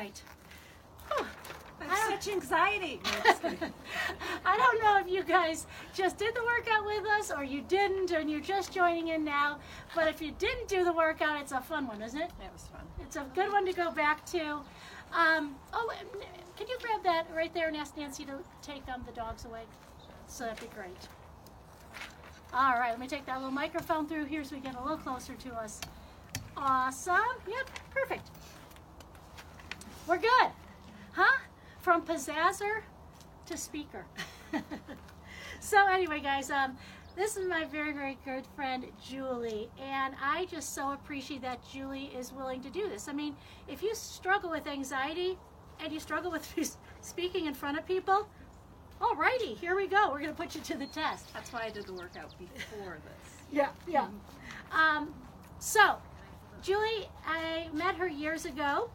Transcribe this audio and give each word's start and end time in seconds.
right. 0.00 0.22
Whew. 1.08 1.26
I 1.80 1.84
have 1.94 2.22
such 2.22 2.32
anxiety. 2.32 3.00
No, 3.12 3.22
just 3.24 3.42
kidding. 3.42 3.72
I 4.44 4.56
don't 4.56 4.82
know 4.82 4.98
if 4.98 5.08
you 5.08 5.22
guys 5.22 5.66
just 5.94 6.18
did 6.18 6.34
the 6.34 6.42
workout 6.44 6.84
with 6.84 7.04
us 7.18 7.30
or 7.30 7.44
you 7.44 7.62
didn't 7.62 8.10
and 8.10 8.30
you're 8.30 8.40
just 8.40 8.72
joining 8.72 9.08
in 9.08 9.24
now. 9.24 9.58
But 9.94 10.08
if 10.08 10.20
you 10.22 10.32
didn't 10.32 10.68
do 10.68 10.84
the 10.84 10.92
workout, 10.92 11.40
it's 11.40 11.52
a 11.52 11.60
fun 11.60 11.86
one, 11.86 12.02
isn't 12.02 12.20
it? 12.20 12.30
It 12.42 12.52
was 12.52 12.64
fun. 12.64 12.82
It's 13.00 13.16
a 13.16 13.26
good 13.34 13.52
one 13.52 13.66
to 13.66 13.72
go 13.72 13.90
back 13.90 14.24
to. 14.26 14.60
Um, 15.12 15.56
oh, 15.72 15.92
can 16.56 16.68
you 16.68 16.78
grab 16.80 17.02
that 17.02 17.26
right 17.34 17.52
there 17.52 17.68
and 17.68 17.76
ask 17.76 17.96
Nancy 17.96 18.24
to 18.24 18.38
take 18.62 18.86
um, 18.88 19.02
the 19.06 19.12
dogs 19.12 19.44
away? 19.44 19.62
So 20.26 20.44
that'd 20.44 20.60
be 20.60 20.74
great. 20.74 21.08
All 22.52 22.78
right, 22.78 22.90
let 22.90 23.00
me 23.00 23.06
take 23.06 23.26
that 23.26 23.36
little 23.36 23.50
microphone 23.50 24.08
through 24.08 24.26
here 24.26 24.44
so 24.44 24.56
we 24.56 24.62
get 24.62 24.76
a 24.76 24.80
little 24.80 24.96
closer 24.96 25.34
to 25.34 25.54
us. 25.54 25.80
Awesome. 26.56 27.36
Yep, 27.48 27.70
perfect. 27.90 28.30
We're 30.06 30.18
good. 30.18 30.50
Huh? 31.12 31.38
From 31.80 32.02
pizzazzer 32.02 32.82
to 33.46 33.56
speaker. 33.56 34.04
so 35.60 35.86
anyway, 35.88 36.20
guys, 36.20 36.50
um, 36.50 36.76
this 37.16 37.36
is 37.36 37.48
my 37.48 37.64
very, 37.64 37.92
very 37.92 38.18
good 38.24 38.44
friend 38.54 38.86
Julie, 39.04 39.68
and 39.80 40.14
I 40.22 40.46
just 40.46 40.74
so 40.74 40.92
appreciate 40.92 41.42
that 41.42 41.60
Julie 41.70 42.12
is 42.16 42.32
willing 42.32 42.62
to 42.62 42.70
do 42.70 42.88
this. 42.88 43.08
I 43.08 43.12
mean, 43.12 43.36
if 43.68 43.82
you 43.82 43.94
struggle 43.94 44.50
with 44.50 44.66
anxiety 44.66 45.36
and 45.80 45.92
you 45.92 46.00
struggle 46.00 46.30
with 46.30 46.46
speaking 47.00 47.46
in 47.46 47.54
front 47.54 47.78
of 47.78 47.86
people, 47.86 48.28
alrighty, 49.00 49.56
here 49.56 49.74
we 49.74 49.86
go. 49.86 50.10
We're 50.10 50.20
gonna 50.20 50.32
put 50.32 50.54
you 50.54 50.60
to 50.60 50.76
the 50.76 50.86
test. 50.86 51.32
That's 51.32 51.52
why 51.52 51.64
I 51.64 51.70
did 51.70 51.86
the 51.86 51.94
workout 51.94 52.32
before 52.38 52.98
this. 53.04 53.32
Yeah, 53.50 53.70
yeah. 53.86 54.08
Um, 54.72 55.12
so, 55.58 55.96
Julie, 56.62 57.08
I 57.26 57.68
met 57.72 57.96
her 57.96 58.08
years 58.08 58.44
ago, 58.44 58.90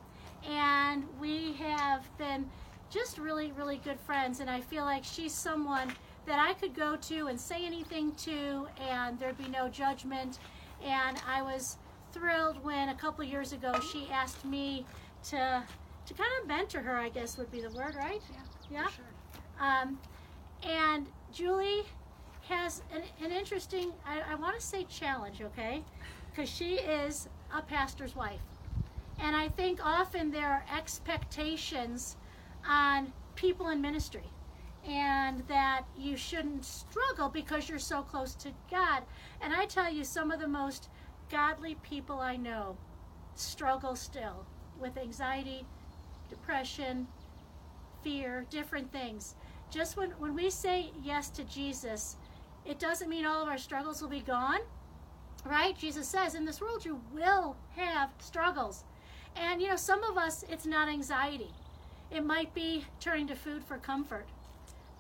and 0.49 1.04
we 1.20 1.54
have 1.54 2.05
been 2.17 2.49
just 2.90 3.18
really, 3.18 3.51
really 3.54 3.77
good 3.77 3.99
friends. 3.99 4.40
And 4.40 4.49
I 4.49 4.62
feel 4.62 4.84
like 4.84 5.04
she's 5.04 5.34
someone 5.34 5.91
that 6.26 6.40
I 6.40 6.54
could 6.54 6.76
go 6.76 6.96
to 6.96 7.27
and 7.27 7.40
say 7.40 7.65
anything 7.65 8.13
to, 8.15 8.68
and 8.82 9.20
there'd 9.20 9.37
be 9.37 9.48
no 9.49 9.68
judgment. 9.70 10.40
And 10.84 11.18
I 11.27 11.41
was 11.41 11.77
thrilled 12.12 12.63
when 12.63 12.90
a 12.90 12.96
couple 12.96 13.24
years 13.24 13.54
ago 13.54 13.79
she 13.79 14.10
asked 14.12 14.46
me 14.46 14.85
to 15.29 15.63
to 16.05 16.13
kind 16.13 16.29
of 16.40 16.48
mentor 16.48 16.82
her. 16.82 16.96
I 16.98 17.09
guess 17.09 17.37
would 17.37 17.52
be 17.52 17.62
the 17.62 17.71
word, 17.71 17.96
right? 17.96 18.21
Yeah. 18.32 18.82
Yeah. 18.82 18.87
Sure. 18.90 19.05
Um, 19.59 19.99
and 20.63 21.07
Julie 21.34 21.84
has 22.48 22.82
an, 22.93 23.02
an 23.24 23.32
interesting, 23.32 23.91
I, 24.05 24.34
I 24.34 24.35
want 24.35 24.59
to 24.59 24.65
say 24.65 24.85
challenge, 24.85 25.41
okay? 25.41 25.84
Because 26.30 26.49
she 26.49 26.76
is 26.76 27.27
a 27.55 27.62
pastor's 27.62 28.15
wife. 28.15 28.40
And 29.20 29.35
I 29.35 29.49
think 29.49 29.80
often 29.84 30.32
there 30.32 30.49
are 30.49 30.66
expectations 30.76 32.18
on 32.68 33.13
people 33.35 33.70
in 33.70 33.82
ministry. 33.82 34.30
And 34.88 35.41
that 35.48 35.84
you 35.98 36.16
shouldn't 36.16 36.63
struggle 36.63 37.27
because 37.27 37.68
you're 37.68 37.80
so 37.80 38.04
close 38.04 38.36
to 38.36 38.52
God. 38.70 39.02
And 39.41 39.52
I 39.52 39.66
tell 39.66 39.91
you, 39.91 40.04
some 40.04 40.30
of 40.30 40.40
the 40.40 40.48
most 40.48 40.90
godly 41.32 41.76
people 41.82 42.20
I 42.20 42.36
know 42.36 42.77
struggle 43.34 43.96
still 43.96 44.46
with 44.80 44.96
anxiety, 44.98 45.66
depression, 46.30 47.08
fear, 48.04 48.46
different 48.52 48.91
things. 48.91 49.36
Just 49.71 49.98
when, 49.98 50.12
when 50.12 50.36
we 50.36 50.49
say 50.52 50.91
yes 51.04 51.30
to 51.32 51.43
Jesus, 51.46 52.18
it 52.66 52.77
doesn't 52.77 53.10
mean 53.10 53.26
all 53.26 53.41
of 53.41 53.49
our 53.49 53.58
struggles 53.58 54.02
will 54.02 54.10
be 54.10 54.20
gone, 54.20 54.60
right? 55.46 55.77
Jesus 55.77 56.08
says, 56.08 56.36
in 56.36 56.46
this 56.46 56.62
world 56.62 56.86
you 56.86 57.02
will 57.13 57.55
have 57.76 58.12
struggles. 58.20 58.84
And, 59.36 59.62
you 59.62 59.68
know, 59.68 59.76
some 59.76 60.04
of 60.04 60.18
us, 60.18 60.44
it's 60.50 60.66
not 60.66 60.88
anxiety. 60.88 61.52
It 62.12 62.26
might 62.26 62.54
be 62.54 62.86
turning 63.00 63.28
to 63.28 63.36
food 63.36 63.64
for 63.64 63.77
comfort. 63.77 64.25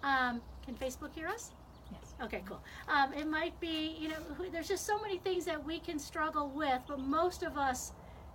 Um, 0.03 0.41
can 0.65 0.75
Facebook 0.75 1.13
hear 1.13 1.27
us? 1.27 1.51
Yes. 1.91 2.13
Okay, 2.21 2.43
cool. 2.45 2.61
Um, 2.87 3.13
it 3.13 3.27
might 3.27 3.59
be, 3.59 3.95
you 3.99 4.09
know, 4.09 4.15
there's 4.51 4.67
just 4.67 4.85
so 4.85 4.99
many 4.99 5.17
things 5.19 5.45
that 5.45 5.63
we 5.63 5.79
can 5.79 5.99
struggle 5.99 6.49
with, 6.49 6.81
but 6.87 6.99
most 6.99 7.43
of 7.43 7.57
us 7.57 7.91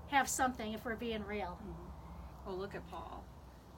have 0.08 0.28
something 0.28 0.72
if 0.72 0.84
we're 0.84 0.96
being 0.96 1.24
real. 1.26 1.58
Well, 2.46 2.56
look 2.56 2.74
at 2.74 2.88
Paul. 2.90 3.24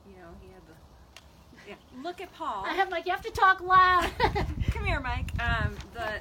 You 0.07 0.15
know, 0.17 0.29
he 0.41 0.49
had 0.53 0.63
the. 0.67 1.69
Yeah. 1.69 2.03
Look 2.03 2.21
at 2.21 2.33
Paul. 2.35 2.65
I 2.67 2.75
have 2.75 2.91
like, 2.91 3.07
you 3.07 3.13
have 3.13 3.23
to 3.23 3.31
talk 3.31 3.61
loud. 3.61 4.11
Come 4.71 4.85
here, 4.85 4.99
Mike. 4.99 5.31
Um, 5.41 5.77
the 5.95 6.21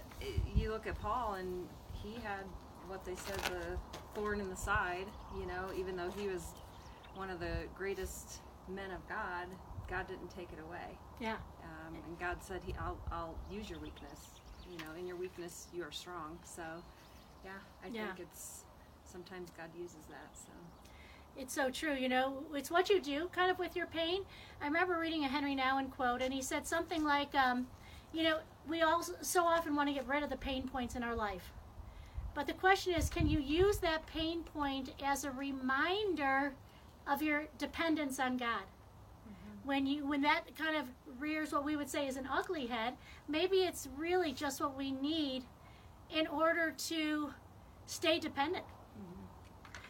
you 0.55 0.71
look 0.71 0.85
at 0.85 1.01
Paul, 1.01 1.33
and 1.35 1.67
he 2.03 2.13
had 2.23 2.45
what 2.91 3.05
they 3.05 3.15
said 3.15 3.39
the 3.45 3.77
thorn 4.13 4.41
in 4.41 4.49
the 4.49 4.55
side. 4.55 5.05
You 5.39 5.45
know, 5.47 5.69
even 5.79 5.95
though 5.95 6.11
he 6.17 6.27
was 6.27 6.43
one 7.15 7.29
of 7.29 7.39
the 7.39 7.63
greatest 7.75 8.41
men 8.67 8.91
of 8.91 9.07
God, 9.07 9.47
God 9.89 10.07
didn't 10.07 10.29
take 10.29 10.49
it 10.51 10.59
away. 10.67 10.97
yeah. 11.19 11.37
Um, 11.63 11.95
and 11.95 12.19
God 12.19 12.37
said, 12.43 12.61
"He, 12.65 12.75
I'll, 12.79 12.97
I'll 13.11 13.35
use 13.49 13.69
your 13.69 13.79
weakness. 13.79 14.19
You 14.69 14.77
know, 14.79 14.91
in 14.99 15.07
your 15.07 15.15
weakness, 15.15 15.67
you 15.73 15.83
are 15.83 15.91
strong." 15.91 16.37
So, 16.43 16.63
yeah, 17.45 17.51
I 17.83 17.87
Yeah. 17.87 18.07
think 18.07 18.27
it's 18.27 18.65
sometimes 19.05 19.49
God 19.57 19.69
uses 19.77 20.05
that. 20.09 20.29
So, 20.33 20.51
It's 21.37 21.53
so 21.53 21.69
true, 21.69 21.93
you 21.93 22.09
know, 22.09 22.43
it's 22.53 22.69
what 22.71 22.89
you 22.89 22.99
do 23.01 23.29
kind 23.33 23.49
of 23.51 23.57
with 23.59 23.75
your 23.75 23.87
pain. 23.87 24.23
I 24.61 24.65
remember 24.65 24.97
reading 24.99 25.23
a 25.23 25.27
Henri 25.29 25.55
Nouwen 25.55 25.89
quote, 25.91 26.21
and 26.21 26.33
he 26.33 26.41
said 26.41 26.67
something 26.67 27.03
like, 27.05 27.33
um, 27.35 27.67
you 28.13 28.23
know, 28.23 28.39
we 28.67 28.81
all 28.81 29.01
so 29.21 29.43
often 29.45 29.75
want 29.75 29.87
to 29.89 29.93
get 29.93 30.07
rid 30.07 30.23
of 30.23 30.29
the 30.29 30.37
pain 30.37 30.67
points 30.67 30.95
in 30.95 31.03
our 31.03 31.15
life. 31.15 31.51
But 32.33 32.47
the 32.47 32.53
question 32.53 32.93
is, 32.93 33.09
can 33.09 33.27
you 33.27 33.39
use 33.39 33.77
that 33.79 34.05
pain 34.07 34.43
point 34.43 34.91
as 35.03 35.23
a 35.23 35.31
reminder 35.31 36.53
of 37.07 37.21
your 37.21 37.45
dependence 37.57 38.19
on 38.19 38.37
God? 38.37 38.63
When 39.63 39.85
you 39.85 40.07
when 40.07 40.21
that 40.21 40.55
kind 40.57 40.75
of 40.75 40.85
rears 41.19 41.51
what 41.51 41.63
we 41.63 41.75
would 41.75 41.89
say 41.89 42.07
is 42.07 42.17
an 42.17 42.27
ugly 42.31 42.65
head, 42.65 42.95
maybe 43.27 43.57
it's 43.57 43.87
really 43.95 44.31
just 44.31 44.59
what 44.59 44.75
we 44.75 44.91
need 44.91 45.43
in 46.09 46.25
order 46.27 46.73
to 46.89 47.31
stay 47.85 48.17
dependent. 48.17 48.65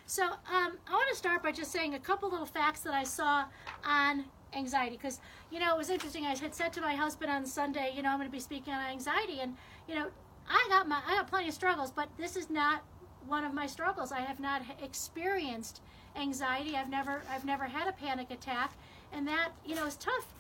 So 0.06 0.26
um, 0.26 0.78
I 0.88 0.92
want 0.92 1.10
to 1.10 1.16
start 1.16 1.42
by 1.42 1.54
just 1.54 1.72
saying 1.72 1.94
a 1.94 2.00
couple 2.00 2.30
little 2.30 2.46
facts 2.46 2.82
that 2.82 2.94
I 2.94 3.06
saw 3.06 3.46
on 3.86 4.26
anxiety 4.54 4.98
because 4.98 5.22
you 5.50 5.58
know 5.58 5.74
it 5.74 5.78
was 5.78 5.90
interesting. 5.90 6.26
I 6.26 6.36
had 6.36 6.54
said 6.54 6.74
to 6.74 6.82
my 6.82 6.96
husband 6.96 7.32
on 7.32 7.46
Sunday, 7.46 7.94
you 7.96 8.02
know, 8.02 8.10
I'm 8.10 8.18
going 8.18 8.28
to 8.28 8.32
be 8.32 8.42
speaking 8.42 8.74
on 8.74 8.82
anxiety, 8.82 9.40
and 9.40 9.56
you 9.88 9.96
know, 9.96 10.08
I 10.50 10.66
got 10.70 10.88
my 10.88 11.02
I 11.08 11.16
got 11.16 11.28
plenty 11.28 11.50
of 11.50 11.54
struggles, 11.54 11.92
but 11.92 12.10
this 12.18 12.36
is 12.36 12.50
not 12.50 12.84
one 13.28 13.44
of 13.44 13.54
my 13.54 13.68
struggles. 13.68 14.12
I 14.12 14.20
have 14.20 14.40
not 14.40 14.62
experienced 14.82 15.82
anxiety. 16.16 16.76
I've 16.76 16.90
never 16.90 17.22
I've 17.30 17.46
never 17.46 17.66
had 17.66 17.88
a 17.88 17.94
panic 17.94 18.32
attack, 18.32 18.74
and 19.14 19.28
that 19.28 19.50
you 19.66 19.76
know 19.76 19.86
is 19.86 19.96
tough. 19.96 20.34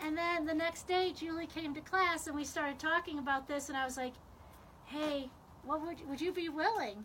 And 0.00 0.16
then 0.16 0.46
the 0.46 0.54
next 0.54 0.86
day, 0.86 1.12
Julie 1.16 1.46
came 1.46 1.74
to 1.74 1.80
class, 1.80 2.28
and 2.28 2.36
we 2.36 2.44
started 2.44 2.78
talking 2.78 3.18
about 3.18 3.48
this, 3.48 3.68
and 3.68 3.76
I 3.76 3.84
was 3.84 3.96
like, 3.96 4.14
"Hey, 4.86 5.30
what 5.64 5.82
would 5.82 6.08
would 6.08 6.20
you 6.20 6.32
be 6.32 6.48
willing?" 6.48 7.04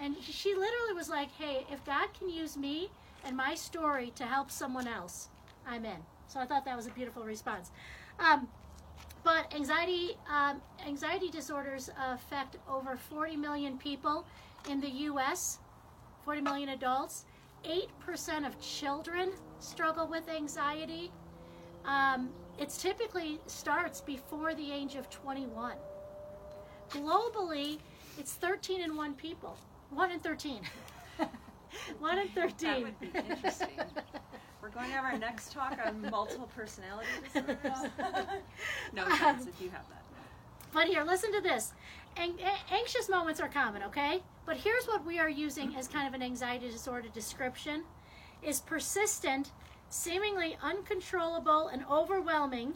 And 0.00 0.16
she 0.22 0.54
literally 0.54 0.94
was 0.94 1.08
like, 1.08 1.30
hey, 1.32 1.66
if 1.70 1.84
God 1.84 2.08
can 2.16 2.28
use 2.28 2.56
me 2.56 2.90
and 3.24 3.36
my 3.36 3.54
story 3.54 4.12
to 4.14 4.24
help 4.24 4.50
someone 4.50 4.86
else, 4.86 5.28
I'm 5.66 5.84
in. 5.84 5.98
So 6.28 6.38
I 6.38 6.46
thought 6.46 6.64
that 6.66 6.76
was 6.76 6.86
a 6.86 6.90
beautiful 6.90 7.24
response. 7.24 7.70
Um, 8.20 8.48
but 9.28 9.54
anxiety, 9.54 10.16
um, 10.32 10.62
anxiety 10.86 11.28
disorders 11.28 11.90
affect 12.10 12.56
over 12.66 12.96
40 12.96 13.36
million 13.36 13.76
people 13.76 14.24
in 14.70 14.80
the 14.80 14.88
U.S., 14.88 15.58
40 16.24 16.40
million 16.40 16.70
adults. 16.70 17.26
8% 17.62 18.46
of 18.46 18.58
children 18.58 19.32
struggle 19.58 20.06
with 20.06 20.30
anxiety. 20.30 21.10
Um, 21.84 22.30
it 22.58 22.70
typically 22.70 23.38
starts 23.46 24.00
before 24.00 24.54
the 24.54 24.72
age 24.72 24.94
of 24.94 25.10
21. 25.10 25.74
Globally, 26.88 27.80
it's 28.18 28.32
13 28.32 28.80
in 28.80 28.96
1 28.96 29.12
people. 29.12 29.58
1 29.90 30.10
in 30.10 30.20
13. 30.20 30.62
1 31.98 32.18
in 32.18 32.28
13. 32.28 32.54
That 32.60 32.82
would 32.82 32.98
be 32.98 33.10
interesting. 33.14 33.68
We're 34.68 34.80
going 34.82 34.90
to 34.90 34.96
have 34.96 35.04
our 35.04 35.18
next 35.18 35.52
talk 35.52 35.78
on 35.84 36.00
multiple 36.10 36.48
personality 36.54 37.08
disorders. 37.24 37.56
no 38.92 39.04
offense 39.06 39.46
if 39.46 39.60
you 39.60 39.70
have 39.70 39.88
that. 39.88 40.02
But 40.72 40.88
here, 40.88 41.04
listen 41.04 41.32
to 41.32 41.40
this. 41.40 41.72
An- 42.16 42.38
anxious 42.70 43.08
moments 43.08 43.40
are 43.40 43.48
common, 43.48 43.82
okay? 43.84 44.22
But 44.44 44.58
here's 44.58 44.86
what 44.86 45.06
we 45.06 45.18
are 45.18 45.28
using 45.28 45.74
as 45.76 45.88
kind 45.88 46.06
of 46.06 46.14
an 46.14 46.22
anxiety 46.22 46.70
disorder 46.70 47.08
description 47.08 47.84
is 48.42 48.60
persistent, 48.60 49.52
seemingly 49.88 50.58
uncontrollable 50.62 51.68
and 51.68 51.84
overwhelming, 51.90 52.74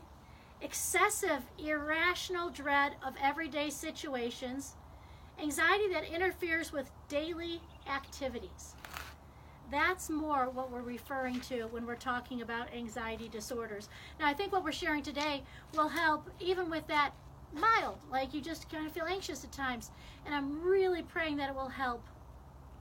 excessive 0.62 1.42
irrational 1.58 2.48
dread 2.48 2.92
of 3.04 3.14
everyday 3.22 3.68
situations, 3.68 4.76
anxiety 5.40 5.88
that 5.92 6.04
interferes 6.04 6.72
with 6.72 6.90
daily 7.08 7.60
activities. 7.86 8.74
That's 9.72 10.10
more 10.10 10.50
what 10.50 10.70
we're 10.70 10.82
referring 10.82 11.40
to 11.40 11.62
when 11.64 11.86
we're 11.86 11.96
talking 11.96 12.42
about 12.42 12.72
anxiety 12.74 13.26
disorders. 13.26 13.88
Now, 14.20 14.28
I 14.28 14.34
think 14.34 14.52
what 14.52 14.62
we're 14.62 14.70
sharing 14.70 15.02
today 15.02 15.42
will 15.74 15.88
help 15.88 16.28
even 16.40 16.68
with 16.68 16.86
that 16.88 17.12
mild, 17.54 17.96
like 18.10 18.34
you 18.34 18.42
just 18.42 18.70
kind 18.70 18.86
of 18.86 18.92
feel 18.92 19.06
anxious 19.06 19.44
at 19.44 19.50
times. 19.50 19.90
And 20.26 20.34
I'm 20.34 20.62
really 20.62 21.00
praying 21.00 21.38
that 21.38 21.48
it 21.48 21.54
will 21.54 21.68
help 21.68 22.04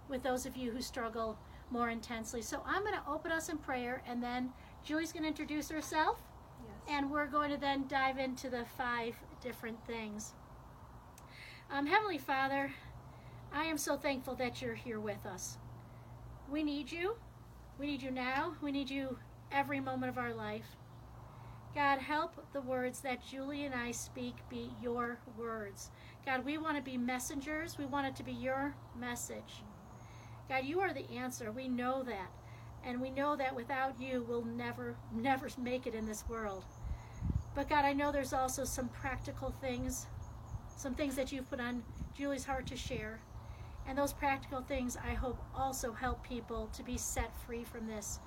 with 0.09 0.21
those 0.21 0.45
of 0.45 0.57
you 0.57 0.71
who 0.71 0.81
struggle 0.81 1.37
more 1.69 1.89
intensely. 1.89 2.41
So 2.41 2.61
I'm 2.65 2.81
going 2.81 2.95
to 2.95 3.09
open 3.09 3.31
us 3.31 3.47
in 3.47 3.57
prayer, 3.57 4.03
and 4.05 4.21
then 4.21 4.51
Julie's 4.83 5.13
going 5.13 5.23
to 5.23 5.29
introduce 5.29 5.69
herself, 5.69 6.19
Yes. 6.61 6.97
and 6.97 7.09
we're 7.09 7.27
going 7.27 7.51
to 7.51 7.57
then 7.57 7.85
dive 7.87 8.17
into 8.17 8.49
the 8.49 8.65
five 8.77 9.15
different 9.41 9.77
things. 9.87 10.33
Um, 11.71 11.85
Heavenly 11.87 12.17
Father, 12.17 12.73
I 13.53 13.63
am 13.63 13.77
so 13.77 13.95
thankful 13.95 14.35
that 14.35 14.61
you're 14.61 14.75
here 14.75 14.99
with 14.99 15.25
us. 15.25 15.57
We 16.51 16.63
need 16.63 16.91
you. 16.91 17.15
We 17.79 17.85
need 17.85 18.01
you 18.01 18.11
now. 18.11 18.53
We 18.61 18.73
need 18.73 18.89
you 18.89 19.17
every 19.53 19.79
moment 19.79 20.09
of 20.09 20.17
our 20.17 20.33
life. 20.33 20.65
God, 21.73 21.99
help 21.99 22.45
the 22.51 22.59
words 22.59 22.99
that 22.99 23.25
Julie 23.25 23.63
and 23.63 23.73
I 23.73 23.91
speak 23.91 24.35
be 24.49 24.69
your 24.83 25.17
words. 25.37 25.91
God, 26.25 26.43
we 26.43 26.57
want 26.57 26.75
to 26.75 26.83
be 26.83 26.97
messengers. 26.97 27.77
We 27.77 27.85
want 27.85 28.07
it 28.07 28.17
to 28.17 28.23
be 28.23 28.33
your 28.33 28.75
message. 28.99 29.63
God, 30.49 30.65
you 30.65 30.81
are 30.81 30.93
the 30.93 31.09
answer. 31.11 31.53
We 31.53 31.69
know 31.69 32.03
that. 32.03 32.29
And 32.83 32.99
we 32.99 33.11
know 33.11 33.37
that 33.37 33.55
without 33.55 33.95
you, 34.01 34.25
we'll 34.27 34.43
never, 34.43 34.97
never 35.13 35.47
make 35.57 35.87
it 35.87 35.95
in 35.95 36.05
this 36.05 36.25
world. 36.27 36.65
But 37.55 37.69
God, 37.69 37.85
I 37.85 37.93
know 37.93 38.11
there's 38.11 38.33
also 38.33 38.65
some 38.65 38.89
practical 38.89 39.55
things, 39.61 40.07
some 40.75 40.95
things 40.95 41.15
that 41.15 41.31
you've 41.31 41.49
put 41.49 41.61
on 41.61 41.81
Julie's 42.13 42.43
heart 42.43 42.67
to 42.67 42.75
share. 42.75 43.21
And 43.87 43.97
those 43.97 44.13
practical 44.13 44.61
things, 44.61 44.97
I 44.97 45.13
hope, 45.13 45.41
also 45.55 45.91
help 45.91 46.23
people 46.23 46.69
to 46.73 46.83
be 46.83 46.97
set 46.97 47.35
free 47.45 47.63
from 47.63 47.87
this. 47.87 48.19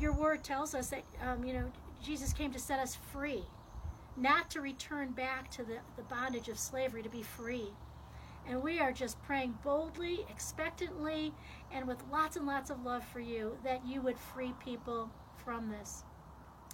Your 0.00 0.12
word 0.12 0.44
tells 0.44 0.74
us 0.74 0.90
that, 0.90 1.04
um, 1.22 1.44
you 1.44 1.52
know, 1.52 1.70
Jesus 2.02 2.32
came 2.32 2.52
to 2.52 2.58
set 2.58 2.80
us 2.80 2.94
free, 2.94 3.44
not 4.16 4.50
to 4.50 4.60
return 4.60 5.12
back 5.12 5.50
to 5.52 5.64
the, 5.64 5.78
the 5.96 6.02
bondage 6.02 6.48
of 6.48 6.58
slavery, 6.58 7.02
to 7.02 7.08
be 7.08 7.22
free. 7.22 7.70
And 8.48 8.62
we 8.62 8.78
are 8.78 8.92
just 8.92 9.20
praying 9.22 9.58
boldly, 9.64 10.24
expectantly, 10.30 11.32
and 11.72 11.86
with 11.86 11.98
lots 12.12 12.36
and 12.36 12.46
lots 12.46 12.70
of 12.70 12.84
love 12.84 13.04
for 13.04 13.20
you 13.20 13.56
that 13.64 13.86
you 13.86 14.02
would 14.02 14.18
free 14.18 14.54
people 14.64 15.10
from 15.44 15.68
this. 15.68 16.04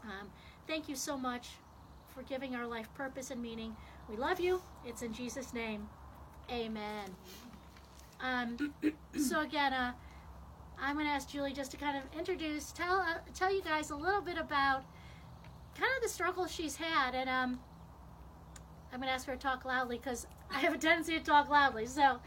Um, 0.04 0.30
thank 0.66 0.88
you 0.88 0.96
so 0.96 1.16
much 1.16 1.50
for 2.14 2.22
giving 2.22 2.54
our 2.54 2.66
life 2.66 2.92
purpose 2.94 3.30
and 3.30 3.40
meaning. 3.40 3.74
We 4.08 4.16
love 4.16 4.40
you. 4.40 4.60
It's 4.84 5.02
in 5.02 5.14
Jesus' 5.14 5.54
name. 5.54 5.88
Amen. 6.50 7.14
Um, 8.22 8.72
so 9.18 9.40
again, 9.40 9.72
uh, 9.72 9.92
I'm 10.80 10.94
going 10.94 11.06
to 11.06 11.12
ask 11.12 11.28
Julie 11.28 11.52
just 11.52 11.70
to 11.72 11.76
kind 11.76 11.96
of 11.96 12.04
introduce, 12.18 12.72
tell 12.72 13.00
uh, 13.00 13.18
tell 13.34 13.52
you 13.54 13.62
guys 13.62 13.90
a 13.90 13.96
little 13.96 14.20
bit 14.20 14.38
about 14.38 14.84
kind 15.74 15.90
of 15.96 16.02
the 16.02 16.08
struggle 16.08 16.46
she's 16.46 16.76
had, 16.76 17.14
and 17.14 17.28
um, 17.28 17.60
I'm 18.92 18.98
going 18.98 19.08
to 19.08 19.14
ask 19.14 19.26
her 19.26 19.34
to 19.34 19.38
talk 19.40 19.64
loudly 19.64 19.98
because 19.98 20.26
I 20.50 20.58
have 20.60 20.74
a 20.74 20.78
tendency 20.78 21.18
to 21.18 21.24
talk 21.24 21.48
loudly. 21.48 21.86
So, 21.86 22.18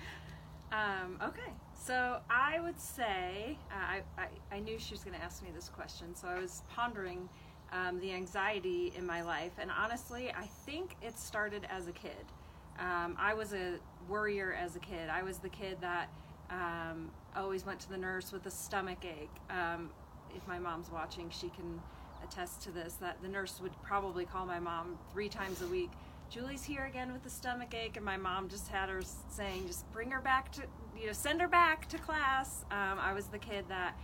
Um, 0.71 1.17
okay, 1.21 1.51
so 1.73 2.19
I 2.29 2.59
would 2.59 2.79
say 2.79 3.57
uh, 3.71 3.75
I, 3.75 4.01
I 4.17 4.27
I 4.55 4.59
knew 4.59 4.77
she 4.79 4.93
was 4.93 5.03
going 5.03 5.17
to 5.17 5.23
ask 5.23 5.43
me 5.43 5.49
this 5.53 5.69
question, 5.69 6.15
so 6.15 6.27
I 6.27 6.39
was 6.39 6.63
pondering 6.73 7.29
um, 7.71 7.99
the 7.99 8.13
anxiety 8.13 8.93
in 8.97 9.05
my 9.05 9.21
life, 9.21 9.51
and 9.59 9.69
honestly, 9.71 10.31
I 10.35 10.45
think 10.65 10.95
it 11.01 11.17
started 11.17 11.67
as 11.69 11.87
a 11.87 11.91
kid. 11.91 12.25
Um, 12.79 13.15
I 13.17 13.33
was 13.33 13.53
a 13.53 13.79
worrier 14.09 14.53
as 14.53 14.75
a 14.75 14.79
kid. 14.79 15.09
I 15.09 15.23
was 15.23 15.37
the 15.37 15.49
kid 15.49 15.77
that 15.81 16.09
um, 16.49 17.09
always 17.35 17.65
went 17.65 17.79
to 17.81 17.89
the 17.89 17.97
nurse 17.97 18.31
with 18.31 18.45
a 18.45 18.51
stomach 18.51 19.03
ache. 19.03 19.35
Um, 19.49 19.89
if 20.35 20.47
my 20.47 20.59
mom's 20.59 20.91
watching, 20.91 21.29
she 21.29 21.49
can 21.49 21.81
attest 22.23 22.61
to 22.63 22.71
this. 22.71 22.93
That 22.95 23.21
the 23.21 23.27
nurse 23.27 23.59
would 23.61 23.79
probably 23.81 24.25
call 24.25 24.45
my 24.45 24.59
mom 24.59 24.97
three 25.11 25.29
times 25.29 25.61
a 25.61 25.67
week. 25.67 25.91
Julie's 26.29 26.63
here 26.63 26.85
again 26.85 27.13
with 27.13 27.25
a 27.25 27.29
stomach 27.29 27.73
ache, 27.73 27.97
and 27.97 28.05
my 28.05 28.17
mom 28.17 28.49
just 28.49 28.67
had 28.67 28.89
her 28.89 29.01
saying, 29.29 29.67
"Just 29.67 29.89
bring 29.91 30.11
her 30.11 30.21
back 30.21 30.51
to, 30.53 30.63
you 30.99 31.07
know, 31.07 31.13
send 31.13 31.39
her 31.41 31.47
back 31.47 31.87
to 31.89 31.97
class." 31.97 32.65
Um, 32.71 32.99
I 32.99 33.13
was 33.13 33.27
the 33.27 33.37
kid 33.37 33.65
that 33.69 33.95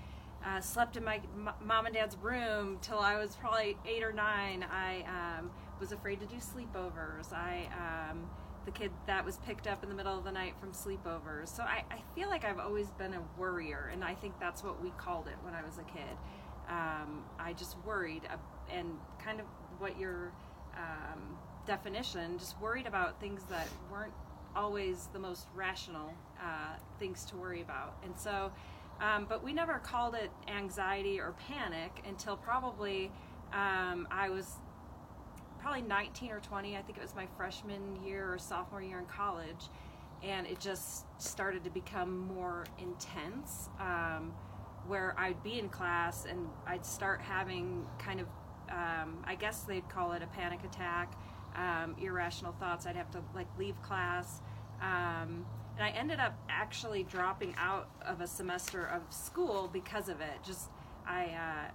uh, 0.46 0.62
slept 0.62 0.98
in 0.98 1.04
my 1.04 1.20
m- 1.36 1.54
mom 1.64 1.86
and 1.86 1.96
dad's 1.96 2.18
room 2.18 2.78
till 2.82 3.00
I 3.00 3.18
was 3.18 3.36
probably 3.36 3.78
eight 3.86 4.04
or 4.04 4.14
nine. 4.14 4.66
I 4.72 5.04
um, 5.08 5.52
was 5.80 5.92
afraid 5.92 6.20
to 6.20 6.26
do 6.26 6.36
sleepovers. 6.36 7.34
I 7.34 7.68
um, 8.10 8.30
the 8.66 8.72
kid 8.72 8.92
that 9.08 9.26
was 9.26 9.38
picked 9.38 9.68
up 9.68 9.84
in 9.84 9.90
the 9.90 9.96
middle 9.96 10.18
of 10.18 10.24
the 10.24 10.32
night 10.32 10.54
from 10.60 10.72
sleepovers. 10.72 11.48
So 11.48 11.64
I, 11.64 11.84
I 11.90 12.02
feel 12.16 12.30
like 12.30 12.46
I've 12.46 12.60
always 12.60 12.92
been 12.92 13.14
a 13.14 13.22
worrier, 13.38 13.90
and 13.92 14.04
I 14.04 14.14
think 14.14 14.40
that's 14.40 14.64
what 14.64 14.82
we 14.82 14.92
called 14.92 15.28
it 15.28 15.36
when 15.42 15.54
I 15.54 15.64
was 15.64 15.78
a 15.78 15.84
kid. 15.84 16.18
Um, 16.70 17.24
I 17.40 17.54
just 17.54 17.76
worried, 17.86 18.24
and 18.72 18.98
kind 19.24 19.40
of 19.40 19.46
what 19.80 20.00
your 20.00 20.32
um, 20.78 21.38
definition, 21.66 22.38
just 22.38 22.60
worried 22.62 22.88
about 22.88 23.20
things 23.20 23.44
that 23.50 23.68
weren't 23.92 24.14
always 24.56 25.10
the 25.14 25.20
most 25.20 25.48
rational 25.56 26.14
uh, 26.40 26.76
things 27.00 27.26
to 27.26 27.38
worry 27.38 27.62
about. 27.62 27.96
And 28.04 28.18
so, 28.18 28.52
um, 29.00 29.26
but 29.28 29.44
we 29.44 29.54
never 29.54 29.80
called 29.80 30.16
it 30.16 30.30
anxiety 30.48 31.20
or 31.20 31.34
panic 31.48 32.04
until 32.08 32.38
probably 32.38 33.12
um, 33.54 34.08
I 34.12 34.30
was 34.30 34.56
probably 35.62 35.82
19 35.84 36.32
or 36.32 36.40
20. 36.40 36.76
I 36.76 36.82
think 36.82 36.98
it 36.98 37.02
was 37.02 37.16
my 37.16 37.28
freshman 37.38 38.04
year 38.04 38.34
or 38.34 38.38
sophomore 38.38 38.82
year 38.82 39.00
in 39.00 39.06
college. 39.06 39.70
And 40.24 40.46
it 40.46 40.60
just 40.60 41.06
started 41.22 41.64
to 41.64 41.70
become 41.70 42.28
more 42.28 42.66
intense, 42.80 43.70
um, 43.80 44.34
where 44.88 45.16
I'd 45.18 45.42
be 45.44 45.58
in 45.58 45.70
class 45.70 46.26
and 46.26 46.48
I'd 46.68 46.86
start 46.86 47.22
having 47.22 47.86
kind 47.98 48.20
of, 48.20 48.28
um, 48.70 49.24
I 49.26 49.36
guess 49.36 49.64
they'd 49.64 49.88
call 49.90 50.12
it 50.14 50.22
a 50.22 50.28
panic 50.28 50.64
attack, 50.64 51.14
um, 51.56 51.96
irrational 52.00 52.54
thoughts. 52.54 52.86
I'd 52.86 52.96
have 52.96 53.10
to 53.12 53.24
like 53.34 53.48
leave 53.58 53.82
class. 53.82 54.42
Um, 54.82 55.46
and 55.78 55.84
I 55.86 55.90
ended 55.90 56.20
up 56.20 56.38
actually 56.50 57.04
dropping 57.04 57.56
out 57.58 57.90
of 58.06 58.22
a 58.22 58.28
semester 58.28 58.86
of 58.86 59.02
school 59.12 59.70
because 59.72 60.10
of 60.10 60.22
it. 60.22 60.44
Just, 60.44 60.70
I, 61.08 61.26
uh, 61.26 61.72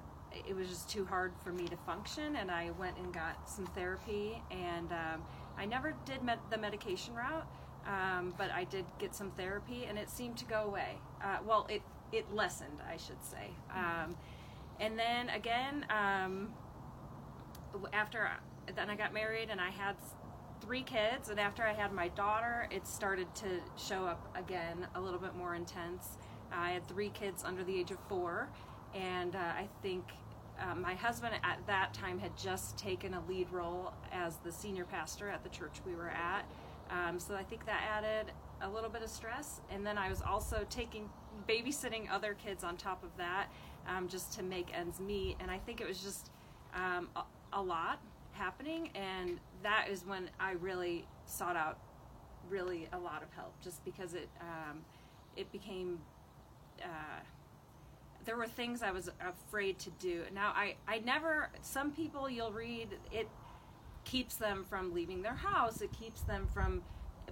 it 0.49 0.55
was 0.55 0.69
just 0.69 0.89
too 0.89 1.05
hard 1.05 1.33
for 1.43 1.51
me 1.51 1.67
to 1.67 1.77
function 1.79 2.37
and 2.37 2.51
i 2.51 2.71
went 2.79 2.97
and 2.99 3.13
got 3.13 3.49
some 3.49 3.67
therapy 3.67 4.41
and 4.51 4.93
um, 4.93 5.23
i 5.59 5.65
never 5.65 5.95
did 6.05 6.21
the 6.51 6.59
medication 6.59 7.15
route 7.15 7.47
um, 7.87 8.35
but 8.37 8.51
i 8.51 8.65
did 8.65 8.85
get 8.99 9.15
some 9.15 9.31
therapy 9.33 9.85
and 9.89 9.99
it 9.99 10.11
seemed 10.11 10.37
to 10.37 10.45
go 10.45 10.65
away. 10.65 10.97
Uh, 11.23 11.39
well 11.47 11.67
it, 11.71 11.83
it 12.13 12.33
lessened 12.33 12.81
i 12.91 12.97
should 12.97 13.23
say. 13.23 13.51
Um, 13.75 14.17
and 14.81 14.99
then 14.99 15.29
again 15.31 15.87
um, 15.91 16.53
after 17.93 18.29
then 18.75 18.91
i 18.91 18.97
got 18.97 19.13
married 19.13 19.49
and 19.51 19.61
i 19.61 19.71
had 19.71 19.97
three 20.61 20.83
kids 20.83 21.29
and 21.29 21.39
after 21.39 21.63
i 21.63 21.73
had 21.73 21.93
my 21.93 22.09
daughter 22.09 22.67
it 22.71 22.87
started 22.87 23.33
to 23.35 23.61
show 23.77 24.05
up 24.07 24.35
again 24.37 24.87
a 24.95 25.01
little 25.01 25.21
bit 25.21 25.35
more 25.37 25.55
intense. 25.55 26.19
I 26.53 26.71
had 26.71 26.87
three 26.87 27.11
kids 27.11 27.43
under 27.45 27.65
the 27.65 27.79
age 27.79 27.91
of 27.91 27.99
four 28.09 28.49
and 28.95 29.35
uh, 29.37 29.39
I 29.39 29.69
think 29.83 30.05
uh, 30.61 30.75
my 30.75 30.95
husband 30.95 31.35
at 31.43 31.59
that 31.67 31.93
time 31.93 32.19
had 32.19 32.37
just 32.37 32.79
taken 32.79 33.15
a 33.15 33.23
lead 33.29 33.51
role 33.51 33.93
as 34.13 34.37
the 34.39 34.51
senior 34.51 34.85
pastor 34.85 35.29
at 35.29 35.43
the 35.43 35.49
church 35.51 35.81
we 35.87 35.95
were 35.95 36.11
at. 36.11 36.45
Um, 36.91 37.19
so 37.19 37.35
I 37.35 37.43
think 37.43 37.67
that 37.67 37.83
added 37.83 38.33
a 38.63 38.69
little 38.69 38.89
bit 38.89 39.03
of 39.03 39.11
stress. 39.11 39.61
And 39.71 39.87
then 39.87 39.99
I 39.99 40.09
was 40.09 40.23
also 40.23 40.65
taking 40.71 41.09
babysitting 41.49 42.11
other 42.11 42.35
kids 42.35 42.65
on 42.65 42.77
top 42.77 43.03
of 43.03 43.11
that 43.19 43.49
um, 43.87 44.09
just 44.09 44.33
to 44.35 44.43
make 44.43 44.77
ends 44.77 45.01
meet. 45.01 45.37
And 45.41 45.51
I 45.51 45.59
think 45.59 45.81
it 45.81 45.87
was 45.87 46.03
just 46.03 46.31
um, 46.75 47.09
a, 47.17 47.23
a 47.53 47.63
lot 47.63 48.01
happening. 48.33 48.91
And 48.95 49.39
that 49.63 49.89
is 49.91 50.07
when 50.07 50.31
I 50.41 50.53
really 50.53 51.07
sought 51.27 51.57
out 51.57 51.79
really 52.49 52.89
a 52.93 52.99
lot 52.99 53.23
of 53.23 53.33
help 53.35 53.53
just 53.63 53.85
because 53.85 54.15
it, 54.15 54.29
um, 54.41 54.79
it 55.37 55.51
became. 55.53 55.99
Uh, 56.83 57.21
there 58.27 58.37
were 58.37 58.47
things 58.47 58.83
I 58.83 58.91
was 58.91 59.09
afraid 59.21 59.79
to 59.81 59.91
do. 59.99 60.25
Now 60.35 60.53
I 60.55 60.75
I 60.87 60.99
never 60.99 61.49
some 61.63 61.93
people 61.93 62.29
you'll 62.29 62.53
read 62.53 62.89
it 63.11 63.29
keeps 64.05 64.37
them 64.37 64.65
from 64.69 64.93
leaving 64.93 65.23
their 65.23 65.35
house. 65.35 65.81
It 65.81 65.93
keeps 65.93 66.21
them 66.23 66.47
from 66.53 66.83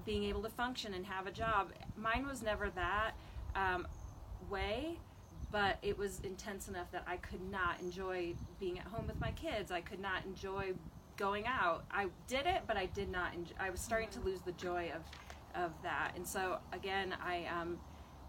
being 0.04 0.24
able 0.24 0.42
to 0.42 0.50
function 0.50 0.94
and 0.94 1.06
have 1.06 1.26
a 1.26 1.30
job. 1.30 1.72
Mine 1.96 2.26
was 2.26 2.42
never 2.42 2.68
that 2.70 3.12
um, 3.54 3.86
way, 4.50 4.98
but 5.52 5.78
it 5.82 5.96
was 5.96 6.20
intense 6.20 6.68
enough 6.68 6.90
that 6.90 7.04
I 7.06 7.16
could 7.16 7.48
not 7.50 7.80
enjoy 7.80 8.34
being 8.58 8.78
at 8.78 8.86
home 8.86 9.06
with 9.06 9.20
my 9.20 9.30
kids. 9.32 9.70
I 9.70 9.80
could 9.80 10.00
not 10.00 10.24
enjoy 10.24 10.72
going 11.16 11.46
out. 11.46 11.84
I 11.92 12.06
did 12.26 12.46
it, 12.46 12.62
but 12.66 12.76
I 12.76 12.86
did 12.86 13.10
not. 13.10 13.34
Enjoy, 13.34 13.54
I 13.58 13.70
was 13.70 13.80
starting 13.80 14.08
to 14.10 14.20
lose 14.20 14.40
the 14.40 14.52
joy 14.52 14.90
of 14.94 15.02
of 15.54 15.70
that. 15.84 16.12
And 16.16 16.26
so 16.26 16.58
again, 16.72 17.14
I 17.24 17.46
um, 17.46 17.78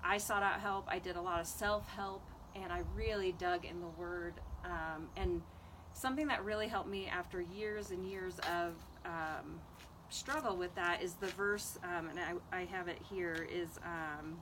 I 0.04 0.20
sought 0.20 0.44
out 0.44 0.60
help. 0.60 0.86
I 0.88 1.00
did 1.00 1.16
a 1.16 1.22
lot 1.22 1.42
of 1.42 1.48
self 1.48 1.90
help 1.90 2.22
and 2.56 2.72
I 2.72 2.82
really 2.96 3.34
dug 3.34 3.66
in 3.66 3.82
the 3.82 3.88
Word. 4.00 4.34
Um, 4.64 5.08
and 5.18 5.42
something 5.94 6.28
that 6.28 6.44
really 6.44 6.68
helped 6.68 6.90
me 6.90 7.08
after 7.08 7.42
years 7.42 7.92
and 7.92 8.06
years 8.06 8.40
of 8.40 8.74
um, 9.06 9.60
struggle 10.10 10.56
with 10.56 10.74
that 10.76 11.02
is 11.02 11.14
the 11.16 11.28
verse, 11.28 11.78
um, 11.84 12.10
and 12.10 12.20
I, 12.20 12.58
I 12.58 12.66
have 12.66 12.88
it 12.88 13.00
here, 13.10 13.48
is, 13.52 13.80
um, 13.84 14.38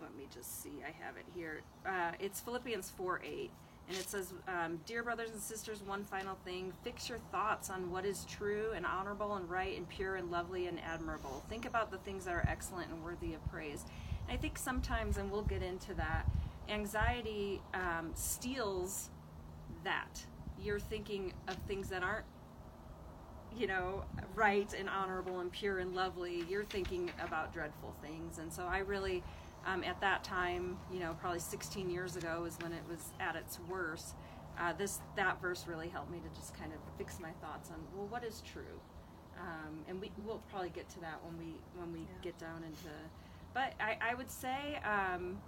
let 0.00 0.16
me 0.16 0.26
just 0.32 0.62
see, 0.62 0.82
I 0.86 0.92
have 1.04 1.16
it 1.16 1.26
here. 1.34 1.62
Uh, 1.84 2.12
it's 2.20 2.40
Philippians 2.40 2.90
4 2.90 3.22
8. 3.24 3.50
And 3.88 3.96
it 3.96 4.08
says, 4.10 4.32
um, 4.48 4.80
Dear 4.84 5.04
brothers 5.04 5.30
and 5.30 5.40
sisters, 5.40 5.80
one 5.86 6.02
final 6.02 6.36
thing. 6.44 6.72
Fix 6.82 7.08
your 7.08 7.18
thoughts 7.30 7.70
on 7.70 7.92
what 7.92 8.04
is 8.04 8.24
true 8.24 8.72
and 8.74 8.84
honorable 8.84 9.36
and 9.36 9.48
right 9.48 9.76
and 9.76 9.88
pure 9.88 10.16
and 10.16 10.30
lovely 10.30 10.66
and 10.66 10.80
admirable. 10.80 11.44
Think 11.48 11.66
about 11.66 11.92
the 11.92 11.98
things 11.98 12.24
that 12.24 12.34
are 12.34 12.44
excellent 12.48 12.90
and 12.90 13.04
worthy 13.04 13.34
of 13.34 13.48
praise. 13.48 13.84
And 14.26 14.36
I 14.36 14.40
think 14.40 14.58
sometimes, 14.58 15.18
and 15.18 15.30
we'll 15.30 15.42
get 15.42 15.62
into 15.62 15.94
that, 15.94 16.26
anxiety 16.68 17.60
um, 17.74 18.10
steals 18.14 19.10
that. 19.84 20.24
You're 20.62 20.80
thinking 20.80 21.32
of 21.48 21.56
things 21.68 21.88
that 21.90 22.02
aren't, 22.02 22.24
you 23.56 23.66
know, 23.66 24.04
right 24.34 24.72
and 24.78 24.88
honorable 24.88 25.40
and 25.40 25.50
pure 25.52 25.78
and 25.78 25.94
lovely. 25.94 26.44
You're 26.48 26.64
thinking 26.64 27.10
about 27.22 27.52
dreadful 27.52 27.94
things. 28.02 28.38
And 28.38 28.52
so 28.52 28.64
I 28.64 28.78
really, 28.78 29.22
um, 29.66 29.84
at 29.84 30.00
that 30.00 30.24
time, 30.24 30.78
you 30.92 31.00
know, 31.00 31.16
probably 31.20 31.40
16 31.40 31.90
years 31.90 32.16
ago 32.16 32.44
is 32.46 32.56
when 32.62 32.72
it 32.72 32.82
was 32.88 33.12
at 33.20 33.36
its 33.36 33.58
worst. 33.68 34.14
Uh, 34.58 34.72
this 34.72 35.00
that 35.16 35.38
verse 35.42 35.66
really 35.68 35.88
helped 35.88 36.10
me 36.10 36.18
to 36.18 36.40
just 36.40 36.54
kind 36.58 36.72
of 36.72 36.78
fix 36.96 37.20
my 37.20 37.30
thoughts 37.42 37.70
on 37.70 37.76
well, 37.94 38.06
what 38.06 38.24
is 38.24 38.40
true, 38.50 38.80
um, 39.38 39.84
and 39.86 40.00
we 40.00 40.10
we'll 40.24 40.40
probably 40.50 40.70
get 40.70 40.88
to 40.88 41.00
that 41.00 41.20
when 41.22 41.36
we 41.36 41.52
when 41.78 41.92
we 41.92 41.98
Yeah. 42.00 42.06
get 42.22 42.38
down 42.38 42.64
into. 42.64 42.88
But 43.52 43.74
I, 43.78 43.98
I 44.00 44.14
would 44.14 44.30
say 44.30 44.80
um, 44.82 45.38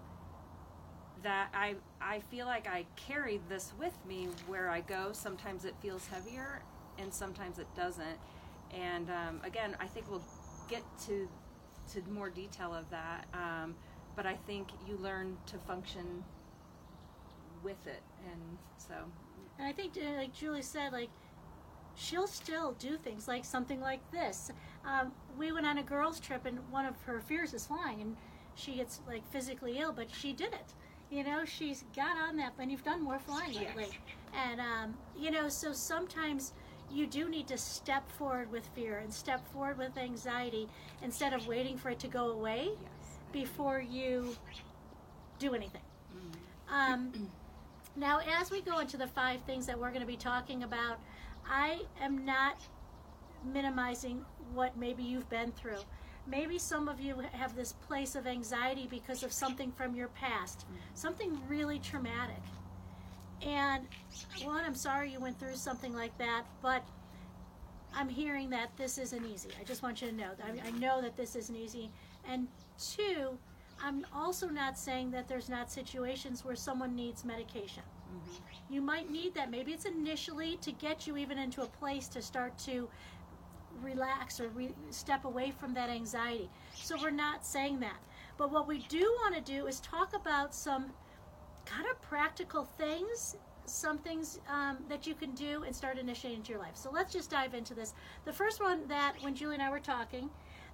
that 1.23 1.49
I 1.55 1.75
I 2.01 2.21
feel 2.21 2.47
like 2.47 2.69
I 2.69 2.87
carry 2.97 3.41
this 3.49 3.73
with 3.79 3.95
me 4.07 4.29
where 4.47 4.69
I 4.71 4.81
go. 4.81 5.11
Sometimes 5.13 5.65
it 5.65 5.75
feels 5.81 6.07
heavier, 6.07 6.63
and 6.99 7.13
sometimes 7.13 7.59
it 7.59 7.67
doesn't. 7.77 8.19
And 8.73 9.09
um, 9.11 9.41
again, 9.45 9.77
I 9.81 9.87
think 9.87 10.11
we'll 10.11 10.23
get 10.69 10.83
to 11.07 11.29
to 11.93 12.03
more 12.11 12.31
detail 12.31 12.75
of 12.75 12.89
that. 12.91 13.27
Um, 13.35 13.75
but 14.15 14.27
I 14.27 14.35
think 14.47 14.69
you 14.87 14.97
learn 14.97 15.37
to 15.47 15.59
function 15.59 16.25
with 17.63 17.87
it, 17.87 18.03
and 18.31 18.59
so 18.77 18.95
And 19.59 19.67
I 19.67 19.73
think, 19.73 19.97
uh, 19.97 20.17
like 20.17 20.33
Julie 20.35 20.63
said, 20.63 20.93
like 20.93 21.11
she'll 21.95 22.29
still 22.29 22.73
do 22.79 22.97
things 22.97 23.27
like 23.27 23.45
something 23.45 23.81
like 23.81 24.09
this. 24.13 24.53
Um, 24.85 25.13
we 25.37 25.51
went 25.53 25.67
on 25.67 25.79
a 25.79 25.83
girls' 25.83 26.21
trip, 26.21 26.47
and 26.47 26.59
one 26.71 26.87
of 26.87 27.01
her 27.03 27.21
fears 27.21 27.55
is 27.55 27.67
flying, 27.67 28.01
and 28.01 28.17
she 28.55 28.75
gets 28.75 29.01
like 29.07 29.27
physically 29.31 29.79
ill, 29.79 29.93
but 29.93 30.09
she 30.15 30.33
did 30.33 30.53
it. 30.53 30.75
You 31.11 31.25
know, 31.25 31.45
she's 31.45 31.85
got 31.97 32.17
on 32.19 32.37
that, 32.37 32.53
and 32.59 32.71
you've 32.71 32.85
done 32.85 33.03
more 33.03 33.19
flying 33.19 33.53
Yes. 33.53 33.75
lately. 33.77 33.99
And 34.35 34.61
um, 34.61 34.95
you 35.19 35.31
know, 35.31 35.49
so 35.49 35.73
sometimes 35.73 36.53
you 36.91 37.07
do 37.07 37.29
need 37.29 37.47
to 37.49 37.59
step 37.59 38.11
forward 38.13 38.51
with 38.51 38.67
fear 38.75 38.99
and 38.99 39.13
step 39.13 39.47
forward 39.53 39.79
with 39.79 39.97
anxiety 39.99 40.69
instead 41.03 41.33
of 41.33 41.47
waiting 41.47 41.77
for 41.77 41.91
it 41.91 41.99
to 42.01 42.09
go 42.09 42.31
away 42.31 42.71
yes. 42.73 43.19
before 43.33 43.81
you 43.81 44.37
do 45.39 45.55
anything. 45.55 45.83
Um, 46.71 47.13
now, 47.97 48.21
as 48.39 48.51
we 48.51 48.61
go 48.61 48.79
into 48.79 48.97
the 48.97 49.07
five 49.07 49.41
things 49.43 49.67
that 49.67 49.79
we're 49.79 49.89
going 49.89 50.03
to 50.03 50.07
be 50.07 50.17
talking 50.17 50.63
about, 50.63 50.99
I 51.49 51.81
am 52.01 52.25
not 52.25 52.59
minimizing 53.53 54.25
what 54.53 54.77
maybe 54.77 55.03
you've 55.03 55.29
been 55.31 55.53
through. 55.53 55.81
Maybe 56.29 56.59
some 56.59 56.89
of 56.89 57.01
you 57.01 57.17
have 57.33 57.57
this 57.57 57.73
place 57.73 58.15
of 58.15 58.27
anxiety 58.27 58.87
because 58.91 59.23
of 59.23 59.33
something 59.33 59.73
from 59.73 59.95
your 59.95 60.09
past, 60.09 60.67
something 60.95 61.39
really 61.49 61.79
traumatic. 61.79 62.43
And 63.41 63.87
one, 64.45 64.65
I'm 64.65 64.75
sorry 64.75 65.11
you 65.11 65.21
went 65.21 65.39
through 65.39 65.57
something 65.57 65.95
like 65.95 66.17
that, 66.19 66.45
but 66.61 66.83
I'm 67.95 68.09
hearing 68.09 68.51
that 68.51 68.77
this 68.77 68.99
isn't 68.99 69.25
easy. 69.25 69.51
I 69.61 69.65
just 69.65 69.83
want 69.83 70.03
you 70.03 70.09
to 70.09 70.15
know. 70.15 70.31
I, 70.45 70.69
I 70.69 70.71
know 70.73 71.01
that 71.01 71.17
this 71.17 71.35
isn't 71.35 71.57
easy. 71.57 71.91
And 72.29 72.49
two, 72.79 73.39
I'm 73.83 74.05
also 74.15 74.49
not 74.49 74.79
saying 74.79 75.11
that 75.13 75.29
there's 75.29 75.49
not 75.49 75.71
situations 75.71 76.45
where 76.45 76.57
someone 76.57 76.95
needs 76.95 77.25
medication. 77.25 77.85
Mm-hmm. 78.13 78.75
You 78.75 78.83
might 78.83 79.11
need 79.11 79.35
that. 79.35 79.51
Maybe 79.51 79.73
it's 79.73 79.85
initially 79.85 80.59
to 80.63 80.73
get 80.73 81.07
you 81.07 81.17
even 81.17 81.39
into 81.39 81.63
a 81.63 81.67
place 81.67 82.09
to 82.09 82.23
start 82.23 82.59
to 82.67 82.89
relax 83.83 84.41
or 84.41 84.49
re- 84.49 84.75
step 84.91 85.25
away 85.25 85.53
from 85.59 85.75
that 85.75 85.91
anxiety. 85.91 86.49
So 86.75 86.97
we're 87.01 87.11
not 87.11 87.45
saying 87.45 87.81
that. 87.81 87.99
But 88.37 88.53
what 88.53 88.69
we 88.69 88.79
do 88.89 89.01
want 89.23 89.35
to 89.35 89.41
do 89.41 89.67
is 89.67 89.81
talk 89.81 90.15
about 90.15 90.55
some 90.55 90.93
kind 91.67 91.87
of 91.91 92.01
practical 92.03 92.65
things, 92.79 93.37
some 93.67 93.99
things 93.99 94.41
um, 94.49 94.79
that 94.89 95.07
you 95.07 95.15
can 95.15 95.33
do 95.33 95.65
and 95.65 95.75
start 95.75 95.99
initiating 95.99 96.39
into 96.39 96.53
your 96.53 96.61
life. 96.61 96.77
So 96.77 96.91
let's 96.91 97.13
just 97.13 97.31
dive 97.31 97.55
into 97.55 97.75
this. 97.75 97.95
The 98.25 98.33
first 98.33 98.63
one 98.63 98.87
that 98.89 99.15
when 99.21 99.35
Julie 99.35 99.55
and 99.55 99.63
I 99.63 99.71
were 99.71 99.81
talking, 99.81 100.31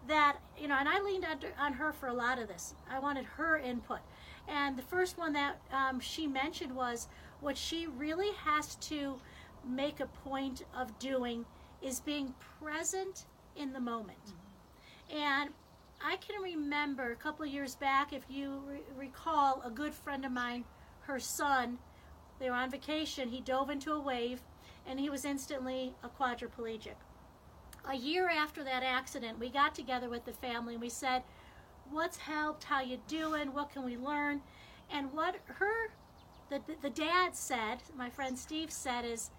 that 0.07 0.37
you 0.59 0.69
know, 0.69 0.77
and 0.79 0.89
I 0.89 1.01
leaned 1.01 1.25
on, 1.25 1.39
on 1.59 1.73
her 1.73 1.93
for 1.93 2.09
a 2.09 2.13
lot 2.13 2.39
of 2.39 2.49
this. 2.49 2.75
I 2.91 2.99
wanted 2.99 3.25
her 3.25 3.59
input, 3.59 4.01
and 4.49 4.77
the 4.77 4.83
first 4.83 5.17
one 5.17 5.33
that 5.33 5.57
um, 5.73 5.99
she 5.99 6.27
mentioned 6.27 6.75
was 6.77 7.09
what 7.41 7.57
she 7.57 7.87
really 7.87 8.33
has 8.45 8.75
to 8.77 9.19
make 9.67 10.01
a 10.01 10.07
point 10.07 10.65
of 10.77 10.99
doing 10.99 11.47
is 11.85 12.01
being 12.01 12.35
present 12.61 13.27
in 13.57 13.73
the 13.73 13.81
moment. 13.81 14.33
And 15.15 15.51
I 16.03 16.17
can 16.17 16.43
remember 16.43 17.13
a 17.13 17.17
couple 17.17 17.45
years 17.47 17.75
back, 17.77 18.13
if 18.13 18.25
you 18.29 18.63
re- 18.67 18.81
recall, 18.97 19.63
a 19.65 19.71
good 19.71 19.95
friend 19.95 20.25
of 20.25 20.33
mine, 20.33 20.65
her 21.03 21.21
son, 21.21 21.79
they 22.39 22.49
were 22.51 22.57
on 22.57 22.71
vacation. 22.71 23.29
He 23.29 23.41
dove 23.41 23.71
into 23.71 23.93
a 23.93 24.01
wave, 24.01 24.41
and 24.87 24.99
he 24.99 25.11
was 25.11 25.25
instantly 25.25 25.95
a 26.03 26.09
quadriplegic. 26.09 26.97
A 27.89 27.95
year 27.95 28.29
after 28.29 28.65
that 28.65 28.83
accident, 28.83 29.39
we 29.39 29.51
got 29.51 29.75
together 29.75 30.09
with 30.09 30.25
the 30.25 30.33
family 30.33 30.75
and 30.75 30.83
we 30.83 30.89
said, 30.89 31.23
"What's 31.91 32.17
helped? 32.17 32.65
How 32.65 32.81
you 32.81 32.99
doing? 33.07 33.53
What 33.53 33.71
can 33.71 33.85
we 33.85 33.97
learn?" 33.97 34.41
And 34.91 35.13
what 35.13 35.37
her, 35.47 35.91
the 36.49 36.61
the 36.81 36.91
dad 36.91 37.37
said, 37.37 37.83
my 37.97 38.09
friend 38.11 38.39
Steve 38.39 38.71
said, 38.73 39.05
is, 39.05 39.31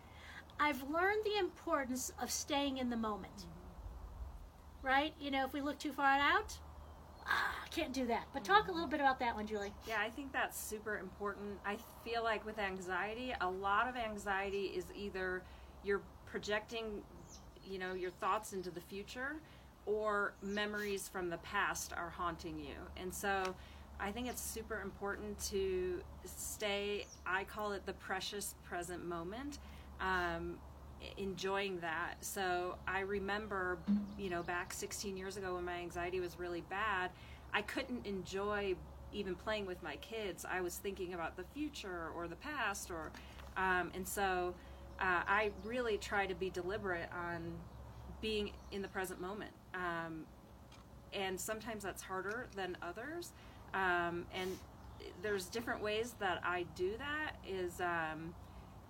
"I've 0.60 0.90
learned 0.90 1.24
the 1.24 1.38
importance 1.38 2.12
of 2.22 2.32
staying 2.32 2.78
in 2.78 2.90
the 2.90 2.98
moment." 2.98 3.46
Right? 4.82 5.14
You 5.20 5.32
know, 5.32 5.46
if 5.46 5.54
we 5.54 5.62
look 5.62 5.80
too 5.80 5.92
far 5.92 6.20
out, 6.20 6.58
ah, 7.26 7.66
can't 7.72 7.94
do 7.94 8.06
that. 8.08 8.28
But 8.34 8.44
talk 8.44 8.68
a 8.68 8.72
little 8.72 8.88
bit 8.88 9.00
about 9.00 9.20
that 9.20 9.36
one, 9.36 9.48
Julie. 9.48 9.74
Yeah, 9.88 10.00
I 10.00 10.10
think 10.10 10.32
that's 10.32 10.60
super 10.60 10.98
important. 11.00 11.60
I 11.66 11.78
feel 12.04 12.24
like 12.24 12.46
with 12.46 12.60
anxiety, 12.60 13.34
a 13.42 13.50
lot 13.50 13.88
of 13.88 13.96
anxiety 13.96 14.66
is 14.76 14.86
either 14.96 15.42
you're 15.84 16.02
projecting, 16.26 17.02
you 17.66 17.80
know, 17.80 17.94
your 17.94 18.12
thoughts 18.12 18.54
into 18.54 18.70
the 18.70 18.82
future 18.82 19.38
or 19.86 20.34
memories 20.42 21.08
from 21.08 21.30
the 21.30 21.38
past 21.38 21.94
are 21.94 22.10
haunting 22.10 22.60
you. 22.60 22.76
And 22.98 23.14
so 23.14 23.56
I 24.00 24.12
think 24.12 24.28
it's 24.28 24.42
super 24.42 24.82
important 24.82 25.40
to 25.50 26.02
stay, 26.26 27.06
I 27.26 27.44
call 27.44 27.72
it 27.72 27.86
the 27.86 27.94
precious 27.94 28.56
present 28.64 29.06
moment. 29.06 29.60
Um, 30.00 30.58
enjoying 31.18 31.80
that. 31.80 32.16
So 32.22 32.75
I 32.88 33.02
remember, 33.02 33.78
you 34.18 34.30
know, 34.30 34.44
back 34.44 34.74
16 34.74 35.16
years 35.16 35.38
ago 35.38 35.56
when 35.56 35.66
my 35.66 35.75
anxiety 35.75 36.20
was 36.20 36.40
really 36.40 36.62
bad, 36.62 37.12
I 37.54 37.62
couldn't 37.62 38.06
enjoy 38.06 38.75
even 39.14 39.36
playing 39.36 39.66
with 39.66 39.82
my 39.82 39.96
kids. 39.98 40.46
I 40.50 40.62
was 40.62 40.78
thinking 40.78 41.14
about 41.14 41.38
the 41.38 41.44
future 41.54 42.10
or 42.16 42.28
the 42.28 42.36
past, 42.36 42.92
or, 42.92 43.12
um, 43.56 43.92
and 43.94 44.08
so 44.08 44.54
uh, 45.00 45.22
I 45.28 45.52
really 45.64 45.98
try 45.98 46.25
to 46.25 46.36
be 46.36 46.50
deliberate 46.50 47.10
on 47.14 47.54
being 48.22 48.52
in 48.72 48.82
the 48.82 48.88
present 48.88 49.22
moment. 49.22 49.52
Um, 49.74 50.25
and 51.14 51.40
sometimes 51.40 51.84
that's 51.84 52.02
harder 52.02 52.48
than 52.56 52.78
others. 52.82 53.32
Um, 53.74 54.25
and 54.34 54.58
there's 55.22 55.46
different 55.46 55.82
ways 55.82 56.16
that 56.20 56.42
I 56.44 56.66
do 56.75 56.96
that. 56.98 57.36
Is 57.48 57.80
um, 57.80 58.34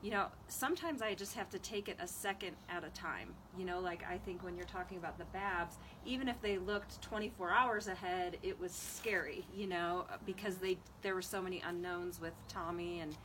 you 0.06 0.12
know, 0.12 0.28
sometimes 0.50 1.02
I 1.02 1.16
just 1.16 1.34
have 1.34 1.50
to 1.50 1.58
take 1.58 1.90
it 1.90 1.98
a 2.00 2.08
second 2.08 2.56
at 2.70 2.84
a 2.84 2.90
time. 2.90 3.34
You 3.58 3.66
know, 3.66 3.80
like 3.80 4.04
I 4.08 4.20
think 4.20 4.44
when 4.44 4.56
you're 4.56 4.68
talking 4.68 5.00
about 5.00 5.18
the 5.18 5.26
Babs, 5.26 5.78
even 6.06 6.28
if 6.28 6.40
they 6.44 6.60
looked 6.60 7.02
24 7.02 7.50
hours 7.50 7.88
ahead, 7.88 8.38
it 8.44 8.60
was 8.60 8.72
scary. 8.72 9.44
You 9.58 9.66
know, 9.66 10.06
because 10.28 10.58
they 10.58 10.78
there 11.02 11.16
were 11.16 11.24
so 11.24 11.42
many 11.42 11.64
unknowns 11.68 12.22
with 12.22 12.34
Tommy 12.48 13.00
and. 13.00 13.18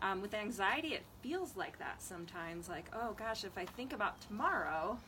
Um, 0.00 0.20
with 0.20 0.34
anxiety, 0.34 0.94
it 0.94 1.04
feels 1.22 1.56
like 1.56 1.78
that 1.78 2.02
sometimes. 2.02 2.68
Like, 2.68 2.86
oh 2.92 3.12
gosh, 3.16 3.44
if 3.44 3.56
I 3.56 3.64
think 3.64 3.92
about 3.92 4.20
tomorrow, 4.20 4.98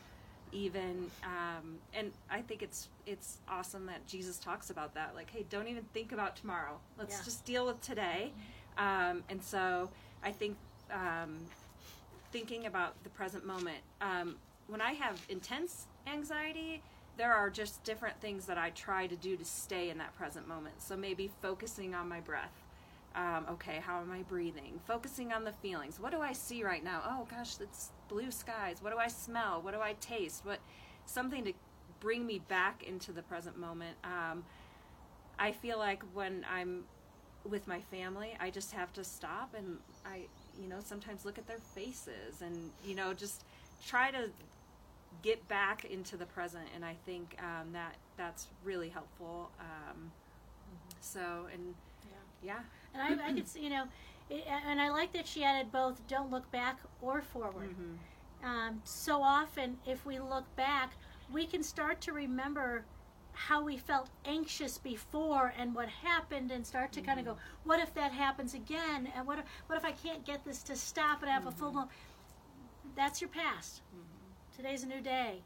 even 0.53 1.11
um, 1.25 1.79
and 1.93 2.13
i 2.29 2.39
think 2.39 2.61
it's 2.61 2.87
it's 3.05 3.39
awesome 3.49 3.87
that 3.87 4.05
jesus 4.07 4.37
talks 4.37 4.69
about 4.69 4.93
that 4.93 5.13
like 5.13 5.29
hey 5.31 5.43
don't 5.49 5.67
even 5.67 5.83
think 5.93 6.13
about 6.13 6.35
tomorrow 6.37 6.77
let's 6.97 7.17
Yeah. 7.17 7.25
just 7.25 7.43
deal 7.43 7.65
with 7.65 7.81
today 7.81 8.31
um, 8.77 9.23
and 9.27 9.43
so 9.43 9.89
i 10.23 10.31
think 10.31 10.55
um, 10.91 11.37
thinking 12.31 12.65
about 12.65 13.01
the 13.03 13.09
present 13.09 13.45
moment 13.45 13.77
um, 14.01 14.35
when 14.67 14.81
i 14.81 14.91
have 14.91 15.19
intense 15.29 15.87
anxiety 16.07 16.81
there 17.17 17.33
are 17.33 17.49
just 17.49 17.83
different 17.83 18.19
things 18.19 18.45
that 18.45 18.57
i 18.57 18.69
try 18.71 19.07
to 19.07 19.15
do 19.15 19.35
to 19.37 19.45
stay 19.45 19.89
in 19.89 19.97
that 19.97 20.15
present 20.15 20.47
moment 20.47 20.75
so 20.79 20.95
maybe 20.95 21.29
focusing 21.41 21.93
on 21.95 22.07
my 22.07 22.19
breath 22.19 22.61
um, 23.15 23.45
okay, 23.49 23.81
how 23.81 24.01
am 24.01 24.11
I 24.11 24.23
breathing? 24.23 24.77
Focusing 24.85 25.31
on 25.31 25.45
the 25.45 25.53
feelings. 25.53 26.01
What 26.01 26.11
do 26.11 26.19
I 26.19 26.33
see 26.33 26.65
right 26.65 26.83
now? 26.83 27.01
Oh 27.07 27.25
gosh, 27.31 27.55
it's 27.61 27.91
blue 28.09 28.29
skies. 28.29 28.79
What 28.81 28.91
do 28.91 28.99
I 28.99 29.07
smell? 29.07 29.61
What 29.61 29.73
do 29.73 29.79
I 29.79 29.93
taste? 30.01 30.43
What 30.43 30.59
something 31.05 31.45
to 31.45 31.53
bring 31.99 32.25
me 32.25 32.39
back 32.47 32.83
into 32.83 33.11
the 33.11 33.21
present 33.23 33.57
moment. 33.57 33.97
Um, 34.03 34.43
I 35.39 35.51
feel 35.51 35.77
like 35.77 36.03
when 36.13 36.45
I'm 36.51 36.83
with 37.43 37.67
my 37.67 37.79
family, 37.79 38.37
I 38.39 38.49
just 38.49 38.71
have 38.73 38.91
to 38.93 39.03
stop 39.03 39.53
and 39.57 39.77
I, 40.05 40.27
you 40.61 40.67
know, 40.67 40.77
sometimes 40.83 41.25
look 41.25 41.37
at 41.37 41.47
their 41.47 41.59
faces 41.73 42.41
and 42.41 42.71
you 42.85 42.95
know 42.95 43.13
just 43.13 43.43
try 43.85 44.11
to 44.11 44.29
get 45.21 45.47
back 45.47 45.85
into 45.85 46.17
the 46.17 46.25
present. 46.25 46.65
And 46.75 46.83
I 46.83 46.95
think 47.05 47.37
um, 47.39 47.71
that 47.73 47.95
that's 48.17 48.47
really 48.63 48.89
helpful. 48.89 49.49
Um, 49.59 50.11
so 51.01 51.47
and 51.53 51.73
yeah. 52.43 52.59
And 52.93 53.21
I, 53.21 53.29
I 53.29 53.33
could 53.33 53.47
see, 53.47 53.61
you 53.61 53.69
know, 53.69 53.85
it, 54.29 54.45
and 54.47 54.79
I 54.79 54.89
like 54.89 55.11
that 55.13 55.27
she 55.27 55.43
added 55.43 55.71
both 55.71 56.05
don't 56.07 56.31
look 56.31 56.49
back 56.51 56.79
or 57.01 57.21
forward. 57.21 57.69
Mm-hmm. 57.69 58.45
Um, 58.45 58.81
so 58.83 59.21
often, 59.21 59.77
if 59.85 60.05
we 60.05 60.19
look 60.19 60.43
back, 60.55 60.93
we 61.33 61.45
can 61.45 61.63
start 61.63 61.99
to 62.01 62.13
remember 62.13 62.83
how 63.35 63.63
we 63.63 63.77
felt 63.77 64.09
anxious 64.25 64.77
before 64.77 65.53
and 65.57 65.75
what 65.75 65.89
happened 65.89 66.51
and 66.51 66.65
start 66.65 66.91
to 66.93 67.01
kind 67.01 67.19
of 67.19 67.25
go 67.25 67.31
mm-hmm. 67.31 67.69
what 67.69 67.79
if 67.79 67.93
that 67.93 68.11
happens 68.11 68.53
again? 68.53 69.09
And 69.15 69.27
what 69.27 69.39
if, 69.39 69.45
what 69.67 69.77
if 69.77 69.85
i 69.85 69.91
can't 69.91 70.25
get 70.25 70.43
this 70.45 70.63
to 70.63 70.75
stop 70.75 71.21
and 71.21 71.29
I 71.29 71.33
have 71.33 71.47
a 71.47 71.51
full 71.51 71.69
mm-hmm. 71.69 71.77
blown 71.77 71.87
that's 72.95 73.19
your 73.19 73.29
past. 73.29 73.81
Mm-hmm. 73.93 74.55
Today's 74.55 74.83
a 74.83 74.87
new 74.87 75.01
day. 75.01 75.41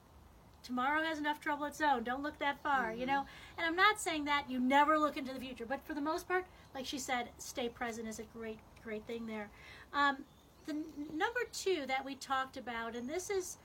Tomorrow 0.62 1.04
has 1.04 1.18
enough 1.18 1.40
trouble 1.40 1.66
its 1.66 1.82
own. 1.82 2.04
Don't 2.04 2.22
look 2.22 2.38
that 2.40 2.62
far 2.62 2.94
you 2.94 3.06
know? 3.06 3.26
And 3.58 3.66
i'm 3.66 3.76
not 3.76 4.00
saying 4.00 4.26
that 4.26 4.46
you 4.50 4.60
never 4.60 4.98
look 4.98 5.18
into 5.18 5.34
the 5.34 5.40
future 5.40 5.66
but 5.66 5.86
for 5.86 5.94
the 5.94 6.02
most 6.02 6.28
part 6.28 6.46
like 6.76 6.86
she 6.86 7.00
said 7.00 7.30
stay 7.38 7.70
present 7.70 8.08
is 8.08 8.20
a 8.20 8.24
great 8.38 8.60
great 8.84 9.06
thing 9.06 9.26
there. 9.26 9.50
Um, 9.94 10.18
the 10.66 10.74
n- 10.74 10.86
number 11.16 11.42
two 11.52 11.86
that 11.88 12.06
we 12.06 12.16
talked 12.16 12.58
about 12.58 12.96
and 12.96 13.10
this 13.10 13.30
is 13.30 13.58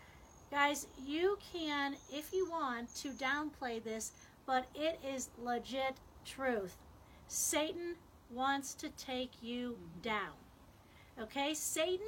guys 0.54 0.86
you 1.04 1.36
can 1.52 1.96
if 2.12 2.32
you 2.32 2.48
want 2.48 2.94
to 2.94 3.08
downplay 3.10 3.82
this 3.82 4.12
but 4.46 4.66
it 4.74 5.00
is 5.04 5.30
legit 5.42 5.96
truth. 6.24 6.76
Satan 7.26 7.96
wants 8.30 8.74
to 8.74 8.88
take 8.90 9.32
you 9.42 9.70
mm-hmm. 9.70 10.00
down. 10.02 10.34
Okay? 11.20 11.54
Satan 11.54 12.06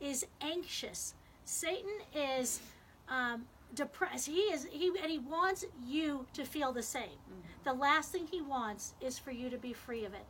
is 0.00 0.26
anxious. 0.42 1.14
Satan 1.46 1.98
is 2.14 2.60
um, 3.08 3.46
depressed. 3.74 4.26
He 4.26 4.40
is 4.40 4.66
he 4.70 4.88
and 5.00 5.10
he 5.10 5.18
wants 5.18 5.64
you 5.86 6.26
to 6.34 6.44
feel 6.44 6.72
the 6.72 6.82
same. 6.82 7.02
Mm-hmm. 7.02 7.64
The 7.64 7.72
last 7.72 8.12
thing 8.12 8.26
he 8.30 8.42
wants 8.42 8.94
is 9.00 9.18
for 9.18 9.30
you 9.30 9.48
to 9.48 9.56
be 9.56 9.72
free 9.72 10.04
of 10.04 10.12
it. 10.12 10.26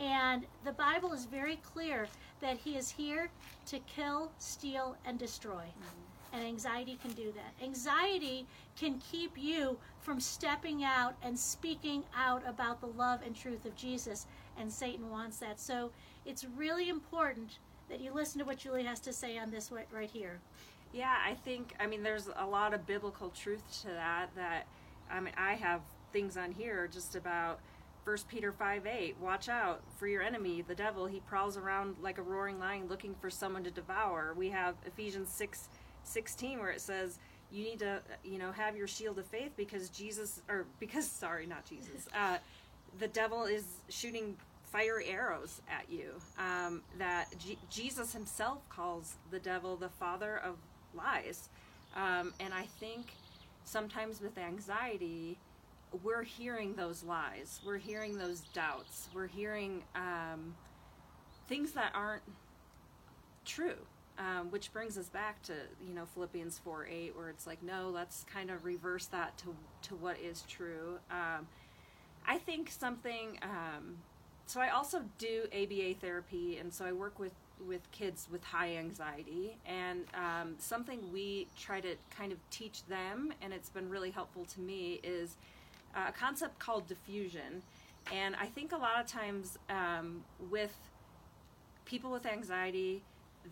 And 0.00 0.46
the 0.64 0.72
bible 0.72 1.12
is 1.12 1.24
very 1.24 1.56
clear 1.56 2.06
that 2.40 2.56
he 2.56 2.76
is 2.76 2.90
here 2.90 3.30
to 3.66 3.78
kill 3.80 4.30
steal 4.38 4.96
and 5.04 5.18
destroy 5.18 5.64
mm-hmm. 5.64 5.99
And 6.32 6.44
anxiety 6.44 6.98
can 7.02 7.12
do 7.12 7.32
that. 7.32 7.64
Anxiety 7.64 8.46
can 8.78 9.00
keep 9.10 9.32
you 9.36 9.78
from 10.00 10.20
stepping 10.20 10.84
out 10.84 11.14
and 11.22 11.38
speaking 11.38 12.04
out 12.16 12.42
about 12.46 12.80
the 12.80 12.86
love 12.86 13.20
and 13.24 13.34
truth 13.34 13.64
of 13.64 13.76
Jesus, 13.76 14.26
and 14.58 14.72
Satan 14.72 15.10
wants 15.10 15.38
that. 15.38 15.60
So 15.60 15.90
it's 16.24 16.44
really 16.56 16.88
important 16.88 17.58
that 17.88 18.00
you 18.00 18.12
listen 18.12 18.38
to 18.38 18.44
what 18.44 18.58
Julie 18.58 18.84
has 18.84 19.00
to 19.00 19.12
say 19.12 19.38
on 19.38 19.50
this 19.50 19.70
right 19.72 20.10
here. 20.10 20.40
Yeah, 20.92 21.16
I 21.24 21.34
think 21.34 21.74
I 21.78 21.86
mean 21.86 22.02
there's 22.02 22.28
a 22.36 22.46
lot 22.46 22.74
of 22.74 22.86
biblical 22.86 23.30
truth 23.30 23.62
to 23.82 23.88
that. 23.88 24.28
That 24.36 24.66
I 25.10 25.20
mean 25.20 25.34
I 25.36 25.54
have 25.54 25.80
things 26.12 26.36
on 26.36 26.52
here 26.52 26.88
just 26.92 27.14
about 27.14 27.60
First 28.04 28.28
Peter 28.28 28.50
five 28.52 28.86
eight. 28.86 29.16
Watch 29.20 29.48
out 29.48 29.82
for 29.98 30.08
your 30.08 30.22
enemy, 30.22 30.62
the 30.62 30.74
devil. 30.74 31.06
He 31.06 31.20
prowls 31.20 31.56
around 31.56 31.96
like 32.00 32.18
a 32.18 32.22
roaring 32.22 32.58
lion, 32.58 32.88
looking 32.88 33.14
for 33.20 33.30
someone 33.30 33.62
to 33.64 33.70
devour. 33.70 34.34
We 34.36 34.50
have 34.50 34.74
Ephesians 34.86 35.30
six 35.30 35.68
sixteen 36.04 36.58
where 36.58 36.70
it 36.70 36.80
says 36.80 37.18
you 37.50 37.64
need 37.64 37.78
to 37.80 38.00
you 38.24 38.38
know 38.38 38.52
have 38.52 38.76
your 38.76 38.86
shield 38.86 39.18
of 39.18 39.26
faith 39.26 39.52
because 39.56 39.88
Jesus 39.88 40.42
or 40.48 40.66
because 40.78 41.06
sorry 41.10 41.46
not 41.46 41.64
Jesus 41.64 42.08
uh, 42.16 42.38
the 42.98 43.08
devil 43.08 43.44
is 43.44 43.64
shooting 43.88 44.36
fire 44.70 45.02
arrows 45.06 45.60
at 45.68 45.90
you. 45.90 46.12
Um, 46.38 46.82
that 46.98 47.26
G- 47.38 47.58
Jesus 47.68 48.12
himself 48.12 48.68
calls 48.68 49.14
the 49.30 49.38
devil 49.38 49.76
the 49.76 49.88
father 49.88 50.38
of 50.38 50.56
lies. 50.94 51.48
Um, 51.96 52.32
and 52.40 52.54
I 52.54 52.62
think 52.78 53.12
sometimes 53.64 54.20
with 54.20 54.38
anxiety, 54.38 55.38
we're 56.04 56.22
hearing 56.22 56.74
those 56.74 57.02
lies. 57.02 57.60
We're 57.66 57.78
hearing 57.78 58.16
those 58.16 58.40
doubts. 58.52 59.08
We're 59.12 59.26
hearing 59.26 59.82
um, 59.96 60.54
things 61.48 61.72
that 61.72 61.92
aren't 61.94 62.22
true. 63.44 63.78
Um, 64.20 64.50
which 64.50 64.70
brings 64.70 64.98
us 64.98 65.08
back 65.08 65.42
to 65.44 65.54
you 65.86 65.94
know 65.94 66.04
Philippians 66.12 66.58
four 66.58 66.86
eight, 66.86 67.16
where 67.16 67.30
it's 67.30 67.46
like, 67.46 67.62
no, 67.62 67.88
let's 67.88 68.26
kind 68.30 68.50
of 68.50 68.66
reverse 68.66 69.06
that 69.06 69.38
to 69.38 69.56
to 69.88 69.94
what 69.94 70.18
is 70.20 70.44
true. 70.46 70.98
Um, 71.10 71.48
I 72.26 72.36
think 72.36 72.70
something. 72.70 73.38
Um, 73.42 73.96
so 74.44 74.60
I 74.60 74.70
also 74.70 75.02
do 75.16 75.44
ABA 75.54 75.94
therapy, 76.00 76.58
and 76.58 76.72
so 76.72 76.84
I 76.84 76.92
work 76.92 77.18
with 77.18 77.32
with 77.66 77.90
kids 77.92 78.28
with 78.30 78.44
high 78.44 78.76
anxiety, 78.76 79.56
and 79.64 80.04
um, 80.14 80.54
something 80.58 81.00
we 81.12 81.46
try 81.58 81.80
to 81.80 81.94
kind 82.10 82.32
of 82.32 82.38
teach 82.50 82.84
them, 82.86 83.32
and 83.40 83.54
it's 83.54 83.70
been 83.70 83.88
really 83.88 84.10
helpful 84.10 84.44
to 84.46 84.60
me, 84.60 85.00
is 85.02 85.36
uh, 85.94 86.06
a 86.08 86.12
concept 86.12 86.58
called 86.58 86.84
defusion. 86.88 87.62
And 88.12 88.34
I 88.36 88.46
think 88.46 88.72
a 88.72 88.78
lot 88.78 89.00
of 89.00 89.06
times 89.06 89.58
um, 89.70 90.24
with 90.50 90.74
people 91.84 92.10
with 92.10 92.26
anxiety, 92.26 93.02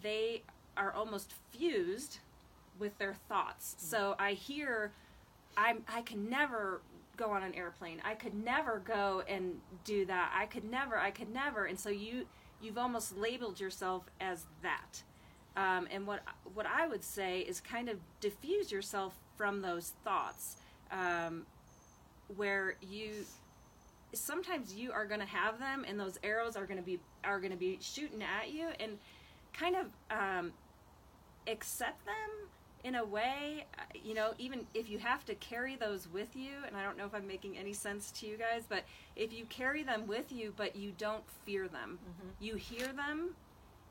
they 0.02 0.42
are 0.78 0.92
almost 0.92 1.32
fused 1.50 2.18
with 2.78 2.96
their 2.98 3.14
thoughts. 3.28 3.74
So 3.78 4.14
I 4.18 4.32
hear, 4.32 4.92
I'm, 5.56 5.82
I 5.92 6.02
can 6.02 6.30
never 6.30 6.80
go 7.16 7.30
on 7.32 7.42
an 7.42 7.54
airplane. 7.54 8.00
I 8.04 8.14
could 8.14 8.34
never 8.34 8.78
go 8.78 9.22
and 9.28 9.60
do 9.84 10.06
that. 10.06 10.32
I 10.34 10.46
could 10.46 10.64
never. 10.70 10.98
I 10.98 11.10
could 11.10 11.32
never. 11.34 11.64
And 11.66 11.78
so 11.78 11.90
you, 11.90 12.26
you've 12.62 12.78
almost 12.78 13.16
labeled 13.16 13.58
yourself 13.60 14.04
as 14.20 14.46
that. 14.62 15.02
Um, 15.56 15.88
and 15.90 16.06
what 16.06 16.20
what 16.54 16.66
I 16.66 16.86
would 16.86 17.02
say 17.02 17.40
is 17.40 17.60
kind 17.60 17.88
of 17.88 17.98
defuse 18.20 18.70
yourself 18.70 19.14
from 19.36 19.60
those 19.60 19.92
thoughts, 20.04 20.56
um, 20.92 21.46
where 22.36 22.76
you 22.80 23.24
sometimes 24.12 24.74
you 24.74 24.92
are 24.92 25.04
going 25.04 25.20
to 25.20 25.26
have 25.26 25.58
them, 25.58 25.84
and 25.88 25.98
those 25.98 26.16
arrows 26.22 26.56
are 26.56 26.64
going 26.64 26.78
to 26.78 26.84
be 26.84 27.00
are 27.24 27.40
going 27.40 27.50
to 27.50 27.58
be 27.58 27.78
shooting 27.80 28.22
at 28.22 28.52
you, 28.52 28.68
and 28.78 28.98
kind 29.52 29.74
of 29.74 29.86
um, 30.16 30.52
accept 31.48 32.04
them 32.04 32.14
in 32.84 32.94
a 32.94 33.04
way, 33.04 33.66
uh, 33.76 33.82
you 34.04 34.14
know, 34.14 34.34
even 34.38 34.64
if 34.72 34.88
you 34.88 34.98
have 34.98 35.24
to 35.24 35.34
carry 35.36 35.74
those 35.74 36.08
with 36.08 36.36
you, 36.36 36.52
and 36.66 36.76
I 36.76 36.84
don't 36.84 36.96
know 36.96 37.06
if 37.06 37.14
I'm 37.14 37.26
making 37.26 37.58
any 37.58 37.72
sense 37.72 38.12
to 38.12 38.26
you 38.26 38.36
guys, 38.36 38.64
but 38.68 38.84
if 39.16 39.32
you 39.32 39.46
carry 39.46 39.82
them 39.82 40.06
with 40.06 40.30
you, 40.30 40.54
but 40.56 40.76
you 40.76 40.92
don't 40.96 41.24
fear 41.44 41.66
them, 41.66 41.98
you 42.40 42.54
hear 42.54 42.86
them, 42.92 43.30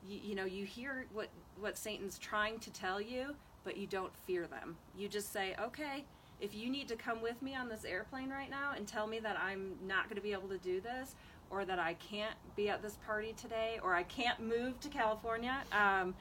you, 0.08 0.18
you 0.24 0.34
know, 0.34 0.46
you 0.46 0.64
hear 0.64 1.04
what 1.12 1.28
what 1.60 1.76
Satan's 1.76 2.18
trying 2.18 2.58
to 2.60 2.70
tell 2.70 3.00
you, 3.00 3.34
but 3.62 3.76
you 3.76 3.86
don't 3.86 4.12
fear 4.26 4.46
them. 4.46 4.76
You 4.96 5.08
just 5.08 5.32
say, 5.32 5.54
okay, 5.60 6.04
if 6.40 6.54
you 6.54 6.70
need 6.70 6.88
to 6.88 6.96
come 6.96 7.20
with 7.20 7.42
me 7.42 7.54
on 7.54 7.68
this 7.68 7.84
airplane 7.84 8.30
right 8.30 8.48
now 8.48 8.72
and 8.74 8.86
tell 8.86 9.06
me 9.06 9.18
that 9.18 9.36
I'm 9.38 9.74
not 9.86 10.04
going 10.04 10.16
to 10.16 10.22
be 10.22 10.32
able 10.32 10.48
to 10.48 10.58
do 10.58 10.80
this, 10.80 11.14
or 11.50 11.64
that 11.64 11.78
I 11.78 11.94
can't 11.94 12.36
be 12.56 12.68
at 12.70 12.80
this 12.80 12.96
party 13.06 13.34
today, 13.36 13.80
or 13.82 13.94
I 13.94 14.04
can't 14.04 14.40
move 14.40 14.80
to 14.80 14.88
California. 14.88 15.58
Um, 15.72 16.14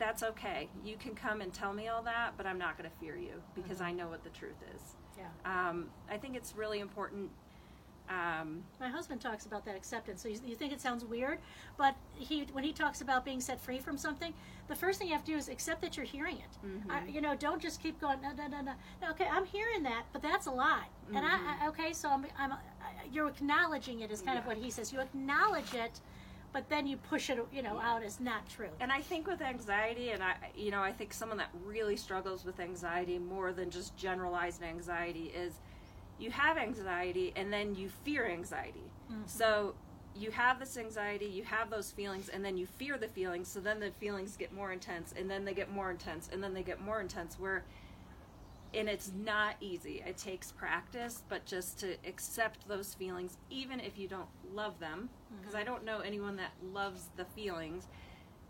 that's 0.00 0.22
okay. 0.24 0.68
You 0.84 0.96
can 0.96 1.14
come 1.14 1.42
and 1.42 1.52
tell 1.52 1.72
me 1.72 1.86
all 1.86 2.02
that, 2.02 2.32
but 2.36 2.46
I'm 2.46 2.58
not 2.58 2.76
going 2.76 2.90
to 2.90 2.96
fear 2.96 3.16
you 3.16 3.40
because 3.54 3.80
I 3.80 3.92
know 3.92 4.08
what 4.08 4.24
the 4.24 4.30
truth 4.30 4.56
is. 4.74 4.80
Yeah. 5.16 5.28
Um, 5.44 5.90
I 6.10 6.16
think 6.16 6.34
it's 6.34 6.54
really 6.56 6.80
important. 6.80 7.30
Um, 8.08 8.64
My 8.80 8.88
husband 8.88 9.20
talks 9.20 9.46
about 9.46 9.64
that 9.66 9.76
acceptance. 9.76 10.20
So 10.22 10.28
you, 10.28 10.40
you 10.44 10.56
think 10.56 10.72
it 10.72 10.80
sounds 10.80 11.04
weird, 11.04 11.38
but 11.76 11.94
he 12.14 12.46
when 12.52 12.64
he 12.64 12.72
talks 12.72 13.02
about 13.02 13.24
being 13.24 13.40
set 13.40 13.60
free 13.60 13.78
from 13.78 13.96
something, 13.96 14.34
the 14.66 14.74
first 14.74 14.98
thing 14.98 15.06
you 15.06 15.14
have 15.14 15.24
to 15.26 15.32
do 15.32 15.38
is 15.38 15.48
accept 15.48 15.80
that 15.82 15.96
you're 15.96 16.06
hearing 16.06 16.38
it. 16.38 16.58
I, 16.90 17.06
you 17.06 17.20
know, 17.20 17.36
don't 17.36 17.62
just 17.62 17.80
keep 17.80 18.00
going. 18.00 18.20
No, 18.20 18.32
no, 18.32 18.48
no, 18.48 18.62
no. 18.62 18.72
no 19.00 19.10
okay, 19.10 19.28
I'm 19.30 19.44
hearing 19.44 19.84
that, 19.84 20.06
but 20.12 20.22
that's 20.22 20.46
a 20.46 20.50
lie. 20.50 20.86
Mm-hmm. 21.06 21.16
And 21.18 21.26
I, 21.26 21.64
I 21.64 21.68
okay, 21.68 21.92
so 21.92 22.08
I'm, 22.08 22.26
I'm 22.36 22.52
I, 22.52 22.58
you're 23.12 23.28
acknowledging 23.28 24.00
it 24.00 24.10
is 24.10 24.22
kind 24.22 24.38
of 24.38 24.46
what 24.46 24.56
he 24.56 24.70
says. 24.70 24.92
You 24.92 25.00
acknowledge 25.00 25.72
it, 25.74 26.00
but 26.52 26.68
then 26.68 26.86
you 26.86 26.96
push 26.96 27.30
it, 27.30 27.38
you 27.52 27.62
know, 27.62 27.78
out 27.78 28.02
as 28.02 28.20
not 28.20 28.48
true. 28.48 28.68
and 28.80 28.90
I 28.90 29.00
think 29.00 29.26
with 29.26 29.40
anxiety, 29.40 30.10
and 30.10 30.22
I, 30.22 30.34
you 30.56 30.70
know, 30.70 30.82
I 30.82 30.92
think 30.92 31.12
someone 31.12 31.38
that 31.38 31.50
really 31.64 31.96
struggles 31.96 32.44
with 32.44 32.60
anxiety 32.60 33.18
more 33.18 33.52
than 33.52 33.70
just 33.70 33.96
generalized 33.96 34.62
anxiety 34.62 35.32
is 35.34 35.54
you 36.18 36.30
have 36.30 36.58
anxiety 36.58 37.32
and 37.36 37.52
then 37.52 37.74
you 37.74 37.88
fear 38.04 38.26
anxiety. 38.26 38.90
Mm-hmm. 39.10 39.22
So 39.26 39.74
you 40.16 40.30
have 40.32 40.58
this 40.58 40.76
anxiety, 40.76 41.26
you 41.26 41.44
have 41.44 41.70
those 41.70 41.90
feelings, 41.92 42.28
and 42.28 42.44
then 42.44 42.56
you 42.56 42.66
fear 42.66 42.98
the 42.98 43.08
feelings. 43.08 43.48
So 43.48 43.60
then 43.60 43.80
the 43.80 43.90
feelings 43.92 44.36
get 44.36 44.52
more 44.52 44.72
intense, 44.72 45.14
and 45.16 45.30
then 45.30 45.44
they 45.44 45.54
get 45.54 45.70
more 45.70 45.90
intense, 45.90 46.28
and 46.32 46.42
then 46.42 46.52
they 46.52 46.62
get 46.62 46.80
more 46.80 47.00
intense. 47.00 47.38
Where 47.38 47.64
and 48.74 48.88
it's 48.88 49.12
not 49.14 49.56
easy. 49.60 50.02
It 50.06 50.16
takes 50.16 50.52
practice, 50.52 51.22
but 51.28 51.44
just 51.44 51.78
to 51.80 51.96
accept 52.06 52.68
those 52.68 52.94
feelings, 52.94 53.36
even 53.50 53.80
if 53.80 53.98
you 53.98 54.08
don't 54.08 54.28
love 54.52 54.78
them, 54.78 55.08
mm-hmm. 55.08 55.40
because 55.40 55.54
I 55.54 55.64
don't 55.64 55.84
know 55.84 56.00
anyone 56.00 56.36
that 56.36 56.52
loves 56.72 57.08
the 57.16 57.24
feelings. 57.24 57.88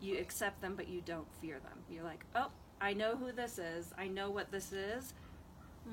You 0.00 0.18
accept 0.18 0.61
them, 0.61 0.74
but 0.76 0.88
you 0.88 1.02
don't 1.02 1.26
fear 1.40 1.59
them. 1.61 1.78
You're 1.90 2.04
like, 2.04 2.24
oh, 2.35 2.48
I 2.80 2.92
know 2.94 3.16
who 3.16 3.33
this 3.33 3.59
is. 3.59 3.92
I 3.98 4.09
know 4.09 4.30
what 4.30 4.50
this 4.50 4.72
is. 4.72 5.14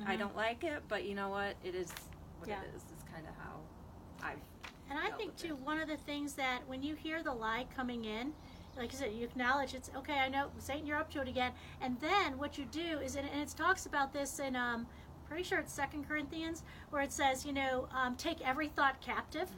I 0.05 0.11
mm-hmm. 0.11 0.19
don't 0.19 0.35
like 0.35 0.63
it, 0.63 0.81
but 0.87 1.05
you 1.05 1.15
know 1.15 1.29
what? 1.29 1.55
It 1.63 1.75
is 1.75 1.91
what 2.39 2.49
Yeah. 2.49 2.61
it 2.61 2.75
is. 2.75 2.83
It's 2.93 3.03
kind 3.03 3.25
of 3.27 3.35
how 3.35 3.59
I've. 4.27 4.39
And 4.89 4.97
I 4.97 5.11
think 5.17 5.35
too, 5.35 5.49
it. 5.49 5.59
one 5.59 5.79
of 5.79 5.87
the 5.87 5.97
things 5.97 6.33
that 6.33 6.59
when 6.67 6.81
you 6.81 6.95
hear 6.95 7.21
the 7.21 7.33
lie 7.33 7.65
coming 7.75 8.05
in, 8.05 8.33
like 8.77 8.93
I 8.93 8.97
said, 8.97 9.13
you 9.13 9.25
acknowledge 9.25 9.73
it's 9.73 9.89
okay. 9.95 10.19
I 10.19 10.29
know 10.29 10.49
Satan, 10.59 10.85
you're 10.85 10.97
up 10.97 11.11
to 11.11 11.21
it 11.21 11.27
again. 11.27 11.51
And 11.81 11.99
then 11.99 12.37
what 12.37 12.57
you 12.57 12.65
do 12.65 12.99
is, 12.99 13.15
and 13.15 13.27
it 13.27 13.53
talks 13.57 13.85
about 13.85 14.13
this 14.13 14.39
in, 14.39 14.55
um, 14.55 14.87
pretty 15.27 15.43
sure 15.43 15.59
it's 15.59 15.73
Second 15.73 16.07
Corinthians, 16.07 16.63
where 16.89 17.01
it 17.01 17.11
says, 17.11 17.45
you 17.45 17.53
know, 17.53 17.87
um, 17.91 18.15
take 18.15 18.45
every 18.47 18.67
thought 18.67 19.01
captive, 19.01 19.49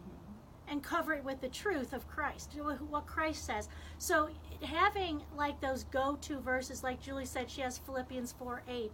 and 0.70 0.84
cover 0.84 1.14
it 1.14 1.24
with 1.24 1.42
the 1.42 1.50
truth 1.50 1.94
of 1.94 2.08
Christ, 2.08 2.56
what 2.90 3.06
Christ 3.08 3.46
says. 3.46 3.68
So 3.98 4.30
having 4.64 5.22
like 5.36 5.60
those 5.60 5.84
go-to 5.86 6.40
verses, 6.40 6.84
like 6.84 7.02
Julie 7.02 7.26
said, 7.26 7.50
she 7.50 7.62
has 7.62 7.78
Philippians 7.80 8.34
4 8.34 8.62
8. 8.70 8.92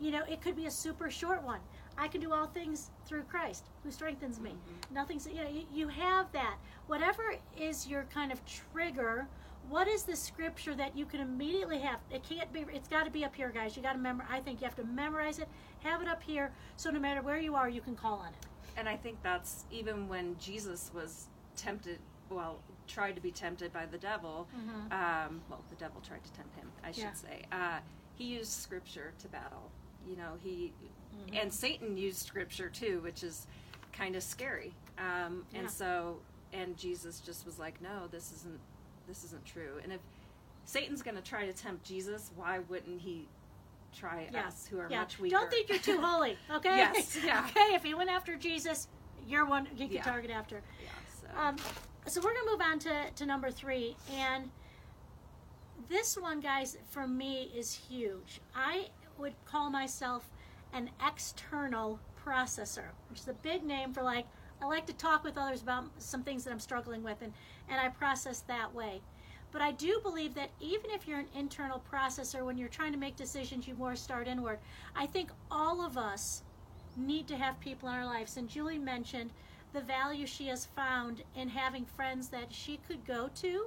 You 0.00 0.10
know, 0.10 0.22
it 0.28 0.40
could 0.40 0.56
be 0.56 0.66
a 0.66 0.70
super 0.70 1.10
short 1.10 1.42
one. 1.42 1.60
I 1.96 2.08
can 2.08 2.20
do 2.20 2.32
all 2.32 2.46
things 2.46 2.90
through 3.06 3.24
Christ 3.24 3.64
who 3.82 3.90
strengthens 3.90 4.40
me. 4.40 4.50
Mm-hmm. 4.50 4.94
Nothing's, 4.94 5.26
you 5.26 5.42
know, 5.42 5.50
you, 5.50 5.64
you 5.72 5.88
have 5.88 6.30
that. 6.32 6.56
Whatever 6.86 7.34
is 7.58 7.88
your 7.88 8.04
kind 8.04 8.30
of 8.30 8.40
trigger, 8.46 9.26
what 9.68 9.88
is 9.88 10.02
the 10.02 10.16
scripture 10.16 10.74
that 10.74 10.96
you 10.96 11.04
can 11.04 11.20
immediately 11.20 11.78
have? 11.80 12.00
It 12.10 12.22
can't 12.28 12.52
be, 12.52 12.64
it's 12.72 12.88
got 12.88 13.04
to 13.04 13.10
be 13.10 13.24
up 13.24 13.34
here, 13.34 13.50
guys. 13.50 13.76
You 13.76 13.82
got 13.82 13.92
to 13.92 13.98
memorize, 13.98 14.28
I 14.30 14.40
think 14.40 14.60
you 14.60 14.66
have 14.66 14.76
to 14.76 14.84
memorize 14.84 15.38
it, 15.38 15.48
have 15.80 16.02
it 16.02 16.08
up 16.08 16.22
here, 16.22 16.50
so 16.76 16.90
no 16.90 17.00
matter 17.00 17.22
where 17.22 17.38
you 17.38 17.54
are, 17.54 17.68
you 17.68 17.80
can 17.80 17.94
call 17.94 18.18
on 18.18 18.28
it. 18.28 18.46
And 18.76 18.88
I 18.88 18.96
think 18.96 19.22
that's 19.22 19.64
even 19.70 20.08
when 20.08 20.36
Jesus 20.38 20.90
was 20.94 21.26
tempted, 21.56 21.98
well, 22.30 22.58
tried 22.86 23.16
to 23.16 23.20
be 23.20 23.30
tempted 23.30 23.72
by 23.72 23.86
the 23.86 23.98
devil. 23.98 24.48
Mm-hmm. 24.56 24.92
Um, 24.92 25.40
well, 25.50 25.62
the 25.68 25.76
devil 25.76 26.00
tried 26.06 26.24
to 26.24 26.32
tempt 26.32 26.54
him, 26.56 26.70
I 26.84 26.92
should 26.92 27.02
yeah. 27.04 27.12
say. 27.12 27.42
Uh, 27.52 27.78
he 28.14 28.24
used 28.24 28.52
scripture 28.52 29.12
to 29.18 29.28
battle. 29.28 29.70
You 30.08 30.16
know, 30.16 30.34
he 30.42 30.72
Mm-hmm. 31.18 31.36
And 31.36 31.52
Satan 31.52 31.96
used 31.96 32.18
scripture 32.18 32.68
too, 32.68 33.00
which 33.02 33.22
is 33.22 33.46
kind 33.92 34.16
of 34.16 34.22
scary. 34.22 34.74
Um, 34.98 35.44
yeah. 35.52 35.60
And 35.60 35.70
so, 35.70 36.18
and 36.52 36.76
Jesus 36.76 37.20
just 37.20 37.46
was 37.46 37.58
like, 37.58 37.80
no, 37.80 38.06
this 38.10 38.32
isn't, 38.32 38.60
this 39.08 39.24
isn't 39.24 39.44
true. 39.44 39.80
And 39.82 39.92
if 39.92 40.00
Satan's 40.64 41.02
going 41.02 41.16
to 41.16 41.22
try 41.22 41.46
to 41.46 41.52
tempt 41.52 41.84
Jesus, 41.84 42.30
why 42.36 42.60
wouldn't 42.68 43.00
he 43.00 43.26
try 43.96 44.28
yeah. 44.32 44.46
us 44.46 44.66
who 44.70 44.78
are 44.78 44.88
yeah. 44.90 45.00
much 45.00 45.18
weaker? 45.18 45.36
Don't 45.36 45.50
think 45.50 45.68
you're 45.68 45.78
too 45.78 46.00
holy, 46.00 46.36
okay? 46.50 46.76
yes. 46.76 47.18
Yeah. 47.24 47.46
Okay. 47.48 47.74
If 47.74 47.82
he 47.82 47.94
went 47.94 48.10
after 48.10 48.36
Jesus, 48.36 48.88
you're 49.26 49.46
one 49.46 49.66
you 49.76 49.88
can 49.88 50.02
target 50.02 50.30
after. 50.30 50.62
Yeah. 50.82 50.90
So. 51.20 51.40
Um, 51.40 51.56
so 52.06 52.20
we're 52.20 52.34
gonna 52.34 52.50
move 52.50 52.60
on 52.60 52.78
to, 52.80 53.10
to 53.16 53.26
number 53.26 53.50
three, 53.50 53.96
and 54.14 54.50
this 55.88 56.16
one, 56.18 56.40
guys, 56.40 56.76
for 56.90 57.06
me 57.06 57.50
is 57.56 57.72
huge. 57.72 58.40
I 58.54 58.88
would 59.16 59.34
call 59.44 59.70
myself 59.70 60.28
an 60.72 60.90
external 61.06 61.98
processor, 62.24 62.88
which 63.08 63.20
is 63.20 63.28
a 63.28 63.34
big 63.34 63.64
name 63.64 63.92
for 63.92 64.02
like, 64.02 64.26
I 64.60 64.66
like 64.66 64.86
to 64.86 64.92
talk 64.92 65.24
with 65.24 65.38
others 65.38 65.62
about 65.62 65.84
some 65.98 66.22
things 66.22 66.44
that 66.44 66.52
I'm 66.52 66.60
struggling 66.60 67.02
with, 67.02 67.22
and, 67.22 67.32
and 67.68 67.80
I 67.80 67.88
process 67.88 68.40
that 68.40 68.74
way. 68.74 69.00
But 69.50 69.62
I 69.62 69.72
do 69.72 70.00
believe 70.02 70.34
that 70.34 70.50
even 70.60 70.90
if 70.90 71.08
you're 71.08 71.20
an 71.20 71.28
internal 71.34 71.82
processor, 71.90 72.44
when 72.44 72.58
you're 72.58 72.68
trying 72.68 72.92
to 72.92 72.98
make 72.98 73.16
decisions, 73.16 73.66
you 73.66 73.74
more 73.74 73.96
start 73.96 74.28
inward. 74.28 74.58
I 74.94 75.06
think 75.06 75.30
all 75.50 75.84
of 75.84 75.96
us 75.96 76.42
need 76.96 77.26
to 77.28 77.36
have 77.36 77.58
people 77.60 77.88
in 77.88 77.94
our 77.94 78.04
lives. 78.04 78.36
And 78.36 78.48
Julie 78.48 78.78
mentioned 78.78 79.30
the 79.72 79.80
value 79.80 80.26
she 80.26 80.48
has 80.48 80.66
found 80.66 81.22
in 81.34 81.48
having 81.48 81.86
friends 81.86 82.28
that 82.28 82.52
she 82.52 82.78
could 82.88 83.06
go 83.06 83.30
to 83.36 83.66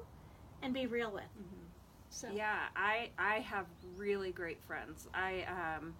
and 0.61 0.73
be 0.73 0.85
real 0.85 1.11
with. 1.11 1.23
Mm-hmm. 1.23 1.65
So 2.09 2.27
yeah, 2.33 2.67
I 2.75 3.09
I 3.17 3.35
have 3.39 3.65
really 3.95 4.31
great 4.31 4.61
friends. 4.61 5.07
I 5.13 5.45
um, 5.47 5.93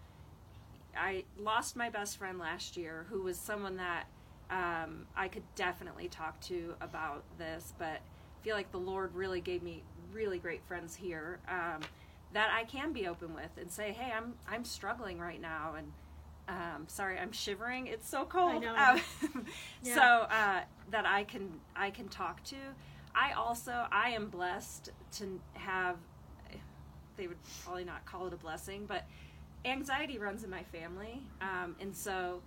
I 0.96 1.24
lost 1.40 1.76
my 1.76 1.90
best 1.90 2.18
friend 2.18 2.38
last 2.38 2.76
year, 2.76 3.06
who 3.10 3.22
was 3.22 3.38
someone 3.38 3.78
that 3.78 4.08
um, 4.52 5.06
I 5.16 5.30
could 5.30 5.44
definitely 5.56 6.10
talk 6.10 6.40
to 6.42 6.76
about 6.82 7.24
this, 7.38 7.74
but 7.80 7.86
I 7.86 8.44
feel 8.44 8.56
like 8.56 8.72
the 8.72 8.80
Lord 8.80 9.16
really 9.16 9.40
gave 9.40 9.64
me 9.64 9.82
really 10.14 10.40
great 10.40 10.62
friends 10.68 10.94
here 10.94 11.40
um, 11.48 11.80
that 12.34 12.50
I 12.54 12.66
can 12.66 12.92
be 12.92 13.08
open 13.08 13.34
with 13.34 13.52
and 13.58 13.72
say, 13.72 13.94
"Hey, 13.94 14.12
I'm 14.12 14.34
I'm 14.48 14.66
struggling 14.66 15.20
right 15.20 15.42
now," 15.42 15.76
and 15.78 15.92
um, 16.50 16.86
sorry, 16.88 17.18
I'm 17.18 17.32
shivering. 17.32 17.88
It's 17.88 18.10
so 18.10 18.26
cold. 18.26 18.52
I 18.52 18.58
know. 18.60 18.76
Um, 18.76 19.46
yeah. 19.84 19.96
So 19.96 20.02
uh, 20.02 20.62
that 20.92 21.06
I 21.06 21.24
can 21.24 21.50
I 21.76 21.90
can 21.90 22.10
talk 22.10 22.44
to. 22.46 22.58
I 23.16 23.32
also 23.34 23.86
I 23.92 24.10
am 24.10 24.28
blessed 24.28 24.92
to 25.14 25.40
have. 25.54 25.96
They 27.18 27.28
would 27.28 27.38
probably 27.64 27.84
not 27.84 28.06
call 28.06 28.28
it 28.28 28.34
a 28.34 28.38
blessing, 28.38 28.86
but 28.88 29.06
anxiety 29.64 30.18
runs 30.18 30.44
in 30.44 30.50
my 30.50 30.64
family, 30.64 31.22
um, 31.40 31.76
and 31.80 31.96
so 31.96 32.42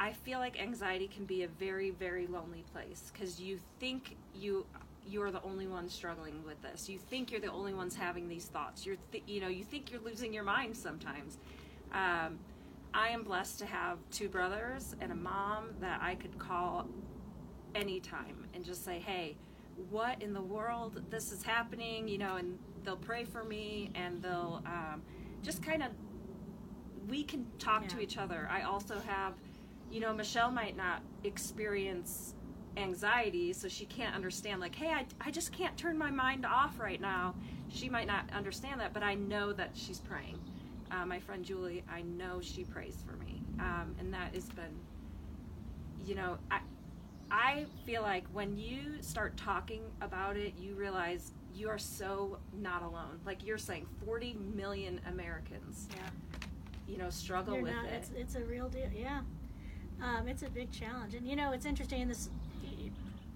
I 0.00 0.12
feel 0.12 0.38
like 0.38 0.60
anxiety 0.60 1.06
can 1.06 1.26
be 1.26 1.42
a 1.42 1.48
very, 1.48 1.90
very 1.90 2.26
lonely 2.26 2.64
place 2.72 3.12
because 3.12 3.38
you 3.38 3.60
think 3.78 4.16
you 4.34 4.64
you're 5.06 5.30
the 5.30 5.42
only 5.42 5.66
one 5.66 5.88
struggling 5.88 6.42
with 6.44 6.60
this. 6.62 6.88
You 6.88 6.98
think 6.98 7.30
you're 7.30 7.40
the 7.40 7.50
only 7.50 7.74
ones 7.74 7.94
having 7.94 8.28
these 8.28 8.46
thoughts. 8.46 8.86
You're 8.86 8.96
th- 9.12 9.24
you 9.26 9.40
know 9.40 9.48
you 9.48 9.62
think 9.62 9.90
you're 9.90 10.00
losing 10.00 10.32
your 10.32 10.42
mind 10.42 10.74
sometimes. 10.74 11.36
Um, 11.92 12.38
I 12.94 13.08
am 13.08 13.22
blessed 13.22 13.58
to 13.60 13.66
have 13.66 13.98
two 14.10 14.28
brothers 14.28 14.96
and 15.00 15.12
a 15.12 15.14
mom 15.14 15.70
that 15.80 16.00
I 16.02 16.14
could 16.14 16.38
call 16.38 16.88
anytime 17.74 18.48
and 18.54 18.64
just 18.64 18.84
say, 18.84 18.98
hey, 18.98 19.36
what 19.90 20.20
in 20.22 20.32
the 20.32 20.40
world? 20.40 21.02
This 21.10 21.30
is 21.30 21.42
happening, 21.42 22.08
you 22.08 22.18
know, 22.18 22.36
and 22.36 22.58
they'll 22.84 22.96
pray 22.96 23.24
for 23.24 23.44
me 23.44 23.90
and 23.94 24.22
they'll. 24.22 24.62
Um, 24.64 25.02
just 25.42 25.62
kind 25.62 25.82
of 25.82 25.90
we 27.08 27.24
can 27.24 27.46
talk 27.58 27.82
yeah. 27.82 27.88
to 27.88 28.00
each 28.00 28.18
other. 28.18 28.48
I 28.50 28.62
also 28.62 28.98
have, 29.06 29.34
you 29.90 30.00
know, 30.00 30.12
Michelle 30.12 30.50
might 30.50 30.76
not 30.76 31.02
experience 31.24 32.34
anxiety, 32.76 33.52
so 33.52 33.68
she 33.68 33.84
can't 33.86 34.14
understand, 34.14 34.60
like, 34.60 34.74
hey, 34.74 34.88
I, 34.88 35.06
I 35.20 35.30
just 35.30 35.52
can't 35.52 35.76
turn 35.76 35.98
my 35.98 36.10
mind 36.10 36.46
off 36.46 36.78
right 36.78 37.00
now. 37.00 37.34
She 37.68 37.88
might 37.88 38.06
not 38.06 38.24
understand 38.32 38.80
that, 38.80 38.92
but 38.92 39.02
I 39.02 39.14
know 39.14 39.52
that 39.52 39.70
she's 39.74 39.98
praying. 39.98 40.38
Uh, 40.90 41.06
my 41.06 41.20
friend 41.20 41.44
Julie, 41.44 41.84
I 41.92 42.02
know 42.02 42.40
she 42.40 42.64
prays 42.64 43.02
for 43.06 43.16
me. 43.24 43.40
Um, 43.58 43.94
and 43.98 44.12
that 44.12 44.34
has 44.34 44.48
been, 44.48 44.74
you 46.04 46.14
know, 46.14 46.38
I, 46.50 46.60
I 47.30 47.66
feel 47.86 48.02
like 48.02 48.24
when 48.32 48.56
you 48.56 49.00
start 49.00 49.36
talking 49.36 49.82
about 50.00 50.36
it, 50.36 50.54
you 50.58 50.74
realize 50.74 51.32
you 51.54 51.68
are 51.68 51.78
so 51.78 52.38
not 52.60 52.82
alone. 52.82 53.20
Like 53.24 53.44
you're 53.44 53.58
saying, 53.58 53.86
40 54.04 54.36
million 54.54 55.00
Americans, 55.08 55.88
yeah, 55.90 56.08
you 56.88 56.96
know, 56.96 57.10
struggle 57.10 57.54
you're 57.54 57.62
with 57.62 57.72
not, 57.72 57.84
it. 57.86 57.92
It's, 57.92 58.10
it's 58.16 58.34
a 58.34 58.44
real 58.44 58.68
deal. 58.68 58.88
Yeah, 58.94 59.20
um, 60.02 60.28
it's 60.28 60.42
a 60.42 60.50
big 60.50 60.70
challenge. 60.70 61.14
And 61.14 61.26
you 61.26 61.36
know, 61.36 61.52
it's 61.52 61.66
interesting. 61.66 62.08
This 62.08 62.30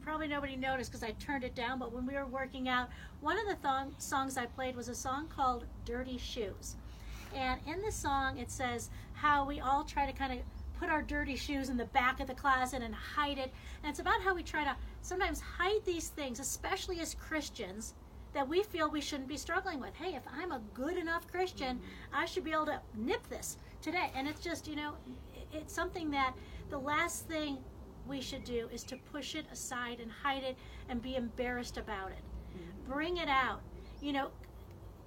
probably 0.03 0.29
nobody 0.29 0.55
noticed 0.57 0.90
because 0.90 1.03
I 1.03 1.12
turned 1.12 1.44
it 1.44 1.55
down. 1.55 1.79
But 1.79 1.92
when 1.92 2.07
we 2.07 2.14
were 2.14 2.27
working 2.27 2.68
out, 2.68 2.90
one 3.20 3.38
of 3.38 3.46
the 3.46 3.57
th- 3.66 3.94
songs 3.98 4.37
I 4.37 4.46
played 4.46 4.77
was 4.77 4.88
a 4.88 4.94
song 4.94 5.29
called 5.35 5.64
"Dirty 5.85 6.18
Shoes." 6.18 6.77
And 7.35 7.61
in 7.66 7.83
the 7.83 7.90
song, 7.90 8.38
it 8.38 8.50
says 8.50 8.90
how 9.14 9.44
we 9.44 9.61
all 9.61 9.85
try 9.85 10.07
to 10.07 10.12
kind 10.12 10.33
of 10.33 10.38
put 10.79 10.88
our 10.88 11.03
dirty 11.03 11.37
shoes 11.37 11.68
in 11.68 11.77
the 11.77 11.87
back 11.87 12.20
of 12.20 12.27
the 12.27 12.35
closet 12.35 12.83
and 12.83 12.94
hide 12.94 13.38
it. 13.38 13.53
And 13.83 13.90
it's 13.90 14.00
about 14.00 14.20
how 14.22 14.35
we 14.35 14.42
try 14.42 14.64
to 14.64 14.77
sometimes 15.03 15.40
hide 15.40 15.85
these 15.85 16.09
things, 16.09 16.40
especially 16.40 17.00
as 17.00 17.14
Christians, 17.14 17.94
that 18.33 18.48
we 18.48 18.62
feel 18.62 18.90
we 18.90 19.00
shouldn't 19.00 19.29
be 19.29 19.37
struggling 19.37 19.81
with. 19.81 19.94
Hey, 19.94 20.14
if 20.14 20.22
I'm 20.37 20.53
a 20.53 20.61
good 20.74 20.96
enough 20.96 21.31
Christian, 21.31 21.77
mm-hmm. 21.77 22.16
I 22.16 22.24
should 22.27 22.44
be 22.44 22.53
able 22.53 22.66
to 22.66 22.81
nip 22.96 23.27
this 23.29 23.57
today. 23.81 24.11
And 24.14 24.29
it's 24.29 24.40
just, 24.40 24.66
you 24.66 24.77
know, 24.77 24.92
it's 25.53 25.72
something 25.72 26.11
that 26.11 26.35
the 26.70 26.79
last 26.79 27.27
thing 27.27 27.59
we 28.07 28.20
should 28.20 28.44
do 28.44 28.68
is 28.72 28.83
to 28.85 28.96
push 29.12 29.35
it 29.35 29.46
aside 29.53 30.00
and 30.00 30.11
hide 30.11 30.42
it 30.42 30.57
and 30.88 31.00
be 31.00 31.16
embarrassed 31.16 31.79
about 31.79 32.11
it. 32.11 32.22
Mm-hmm. 32.57 32.92
Bring 32.92 33.16
it 33.16 33.29
out. 33.29 33.61
You 34.00 34.12
know, 34.12 34.31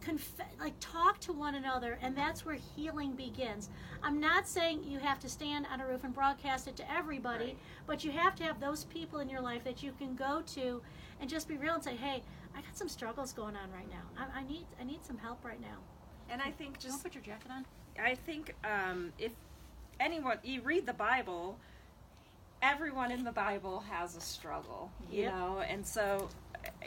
conf- 0.01 0.41
like 0.59 0.73
talk 0.79 1.19
to 1.19 1.33
one 1.33 1.55
another 1.55 1.97
and 2.01 2.15
that's 2.15 2.45
where 2.45 2.55
healing 2.75 3.11
begins 3.13 3.69
i'm 4.03 4.19
not 4.19 4.47
saying 4.47 4.83
you 4.83 4.99
have 4.99 5.19
to 5.19 5.29
stand 5.29 5.65
on 5.71 5.81
a 5.81 5.87
roof 5.87 6.03
and 6.03 6.13
broadcast 6.13 6.67
it 6.67 6.75
to 6.75 6.91
everybody 6.91 7.45
right. 7.45 7.57
but 7.85 8.03
you 8.03 8.11
have 8.11 8.35
to 8.35 8.43
have 8.43 8.59
those 8.59 8.85
people 8.85 9.19
in 9.19 9.29
your 9.29 9.41
life 9.41 9.63
that 9.63 9.83
you 9.83 9.91
can 9.97 10.15
go 10.15 10.41
to 10.45 10.81
and 11.19 11.29
just 11.29 11.47
be 11.47 11.57
real 11.57 11.73
and 11.73 11.83
say 11.83 11.95
hey 11.95 12.21
i 12.55 12.61
got 12.61 12.77
some 12.77 12.87
struggles 12.87 13.33
going 13.33 13.55
on 13.55 13.71
right 13.71 13.89
now 13.89 14.03
i, 14.17 14.39
I 14.39 14.43
need 14.43 14.65
i 14.79 14.83
need 14.83 15.03
some 15.05 15.17
help 15.17 15.43
right 15.43 15.61
now 15.61 15.77
and 16.29 16.41
i 16.41 16.51
think 16.51 16.79
just 16.79 16.89
don't 16.89 17.03
put 17.03 17.15
your 17.15 17.23
jacket 17.23 17.51
on 17.51 17.65
i 18.01 18.15
think 18.15 18.53
um, 18.63 19.11
if 19.17 19.31
anyone 19.99 20.37
you 20.43 20.61
read 20.61 20.85
the 20.85 20.93
bible 20.93 21.57
everyone 22.61 23.11
in 23.11 23.23
the 23.23 23.31
bible 23.31 23.83
has 23.89 24.15
a 24.15 24.21
struggle 24.21 24.91
you 25.11 25.23
yep. 25.23 25.33
know 25.33 25.59
and 25.67 25.85
so 25.85 26.27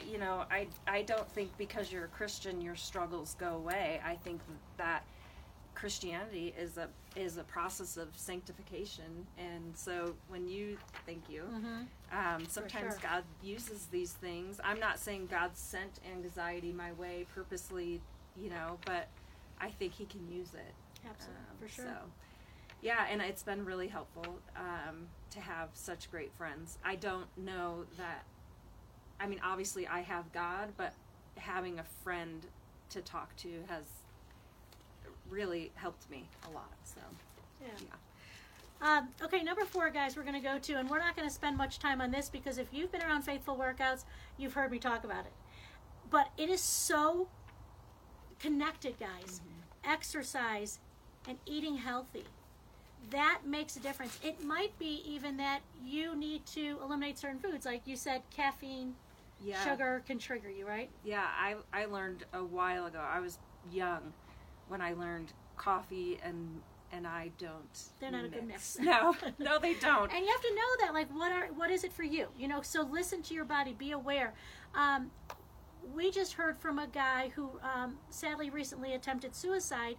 you 0.09 0.17
know, 0.17 0.45
I 0.51 0.67
I 0.87 1.03
don't 1.03 1.27
think 1.29 1.55
because 1.57 1.91
you're 1.91 2.05
a 2.05 2.09
Christian 2.09 2.61
your 2.61 2.75
struggles 2.75 3.35
go 3.39 3.55
away. 3.55 4.01
I 4.05 4.15
think 4.15 4.41
that 4.77 5.03
Christianity 5.75 6.53
is 6.57 6.77
a 6.77 6.87
is 7.15 7.37
a 7.37 7.43
process 7.43 7.97
of 7.97 8.09
sanctification, 8.15 9.27
and 9.37 9.75
so 9.75 10.15
when 10.27 10.47
you 10.47 10.77
thank 11.05 11.29
you, 11.29 11.43
mm-hmm. 11.43 12.17
um, 12.17 12.45
sometimes 12.47 12.93
sure. 12.93 13.09
God 13.09 13.23
uses 13.43 13.87
these 13.87 14.13
things. 14.13 14.59
I'm 14.63 14.79
not 14.79 14.99
saying 14.99 15.27
God 15.29 15.51
sent 15.53 15.99
anxiety 16.11 16.71
my 16.71 16.91
way 16.93 17.25
purposely, 17.33 18.01
you 18.37 18.49
know, 18.49 18.77
but 18.85 19.07
I 19.59 19.69
think 19.69 19.93
He 19.93 20.05
can 20.05 20.27
use 20.31 20.53
it. 20.53 20.73
Absolutely, 21.07 21.41
um, 21.49 21.57
for 21.59 21.67
sure. 21.67 21.85
So, 21.85 21.95
yeah, 22.81 23.05
and 23.09 23.21
it's 23.21 23.43
been 23.43 23.65
really 23.65 23.87
helpful 23.87 24.39
um, 24.55 25.07
to 25.31 25.39
have 25.39 25.69
such 25.73 26.09
great 26.09 26.31
friends. 26.33 26.77
I 26.83 26.95
don't 26.95 27.27
know 27.37 27.85
that 27.97 28.25
I 29.21 29.27
mean, 29.27 29.39
obviously 29.43 29.87
I 29.87 30.01
have 30.01 30.31
God, 30.33 30.69
but 30.77 30.93
having 31.37 31.77
a 31.77 31.83
friend 32.03 32.45
to 32.89 33.01
talk 33.01 33.35
to 33.37 33.49
has 33.67 33.83
really 35.29 35.71
helped 35.75 36.09
me 36.09 36.27
a 36.49 36.51
lot. 36.51 36.73
So, 36.83 37.01
yeah. 37.61 37.67
yeah. 37.79 38.97
Um, 38.97 39.09
okay, 39.23 39.43
number 39.43 39.63
four, 39.63 39.91
guys, 39.91 40.17
we're 40.17 40.23
going 40.23 40.33
to 40.33 40.39
go 40.41 40.57
to, 40.57 40.73
and 40.73 40.89
we're 40.89 40.97
not 40.97 41.15
going 41.15 41.27
to 41.27 41.33
spend 41.33 41.55
much 41.55 41.77
time 41.77 42.01
on 42.01 42.09
this 42.09 42.29
because 42.29 42.57
if 42.57 42.67
you've 42.71 42.91
been 42.91 43.03
around 43.03 43.21
faithful 43.21 43.55
workouts, 43.55 44.05
you've 44.39 44.53
heard 44.53 44.71
me 44.71 44.79
talk 44.79 45.03
about 45.03 45.25
it. 45.25 45.33
But 46.09 46.29
it 46.35 46.49
is 46.49 46.61
so 46.61 47.27
connected, 48.39 48.95
guys. 48.99 49.41
Exercise 49.83 50.79
and 51.27 51.37
eating 51.45 51.77
healthy. 51.77 52.25
That 53.09 53.41
makes 53.45 53.75
a 53.75 53.79
difference. 53.79 54.19
It 54.23 54.43
might 54.43 54.77
be 54.79 55.01
even 55.05 55.37
that 55.37 55.61
you 55.83 56.15
need 56.15 56.45
to 56.47 56.77
eliminate 56.83 57.17
certain 57.17 57.39
foods, 57.39 57.65
like 57.65 57.81
you 57.85 57.95
said, 57.95 58.21
caffeine, 58.29 58.95
Yeah. 59.43 59.63
sugar 59.63 60.03
can 60.05 60.19
trigger 60.19 60.49
you, 60.49 60.67
right? 60.67 60.89
Yeah, 61.03 61.25
I 61.27 61.55
I 61.73 61.85
learned 61.85 62.25
a 62.33 62.43
while 62.43 62.85
ago. 62.85 62.99
I 62.99 63.19
was 63.19 63.39
young 63.71 64.13
when 64.67 64.81
I 64.81 64.93
learned 64.93 65.33
coffee 65.57 66.19
and 66.23 66.61
and 66.93 67.07
I 67.07 67.31
don't. 67.37 67.79
They're 67.99 68.11
not 68.11 68.25
a 68.25 68.27
good 68.27 68.47
mix. 68.47 68.77
No, 68.81 69.15
no, 69.39 69.57
they 69.59 69.73
don't. 69.75 70.11
and 70.13 70.25
you 70.25 70.31
have 70.31 70.41
to 70.41 70.55
know 70.55 70.85
that 70.85 70.93
like 70.93 71.09
what 71.11 71.31
are 71.31 71.47
what 71.47 71.71
is 71.71 71.83
it 71.83 71.91
for 71.93 72.03
you 72.03 72.27
you 72.37 72.47
know 72.47 72.61
so 72.61 72.81
listen 72.83 73.21
to 73.23 73.33
your 73.33 73.45
body 73.45 73.73
be 73.73 73.91
aware 73.91 74.33
um, 74.75 75.09
we 75.95 76.11
just 76.11 76.33
heard 76.33 76.57
from 76.57 76.77
a 76.79 76.87
guy 76.87 77.31
who 77.35 77.49
um, 77.63 77.97
sadly 78.09 78.49
recently 78.49 78.93
attempted 78.93 79.35
suicide 79.35 79.95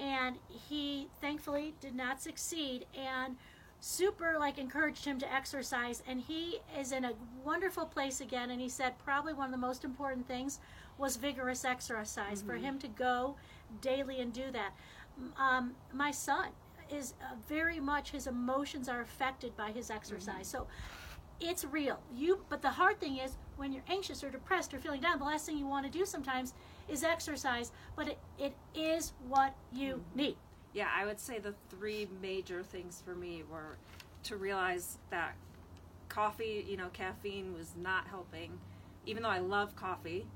and 0.00 0.36
he 0.48 1.08
thankfully 1.20 1.74
did 1.80 1.94
not 1.94 2.20
succeed 2.20 2.86
and 2.96 3.36
super 3.80 4.36
like 4.38 4.58
encouraged 4.58 5.04
him 5.04 5.18
to 5.18 5.32
exercise. 5.32 6.02
And 6.06 6.20
he 6.20 6.60
is 6.78 6.92
in 6.92 7.04
a 7.04 7.12
wonderful 7.44 7.86
place 7.86 8.20
again 8.20 8.50
and 8.50 8.60
he 8.60 8.68
said 8.68 8.98
probably 9.04 9.34
one 9.34 9.46
of 9.46 9.52
the 9.52 9.58
most 9.58 9.84
important 9.84 10.26
things 10.26 10.58
was 10.96 11.16
vigorous 11.16 11.64
exercise 11.64 12.42
for 12.42 12.54
him 12.54 12.78
to 12.78 12.88
go 12.88 13.36
daily 13.80 14.20
and 14.20 14.32
do 14.32 14.50
that. 14.52 14.72
Um, 15.38 15.74
my 15.92 16.10
son 16.10 16.48
is 16.90 17.14
uh, 17.22 17.34
very 17.48 17.80
much 17.80 18.10
his 18.10 18.26
emotions 18.26 18.88
are 18.88 19.00
affected 19.00 19.56
by 19.56 19.70
his 19.70 19.90
exercise. 19.90 20.46
So 20.46 20.66
it's 21.40 21.64
real. 21.64 22.00
You 22.14 22.44
but 22.48 22.62
the 22.62 22.70
hard 22.70 23.00
thing 23.00 23.18
is 23.18 23.36
when 23.56 23.72
you're 23.72 23.84
anxious 23.88 24.22
or 24.24 24.30
depressed 24.30 24.72
or 24.74 24.78
feeling 24.78 25.00
down 25.00 25.18
the 25.18 25.24
last 25.24 25.46
thing 25.46 25.58
you 25.58 25.66
want 25.66 25.84
to 25.84 25.98
do 25.98 26.04
sometimes 26.04 26.54
is 26.88 27.02
exercise 27.04 27.72
but 27.96 28.08
it, 28.08 28.18
it 28.38 28.54
is 28.74 29.12
what 29.28 29.54
you 29.72 30.02
need 30.14 30.36
Yeah, 30.72 30.88
I 30.94 31.04
would 31.06 31.20
say 31.20 31.38
the 31.38 31.54
three 31.70 32.08
major 32.20 32.62
things 32.62 33.00
for 33.04 33.14
me 33.14 33.42
were 33.50 33.76
to 34.24 34.36
realize 34.36 34.98
that 35.10 35.34
coffee, 36.08 36.64
you 36.68 36.76
know, 36.76 36.88
caffeine 36.92 37.54
was 37.54 37.74
not 37.76 38.06
helping. 38.08 38.58
Even 39.06 39.22
though 39.22 39.28
I 39.28 39.38
love 39.38 39.76
coffee, 39.76 40.26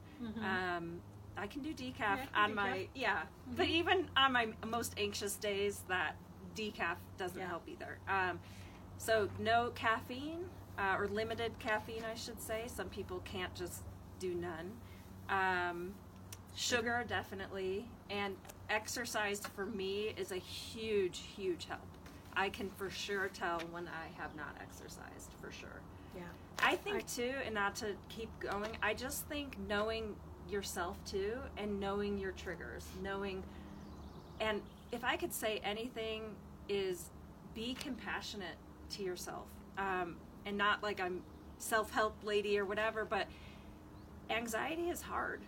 um, 0.43 1.01
I 1.37 1.47
can 1.47 1.63
do 1.63 1.73
decaf 1.73 1.99
Yeah, 1.99 2.17
can 2.17 2.29
on 2.35 2.51
decaf. 2.51 2.55
my 2.55 2.89
yeah. 2.95 3.23
But 3.57 3.67
even 3.69 4.09
on 4.17 4.33
my 4.33 4.49
most 4.67 4.95
anxious 4.99 5.35
days, 5.37 5.83
that 5.89 6.17
decaf 6.55 6.97
doesn't 7.17 7.39
Yeah. 7.41 7.49
help 7.49 7.63
either. 7.69 7.99
Um, 8.09 8.39
so 8.99 9.29
no 9.39 9.71
caffeine 9.75 10.45
uh, 10.79 10.97
or 10.99 11.09
limited 11.09 11.59
caffeine, 11.59 12.05
I 12.05 12.15
should 12.15 12.41
say. 12.41 12.65
Some 12.67 12.89
people 12.89 13.21
can't 13.25 13.55
just 13.55 13.83
do 14.19 14.35
none. 14.35 14.73
Um, 15.29 15.95
sugar 16.55 17.05
definitely, 17.09 17.85
and 18.11 18.37
exercise 18.71 19.41
for 19.55 19.67
me 19.67 20.13
is 20.17 20.33
a 20.33 20.37
huge, 20.37 21.21
huge 21.37 21.67
help. 21.67 21.81
I 22.35 22.49
can 22.49 22.71
for 22.71 22.91
sure 22.91 23.29
tell 23.29 23.61
when 23.71 23.89
I 23.89 24.21
have 24.21 24.35
not 24.37 24.57
exercised 24.61 25.31
for 25.41 25.51
sure. 25.51 25.81
yeah 26.15 26.23
I 26.61 26.77
think 26.77 26.97
I- 26.97 27.01
too, 27.01 27.33
and 27.45 27.55
not 27.55 27.75
to 27.77 27.95
keep 28.09 28.29
going, 28.41 28.77
I 28.83 28.95
just 28.95 29.27
think 29.27 29.57
knowing 29.69 30.15
yourself 30.49 30.97
too 31.05 31.35
and 31.57 31.79
knowing 31.79 32.19
your 32.19 32.33
triggers, 32.33 32.85
knowing 33.03 33.43
and 34.41 34.63
if 34.93 35.05
I 35.05 35.17
could 35.17 35.33
say 35.33 35.61
anything 35.65 36.23
is 36.69 37.11
be 37.55 37.75
compassionate 37.75 38.57
to 38.91 39.03
yourself. 39.03 39.47
Um, 39.77 40.17
and 40.47 40.57
not 40.57 40.83
like 40.83 41.01
I'm 41.01 41.23
self 41.59 41.91
help 41.91 42.15
lady 42.23 42.59
or 42.59 42.65
whatever, 42.65 43.05
but 43.05 43.27
anxiety 44.31 44.89
is 44.91 45.03
hard. 45.03 45.41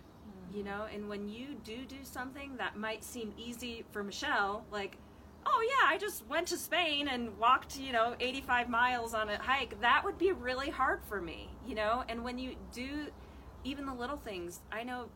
You 0.54 0.64
know, 0.64 0.86
and 0.92 1.08
when 1.08 1.28
you 1.28 1.54
do 1.64 1.84
do 1.86 1.98
something 2.02 2.56
that 2.56 2.76
might 2.76 3.04
seem 3.04 3.32
easy 3.36 3.84
for 3.92 4.02
Michelle, 4.02 4.64
like, 4.72 4.96
oh 5.46 5.62
yeah, 5.68 5.88
I 5.88 5.96
just 5.98 6.26
went 6.28 6.48
to 6.48 6.56
Spain 6.56 7.08
and 7.08 7.38
walked, 7.38 7.78
you 7.78 7.92
know, 7.92 8.14
85 8.18 8.68
miles 8.68 9.14
on 9.14 9.28
a 9.28 9.38
hike, 9.38 9.80
that 9.80 10.04
would 10.04 10.18
be 10.18 10.32
really 10.32 10.70
hard 10.70 11.00
for 11.08 11.20
me, 11.20 11.48
you 11.66 11.74
know? 11.74 12.04
And 12.08 12.24
when 12.24 12.38
you 12.38 12.56
do 12.72 13.06
even 13.64 13.86
the 13.86 13.94
little 13.94 14.16
things, 14.16 14.60
I 14.72 14.82
know 14.82 15.06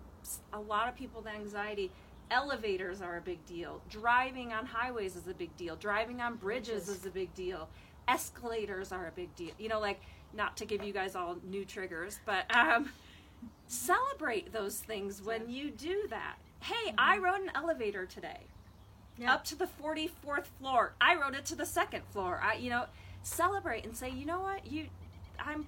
a 0.53 0.61
lot 0.61 0.89
of 0.89 0.95
people 0.95 1.23
with 1.23 1.33
anxiety, 1.33 1.91
elevators 2.31 3.03
are 3.03 3.17
a 3.17 3.21
big 3.21 3.45
deal. 3.45 3.81
Driving 3.91 4.53
on 4.53 4.67
highways 4.67 5.17
is 5.17 5.29
a 5.29 5.35
big 5.35 5.55
deal. 5.57 5.77
Driving 5.77 6.21
on 6.21 6.37
bridges 6.37 6.87
Bridges. 6.87 7.01
is 7.01 7.07
a 7.07 7.11
big 7.11 7.35
deal. 7.35 7.69
Escalators 8.09 8.93
are 8.93 9.07
a 9.07 9.13
big 9.13 9.35
deal. 9.35 9.51
You 9.59 9.69
know, 9.69 9.81
like, 9.81 10.01
not 10.33 10.57
to 10.59 10.65
give 10.65 10.83
you 10.83 10.93
guys 10.93 11.15
all 11.15 11.37
new 11.45 11.65
triggers, 11.65 12.19
but 12.27 12.45
um, 12.55 12.91
celebrate 13.67 14.53
those 14.53 14.79
things 14.79 15.23
when 15.23 15.49
you 15.49 15.71
do 15.71 16.07
that. 16.11 16.37
Hey, 16.61 16.95
I 16.97 17.19
rode 17.19 17.41
an 17.43 17.51
elevator 17.55 18.07
today 18.07 18.41
yeah 19.19 19.35
up 19.35 19.45
to 19.45 19.57
the 19.57 19.69
44th 19.83 20.47
floor. 20.59 20.95
I 21.01 21.17
rode 21.17 21.35
it 21.35 21.45
to 21.47 21.55
the 21.55 21.67
second 21.67 22.03
floor. 22.07 22.41
I, 22.43 22.55
you 22.55 22.71
know, 22.71 22.87
celebrate 23.23 23.85
and 23.85 23.97
say, 23.97 24.11
you 24.11 24.27
know 24.27 24.41
what, 24.41 24.67
you, 24.67 24.87
I'm, 25.39 25.67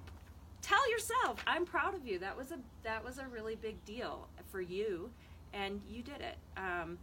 tell 0.61 0.89
yourself, 0.91 1.43
I'm 1.47 1.65
proud 1.65 1.95
of 1.95 2.05
you. 2.05 2.19
That 2.19 2.37
was 2.37 2.51
a 2.51 2.59
that 2.83 3.03
was 3.03 3.17
a 3.19 3.27
really 3.27 3.55
big 3.55 3.83
deal 3.85 4.27
for 4.51 4.61
you, 4.61 5.09
and 5.53 5.81
you 5.89 6.03
did 6.03 6.21
it. 6.21 6.37
Um, 6.55 6.97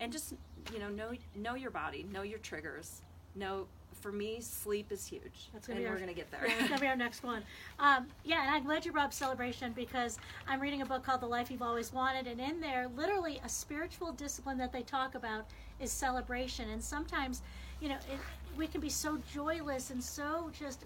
and 0.00 0.12
just 0.12 0.34
you 0.72 0.78
know, 0.78 0.88
know 0.88 1.12
know 1.34 1.54
your 1.54 1.70
body, 1.70 2.06
know 2.10 2.22
your 2.22 2.38
triggers. 2.38 3.02
Know, 3.36 3.66
for 3.94 4.12
me, 4.12 4.40
sleep 4.40 4.90
is 4.92 5.06
huge, 5.06 5.48
That's 5.52 5.66
gonna 5.66 5.78
and 5.80 5.84
be 5.84 5.88
we're 5.88 5.94
our- 5.94 6.00
gonna 6.00 6.14
get 6.14 6.30
there. 6.30 6.46
Yeah, 6.46 6.54
that's 6.56 6.68
gonna 6.68 6.80
be 6.80 6.86
our 6.86 6.96
next 6.96 7.22
one. 7.22 7.42
Um, 7.78 8.06
yeah, 8.24 8.42
and 8.46 8.50
I'm 8.54 8.64
glad 8.64 8.84
you 8.84 8.92
brought 8.92 9.06
up 9.06 9.12
celebration 9.12 9.72
because 9.72 10.18
I'm 10.48 10.60
reading 10.60 10.82
a 10.82 10.86
book 10.86 11.02
called 11.02 11.20
The 11.20 11.26
Life 11.26 11.50
You've 11.50 11.62
Always 11.62 11.92
Wanted, 11.92 12.26
and 12.26 12.40
in 12.40 12.60
there, 12.60 12.88
literally, 12.96 13.40
a 13.44 13.48
spiritual 13.48 14.12
discipline 14.12 14.56
that 14.58 14.72
they 14.72 14.82
talk 14.82 15.14
about 15.14 15.46
is 15.80 15.90
celebration. 15.90 16.70
And 16.70 16.82
sometimes, 16.82 17.42
you 17.80 17.88
know, 17.88 17.96
it, 17.96 18.18
we 18.56 18.66
can 18.66 18.80
be 18.80 18.90
so 18.90 19.18
joyless 19.32 19.90
and 19.90 20.02
so 20.02 20.50
just, 20.58 20.84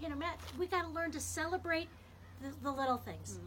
you 0.00 0.08
know, 0.08 0.16
Matt, 0.16 0.38
we 0.58 0.66
got 0.66 0.82
to 0.82 0.88
learn 0.88 1.10
to 1.12 1.20
celebrate 1.20 1.88
the, 2.42 2.50
the 2.62 2.70
little 2.70 2.96
things. 2.98 3.38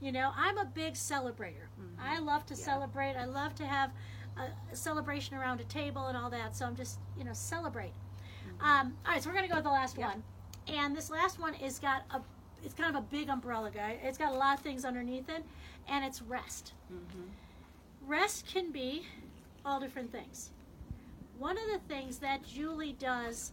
You 0.00 0.12
know, 0.12 0.32
I'm 0.36 0.58
a 0.58 0.64
big 0.66 0.94
celebrator. 0.94 1.66
I 2.00 2.18
love 2.18 2.44
to 2.46 2.54
Yeah. 2.54 2.60
celebrate. 2.64 3.14
I 3.16 3.24
love 3.24 3.54
to 3.56 3.64
have 3.66 3.90
a 4.36 4.76
celebration 4.76 5.36
around 5.36 5.60
a 5.60 5.64
table 5.64 6.06
and 6.08 6.16
all 6.16 6.28
that. 6.30 6.54
So 6.56 6.66
I'm 6.66 6.76
just, 6.76 6.98
you 7.16 7.24
know, 7.24 7.32
celebrate. 7.32 7.92
Um, 8.60 8.96
all 9.06 9.12
right, 9.12 9.22
so 9.22 9.28
we're 9.28 9.34
gonna 9.34 9.48
go 9.48 9.56
with 9.56 9.64
the 9.64 9.70
last 9.70 9.98
Yep. 9.98 10.08
one, 10.08 10.22
and 10.68 10.96
this 10.96 11.10
last 11.10 11.38
one 11.38 11.54
is 11.54 11.78
got 11.78 12.02
a, 12.10 12.20
it's 12.62 12.74
kind 12.74 12.94
of 12.94 13.02
a 13.02 13.06
big 13.06 13.28
umbrella, 13.28 13.70
guy. 13.70 13.98
It's 14.02 14.18
got 14.18 14.32
a 14.32 14.36
lot 14.36 14.56
of 14.56 14.62
things 14.62 14.84
underneath 14.84 15.28
it, 15.28 15.44
and 15.88 16.04
it's 16.04 16.22
rest. 16.22 16.72
Rest 18.06 18.46
can 18.46 18.70
be 18.70 19.06
all 19.64 19.80
different 19.80 20.10
things. 20.12 20.50
One 21.38 21.58
of 21.58 21.64
the 21.72 21.78
things 21.88 22.18
that 22.18 22.44
Julie 22.44 22.94
does 22.98 23.52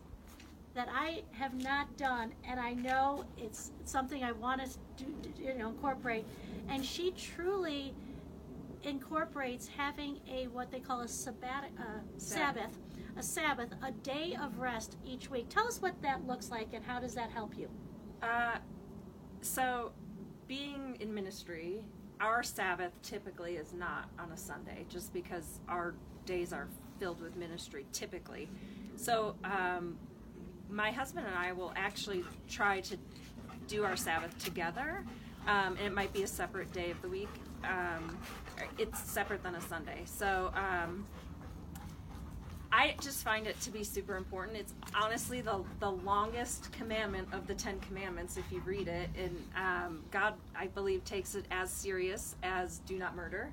that 0.74 0.88
I 0.90 1.24
have 1.32 1.54
not 1.62 1.98
done, 1.98 2.34
and 2.48 2.60
I 2.60 2.74
know 2.74 3.26
it's 3.38 3.72
something 3.86 4.24
I 4.24 4.32
want 4.32 4.62
to 4.62 5.04
do, 5.04 5.14
you 5.42 5.54
know, 5.56 5.70
incorporate, 5.70 6.26
and 6.70 6.86
she 6.86 7.12
truly 7.12 7.94
incorporates 8.84 9.68
having 9.68 10.20
a 10.30 10.48
what 10.48 10.72
they 10.72 10.80
call 10.80 11.02
a 11.02 11.06
sabbatic 11.06 11.78
uh, 11.80 12.00
Sabbath, 12.18 12.78
a 13.17 13.24
Sabbath, 13.24 13.69
a 13.84 13.91
day 13.91 14.36
of 14.41 14.60
rest 14.60 14.97
each 15.06 15.30
week. 15.30 15.47
Tell 15.50 15.67
us 15.67 15.82
what 15.82 16.02
that 16.02 16.26
looks 16.26 16.50
like, 16.50 16.69
and 16.74 16.84
how 16.84 17.00
does 17.00 17.13
that 17.15 17.32
help 17.32 17.58
you? 17.58 17.69
Uh, 18.21 18.58
so, 19.41 19.91
being 20.47 20.97
in 21.00 21.13
ministry, 21.13 21.84
our 22.19 22.43
Sabbath 22.43 22.91
typically 23.02 23.56
is 23.56 23.74
not 23.74 24.10
on 24.19 24.32
a 24.32 24.38
Sunday, 24.38 24.86
just 24.89 25.13
because 25.13 25.60
our 25.67 25.95
days 26.26 26.54
are 26.54 26.67
filled 27.00 27.21
with 27.21 27.36
ministry 27.36 27.86
typically. 27.91 28.47
So, 28.95 29.36
um, 29.43 29.97
my 30.69 30.91
husband 30.91 31.26
and 31.28 31.36
I 31.36 31.52
will 31.52 31.74
actually 31.76 32.24
try 32.47 32.80
to 32.82 32.97
do 33.67 33.84
our 33.84 33.95
Sabbath 33.95 34.38
together, 34.38 35.04
um, 35.47 35.76
and 35.78 35.88
it 35.88 35.93
might 35.93 36.13
be 36.13 36.24
a 36.24 36.28
separate 36.28 36.71
day 36.71 36.91
of 36.91 37.02
the 37.02 37.10
week. 37.10 37.30
Um, 37.63 38.17
it's 38.78 39.00
separate 39.00 39.43
than 39.43 39.56
a 39.56 39.62
Sunday. 39.62 40.02
So, 40.06 40.52
um, 40.56 41.06
I 42.74 42.96
just 43.02 43.24
find 43.24 43.48
it 43.48 43.60
to 43.62 43.70
be 43.72 43.84
super 43.84 44.16
important. 44.16 44.58
It's 44.58 44.74
honestly 44.96 45.42
the 45.42 45.64
the 45.80 45.92
longest 45.92 46.72
commandment 46.72 47.28
of 47.34 47.46
the 47.48 47.54
Ten 47.54 47.80
Commandments 47.82 48.38
if 48.38 48.50
you 48.52 48.62
read 48.62 48.88
it, 48.88 49.10
and 49.18 49.44
um, 49.58 50.04
God, 50.12 50.36
I 50.56 50.68
believe, 50.68 51.04
takes 51.04 51.36
it 51.36 51.46
as 51.52 51.70
serious 51.70 52.36
as 52.44 52.80
do 52.80 52.98
not 52.98 53.16
murder 53.16 53.52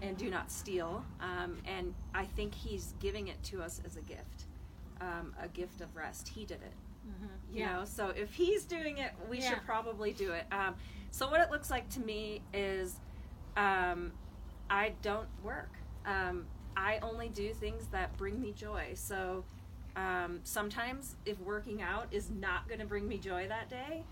and 0.00 0.16
do 0.16 0.30
not 0.30 0.50
steal. 0.50 1.04
Um, 1.20 1.58
and 1.66 1.94
I 2.14 2.24
think 2.24 2.54
He's 2.54 2.94
giving 3.00 3.28
it 3.28 3.42
to 3.44 3.62
us 3.62 3.80
as 3.84 3.96
a 3.96 4.00
gift, 4.00 4.44
um, 5.00 5.34
a 5.42 5.48
gift 5.48 5.82
of 5.82 5.94
rest. 5.94 6.26
He 6.28 6.46
did 6.46 6.62
it, 6.62 6.72
you 7.52 7.60
Yeah. 7.60 7.72
know. 7.80 7.84
So 7.84 8.08
if 8.08 8.32
He's 8.32 8.64
doing 8.64 8.96
it, 8.98 9.12
we 9.28 9.40
Yeah. 9.40 9.50
should 9.50 9.64
probably 9.66 10.12
do 10.12 10.32
it. 10.32 10.46
Um, 10.50 10.74
so 11.10 11.28
what 11.30 11.40
it 11.40 11.50
looks 11.50 11.70
like 11.70 11.88
to 11.90 12.00
me 12.00 12.40
is, 12.54 12.98
um, 13.58 14.12
I 14.70 14.94
don't 15.02 15.28
work. 15.42 15.70
Um, 16.06 16.46
I 16.76 16.98
only 17.02 17.28
do 17.28 17.54
things 17.54 17.86
that 17.88 18.16
bring 18.16 18.40
me 18.40 18.52
joy. 18.52 18.92
So 18.94 19.44
Um, 19.96 20.40
sometimes, 20.42 21.14
if 21.24 21.38
working 21.38 21.80
out 21.80 22.08
is 22.10 22.28
not 22.28 22.66
going 22.66 22.80
to 22.80 22.86
bring 22.86 23.06
me 23.06 23.16
joy 23.16 23.46
that 23.46 23.70
day, 23.70 24.02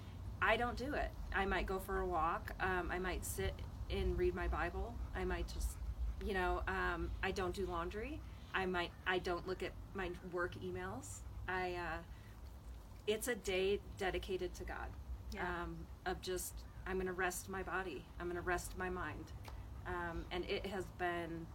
I 0.41 0.57
don't 0.57 0.77
do 0.77 0.95
it. 0.95 1.11
I 1.35 1.45
might 1.45 1.67
go 1.67 1.81
for 1.81 1.99
a 1.99 2.07
walk. 2.07 2.53
Um, 2.61 2.89
I 2.93 3.01
might 3.01 3.25
sit 3.25 3.53
and 3.91 4.17
read 4.17 4.33
my 4.35 4.47
Bible. 4.47 4.95
I 5.17 5.25
might 5.25 5.49
just, 5.53 5.77
you 6.25 6.35
know, 6.35 6.63
um, 6.69 7.11
I 7.21 7.33
don't 7.33 7.53
do 7.53 7.67
laundry. 7.67 8.21
I 8.55 8.65
might. 8.67 8.93
I 9.09 9.19
don't 9.19 9.45
look 9.49 9.63
at 9.65 9.73
my 9.95 10.11
work 10.33 10.55
emails. 10.65 11.23
I. 11.49 11.75
Uh, 11.75 11.99
it's 13.09 13.27
a 13.27 13.35
day 13.35 13.81
dedicated 13.99 14.55
to 14.55 14.65
God. 14.65 14.89
Yeah. 15.33 15.43
Um, 15.43 15.77
of 16.07 16.21
just, 16.23 16.55
I'm 16.87 16.95
going 16.95 17.09
to 17.09 17.13
rest 17.13 17.49
my 17.49 17.65
body. 17.65 18.05
I'm 18.21 18.27
going 18.27 18.37
to 18.37 18.49
rest 18.49 18.79
my 18.79 18.91
mind, 18.91 19.33
um, 19.89 20.25
and 20.31 20.45
it 20.45 20.67
has 20.67 20.85
been 20.99 21.47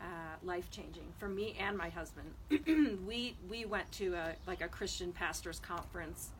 uh, 0.00 0.36
life 0.42 0.70
changing 0.70 1.12
for 1.18 1.28
me 1.28 1.54
and 1.60 1.76
my 1.76 1.88
husband. 1.90 2.32
we 3.06 3.36
we 3.48 3.64
went 3.64 3.90
to 3.92 4.14
a 4.14 4.34
like 4.46 4.60
a 4.62 4.68
Christian 4.68 5.12
pastors 5.12 5.58
conference 5.60 6.30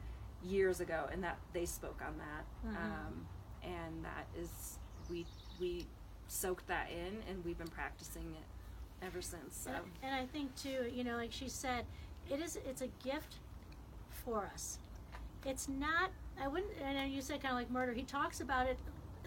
years 0.43 0.81
ago, 0.81 1.07
and 1.13 1.23
that 1.23 1.39
they 1.53 1.67
spoke 1.67 2.01
on 2.07 2.17
that, 2.19 2.45
Mhm. 2.67 2.77
um, 2.77 3.27
and 3.63 4.05
that 4.05 4.27
is 4.39 4.79
we 5.11 5.27
we 5.61 5.87
soaked 6.29 6.67
that 6.69 6.91
in, 6.91 7.23
and 7.29 7.45
we've 7.45 7.59
been 7.59 7.69
practicing 7.69 8.35
it 8.35 9.05
ever 9.07 9.21
since. 9.21 9.57
So 9.57 9.71
And, 9.73 9.85
and 10.03 10.15
I 10.15 10.27
think 10.27 10.55
too, 10.57 10.91
you 10.93 11.05
know, 11.05 11.17
like 11.17 11.33
she 11.33 11.49
said, 11.49 11.85
it 12.31 12.41
is 12.41 12.57
it's 12.57 12.81
a 12.83 12.89
gift 13.05 13.37
for 14.25 14.47
us. 14.55 14.79
It's 15.45 15.69
not. 15.69 16.11
I 16.41 16.49
wouldn't. 16.49 16.73
And 16.83 16.97
then 16.97 17.11
you 17.11 17.21
said 17.23 17.43
kind 17.43 17.53
of 17.53 17.59
like 17.59 17.71
murder. 17.71 17.93
He 17.93 18.03
talks 18.05 18.41
about 18.41 18.67
it 18.67 18.79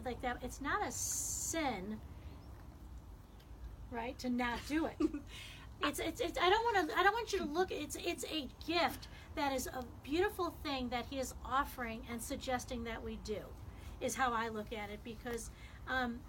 like 0.06 0.22
that. 0.22 0.38
It's 0.44 0.62
not 0.62 0.86
a 0.88 0.92
sin, 0.92 2.00
right? 3.94 4.18
To 4.20 4.30
not 4.30 4.60
do 4.68 4.86
it. 4.86 4.96
it's, 5.84 6.00
it's, 6.00 6.22
it's 6.22 6.40
I 6.40 6.50
don't 6.50 6.64
want 6.64 6.90
to. 6.90 7.00
I 7.00 7.04
don't 7.04 7.14
want 7.14 7.32
you 7.32 7.40
to 7.40 7.46
look. 7.46 7.72
It's 7.72 7.96
it's 7.96 8.26
a 8.26 8.48
gift 8.66 9.08
that 9.36 9.54
is 9.54 9.68
a 9.68 9.84
beautiful 10.04 10.54
thing 10.64 10.90
that 10.90 11.06
he 11.10 11.20
is 11.20 11.34
offering 11.46 12.02
and 12.10 12.22
suggesting 12.22 12.84
that 12.86 13.04
we 13.04 13.20
do. 13.24 13.40
Is 14.02 14.16
how 14.16 14.34
I 14.34 14.50
look 14.50 14.74
at 14.74 14.90
it 14.90 15.00
because. 15.04 15.50
Um, 15.88 16.20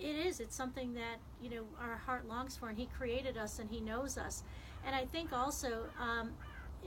it 0.00 0.16
is 0.16 0.40
it's 0.40 0.56
something 0.56 0.94
that 0.94 1.18
you 1.40 1.48
know 1.48 1.62
our 1.80 1.96
heart 1.96 2.26
longs 2.28 2.56
for 2.56 2.68
and 2.68 2.76
he 2.76 2.86
created 2.86 3.36
us 3.36 3.58
and 3.58 3.70
he 3.70 3.80
knows 3.80 4.18
us 4.18 4.42
and 4.84 4.94
i 4.94 5.04
think 5.04 5.32
also 5.32 5.84
um, 6.00 6.32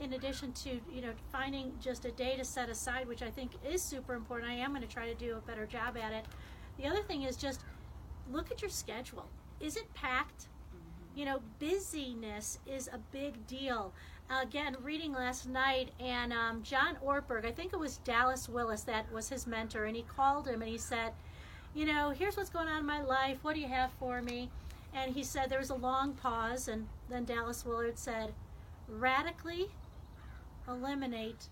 in 0.00 0.12
addition 0.12 0.52
to 0.52 0.80
you 0.92 1.00
know 1.00 1.12
finding 1.32 1.72
just 1.80 2.04
a 2.04 2.10
day 2.12 2.36
to 2.36 2.44
set 2.44 2.68
aside 2.68 3.08
which 3.08 3.22
i 3.22 3.30
think 3.30 3.52
is 3.68 3.82
super 3.82 4.14
important 4.14 4.50
i 4.50 4.54
am 4.54 4.70
going 4.70 4.82
to 4.82 4.88
try 4.88 5.06
to 5.06 5.14
do 5.14 5.36
a 5.36 5.40
better 5.48 5.66
job 5.66 5.96
at 5.96 6.12
it 6.12 6.24
the 6.78 6.86
other 6.86 7.02
thing 7.02 7.22
is 7.22 7.36
just 7.36 7.62
look 8.30 8.50
at 8.50 8.60
your 8.60 8.70
schedule 8.70 9.26
is 9.60 9.76
it 9.76 9.92
packed 9.94 10.48
you 11.14 11.24
know 11.24 11.40
busyness 11.58 12.58
is 12.66 12.88
a 12.88 12.98
big 13.12 13.46
deal 13.46 13.92
again 14.42 14.76
reading 14.82 15.12
last 15.12 15.48
night 15.48 15.90
and 16.00 16.32
um, 16.32 16.62
john 16.62 16.96
ortberg 17.04 17.44
i 17.44 17.50
think 17.50 17.72
it 17.72 17.78
was 17.78 17.98
dallas 17.98 18.48
Willard 18.48 18.80
that 18.86 19.10
was 19.12 19.28
his 19.28 19.46
mentor 19.46 19.84
and 19.84 19.96
he 19.96 20.02
called 20.02 20.46
him 20.46 20.62
and 20.62 20.70
he 20.70 20.78
said 20.78 21.12
you 21.78 21.84
know, 21.84 22.10
here's 22.10 22.36
what's 22.36 22.50
going 22.50 22.66
on 22.66 22.80
in 22.80 22.86
my 22.86 23.02
life. 23.02 23.38
What 23.42 23.54
do 23.54 23.60
you 23.60 23.68
have 23.68 23.92
for 24.00 24.20
me? 24.20 24.50
And 24.92 25.14
he 25.14 25.22
said 25.22 25.48
there 25.48 25.60
was 25.60 25.70
a 25.70 25.76
long 25.76 26.12
pause, 26.14 26.66
and 26.66 26.88
then 27.08 27.24
Dallas 27.24 27.64
Willard 27.64 27.96
said, 27.96 28.34
radically 28.88 29.68
eliminate 30.66 31.46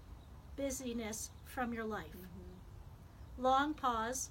busyness 0.57 1.31
from 1.45 1.73
your 1.73 1.85
life. 1.85 2.17
Long 3.39 3.73
pause, 3.73 4.31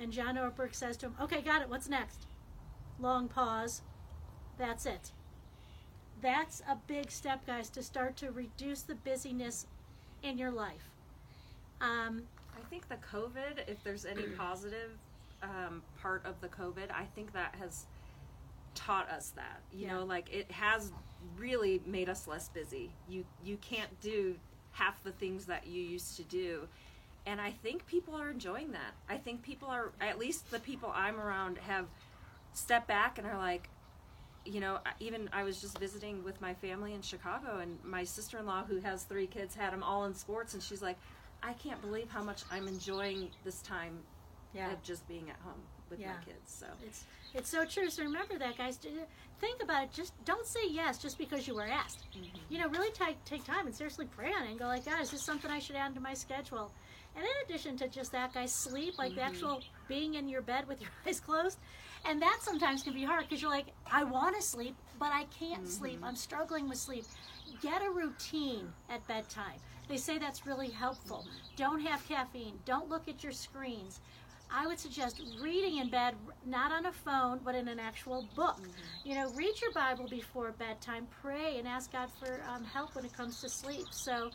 and 0.00 0.12
John 0.12 0.36
Ortberg 0.36 0.72
says 0.72 0.96
to 0.98 1.06
him, 1.06 1.16
okay, 1.20 1.40
got 1.40 1.62
it, 1.62 1.68
what's 1.68 1.88
next? 1.88 2.27
Long 3.00 3.28
pause, 3.28 3.82
that's 4.58 4.86
it. 4.86 5.12
That's 6.20 6.62
a 6.68 6.76
big 6.86 7.10
step, 7.10 7.46
guys, 7.46 7.70
to 7.70 7.82
start 7.82 8.16
to 8.16 8.30
reduce 8.32 8.82
the 8.82 8.96
busyness 8.96 9.66
in 10.22 10.36
your 10.36 10.50
life. 10.50 10.90
Um, 11.80 12.22
I 12.56 12.60
think 12.70 12.88
the 12.88 12.96
COVID, 12.96 13.68
if 13.68 13.82
there's 13.84 14.04
any 14.04 14.22
positive 14.38 14.90
um, 15.42 15.82
part 16.02 16.26
of 16.26 16.40
the 16.40 16.48
COVID, 16.48 16.90
I 16.92 17.04
think 17.14 17.32
that 17.34 17.54
has 17.60 17.86
taught 18.74 19.08
us 19.10 19.30
that. 19.36 19.60
You 19.72 19.86
Yeah. 19.86 19.94
know, 19.94 20.04
like 20.04 20.32
it 20.32 20.50
has 20.50 20.92
really 21.36 21.80
made 21.86 22.08
us 22.08 22.26
less 22.26 22.48
busy. 22.48 22.90
You 23.08 23.24
you 23.44 23.56
can't 23.58 24.00
do 24.00 24.34
half 24.72 25.02
the 25.04 25.12
things 25.12 25.46
that 25.46 25.66
you 25.66 25.82
used 25.82 26.16
to 26.16 26.24
do. 26.24 26.66
And 27.26 27.40
I 27.40 27.50
think 27.50 27.86
people 27.86 28.14
are 28.14 28.30
enjoying 28.30 28.72
that. 28.72 28.94
I 29.08 29.18
think 29.18 29.42
people 29.42 29.68
are 29.68 29.92
at 30.00 30.18
least 30.18 30.50
the 30.50 30.60
people 30.60 30.90
I'm 30.94 31.20
around 31.20 31.58
have 31.58 31.86
stepped 32.52 32.88
back 32.88 33.18
and 33.18 33.26
are 33.26 33.38
like 33.38 33.68
you 34.44 34.60
know, 34.60 34.78
even 34.98 35.28
I 35.32 35.44
was 35.44 35.60
just 35.60 35.78
visiting 35.78 36.24
with 36.24 36.40
my 36.40 36.54
family 36.54 36.94
in 36.94 37.02
Chicago, 37.02 37.58
and 37.58 37.78
my 37.84 38.04
sister 38.04 38.38
in 38.38 38.46
law, 38.46 38.64
who 38.64 38.78
has 38.80 39.02
three 39.02 39.26
kids, 39.26 39.54
had 39.54 39.72
them 39.72 39.82
all 39.82 40.06
in 40.06 40.14
sports, 40.14 40.54
and 40.54 40.62
she's 40.62 40.80
like, 40.80 40.96
I 41.42 41.52
can't 41.52 41.80
believe 41.82 42.10
how 42.10 42.22
much 42.22 42.42
I'm 42.50 42.66
enjoying 42.66 43.28
this 43.44 43.60
time 43.60 43.98
yeah. 44.54 44.72
of 44.72 44.82
just 44.82 45.06
being 45.06 45.28
at 45.28 45.36
home 45.44 45.60
with 45.90 46.00
Yeah. 46.00 46.14
my 46.14 46.24
kids. 46.24 46.50
So, 46.50 46.66
It's 46.84 47.04
it's 47.34 47.50
so 47.50 47.64
true. 47.64 47.90
So 47.90 48.02
remember 48.02 48.38
that, 48.38 48.56
guys. 48.56 48.78
Think 49.38 49.62
about 49.62 49.84
it. 49.84 49.92
Just 49.92 50.12
don't 50.24 50.46
say 50.46 50.66
yes 50.68 50.98
just 50.98 51.18
because 51.18 51.46
you 51.46 51.54
were 51.54 51.66
asked. 51.66 52.06
Mm-hmm. 52.16 52.36
You 52.48 52.58
know, 52.58 52.68
really 52.68 52.90
take 52.90 53.22
take 53.24 53.44
time 53.44 53.66
and 53.66 53.74
seriously 53.74 54.06
pray 54.06 54.32
on 54.32 54.44
it 54.44 54.50
and 54.50 54.58
go 54.58 54.66
like, 54.66 54.84
God, 54.84 55.00
is 55.00 55.10
this 55.10 55.22
something 55.22 55.50
I 55.50 55.58
should 55.58 55.76
add 55.76 55.94
to 55.94 56.00
my 56.00 56.14
schedule? 56.14 56.72
And 57.14 57.24
in 57.24 57.30
addition 57.44 57.76
to 57.78 57.88
just 57.88 58.12
that, 58.12 58.32
guys, 58.32 58.52
sleep 58.52 58.98
like 58.98 59.14
the 59.14 59.20
mm-hmm. 59.20 59.30
actual 59.30 59.62
being 59.88 60.14
in 60.14 60.28
your 60.28 60.42
bed 60.42 60.68
with 60.68 60.80
your 60.80 60.90
eyes 61.06 61.20
closed, 61.20 61.58
and 62.04 62.22
that 62.22 62.38
sometimes 62.42 62.82
can 62.82 62.94
be 62.94 63.04
hard 63.04 63.24
because 63.28 63.42
you're 63.42 63.50
like, 63.50 63.66
I 63.90 64.04
want 64.04 64.36
to 64.36 64.42
sleep, 64.42 64.76
but 64.98 65.12
I 65.12 65.24
can't 65.38 65.68
sleep. 65.68 66.00
I'm 66.02 66.16
struggling 66.16 66.68
with 66.68 66.78
sleep. 66.78 67.04
Get 67.62 67.82
a 67.84 67.90
routine 67.90 68.72
at 68.88 69.06
bedtime. 69.08 69.58
They 69.88 69.96
say 69.96 70.18
that's 70.18 70.46
really 70.46 70.68
helpful. 70.68 71.26
Don't 71.56 71.80
have 71.80 72.06
caffeine. 72.06 72.58
Don't 72.64 72.88
look 72.88 73.08
at 73.08 73.22
your 73.22 73.32
screens. 73.32 74.00
I 74.50 74.66
would 74.66 74.78
suggest 74.78 75.20
reading 75.40 75.78
in 75.78 75.90
bed, 75.90 76.14
not 76.46 76.72
on 76.72 76.86
a 76.86 76.92
phone, 76.92 77.40
but 77.44 77.54
in 77.54 77.68
an 77.68 77.78
actual 77.78 78.26
book. 78.34 78.60
You 79.04 79.14
know, 79.14 79.30
read 79.30 79.60
your 79.60 79.72
Bible 79.72 80.06
before 80.08 80.52
bedtime, 80.52 81.06
pray, 81.22 81.58
and 81.58 81.68
ask 81.68 81.92
God 81.92 82.08
for 82.18 82.40
um, 82.48 82.64
help 82.64 82.94
when 82.94 83.04
it 83.04 83.12
comes 83.12 83.40
to 83.42 83.48
sleep. 83.48 83.86
So, 83.90 84.30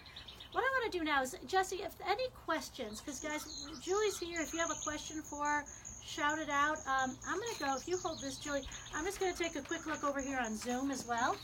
what 0.53 0.61
I 0.63 0.69
want 0.79 0.91
to 0.91 0.97
do 0.97 1.03
now 1.03 1.21
is, 1.23 1.35
Jesse, 1.47 1.77
if 1.77 1.93
any 2.07 2.25
questions, 2.45 3.01
because 3.01 3.19
guys, 3.19 3.67
Julie's 3.81 4.17
here. 4.19 4.41
If 4.41 4.53
you 4.53 4.59
have 4.59 4.71
a 4.71 4.81
question 4.83 5.21
for 5.21 5.43
her, 5.45 5.63
shout 6.05 6.39
it 6.39 6.49
out. 6.49 6.77
Um, 6.87 7.15
I'm 7.27 7.39
going 7.39 7.53
to 7.55 7.59
go, 7.59 7.75
if 7.75 7.87
you 7.87 7.97
hold 7.97 8.21
this, 8.21 8.37
Julie, 8.37 8.61
I'm 8.95 9.03
just 9.05 9.19
going 9.19 9.33
to 9.33 9.37
take 9.37 9.55
a 9.55 9.61
quick 9.61 9.85
look 9.85 10.03
over 10.03 10.21
here 10.21 10.39
on 10.39 10.55
Zoom 10.55 10.91
as 10.91 11.05
well 11.07 11.35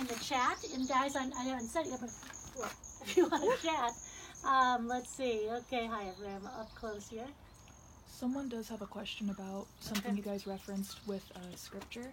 in 0.00 0.06
the 0.06 0.14
chat. 0.16 0.58
And 0.74 0.88
guys, 0.88 1.16
I, 1.16 1.30
I 1.38 1.44
haven't 1.44 1.68
said 1.68 1.86
it 1.86 1.90
yet, 1.90 2.00
but 2.00 2.10
if 3.02 3.16
you 3.16 3.28
want 3.28 3.42
to 3.60 3.66
chat, 3.66 3.90
um, 4.46 4.86
let's 4.86 5.10
see. 5.10 5.46
Okay, 5.50 5.86
hi, 5.86 6.04
everyone. 6.08 6.42
I'm 6.42 6.60
up 6.60 6.74
close 6.74 7.08
here. 7.08 7.26
Someone 8.06 8.48
does 8.48 8.68
have 8.68 8.82
a 8.82 8.86
question 8.86 9.30
about 9.30 9.66
something 9.80 10.10
Okay. 10.12 10.16
you 10.16 10.22
guys 10.22 10.46
referenced 10.46 10.98
with 11.06 11.24
uh, 11.36 11.54
scripture. 11.56 12.10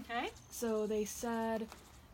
Okay. 0.00 0.30
So 0.50 0.86
they 0.86 1.04
said 1.04 1.66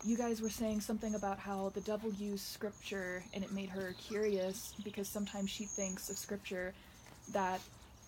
you 0.05 0.15
guys 0.17 0.41
were 0.41 0.49
saying 0.49 0.81
something 0.81 1.15
about 1.15 1.39
how 1.39 1.69
the 1.73 1.81
devil 1.81 2.11
used 2.13 2.45
scripture 2.45 3.23
and 3.33 3.43
it 3.43 3.51
made 3.51 3.69
her 3.69 3.93
curious 3.99 4.73
because 4.83 5.07
sometimes 5.07 5.49
she 5.49 5.65
thinks 5.65 6.09
of 6.09 6.17
scripture 6.17 6.73
that 7.33 7.59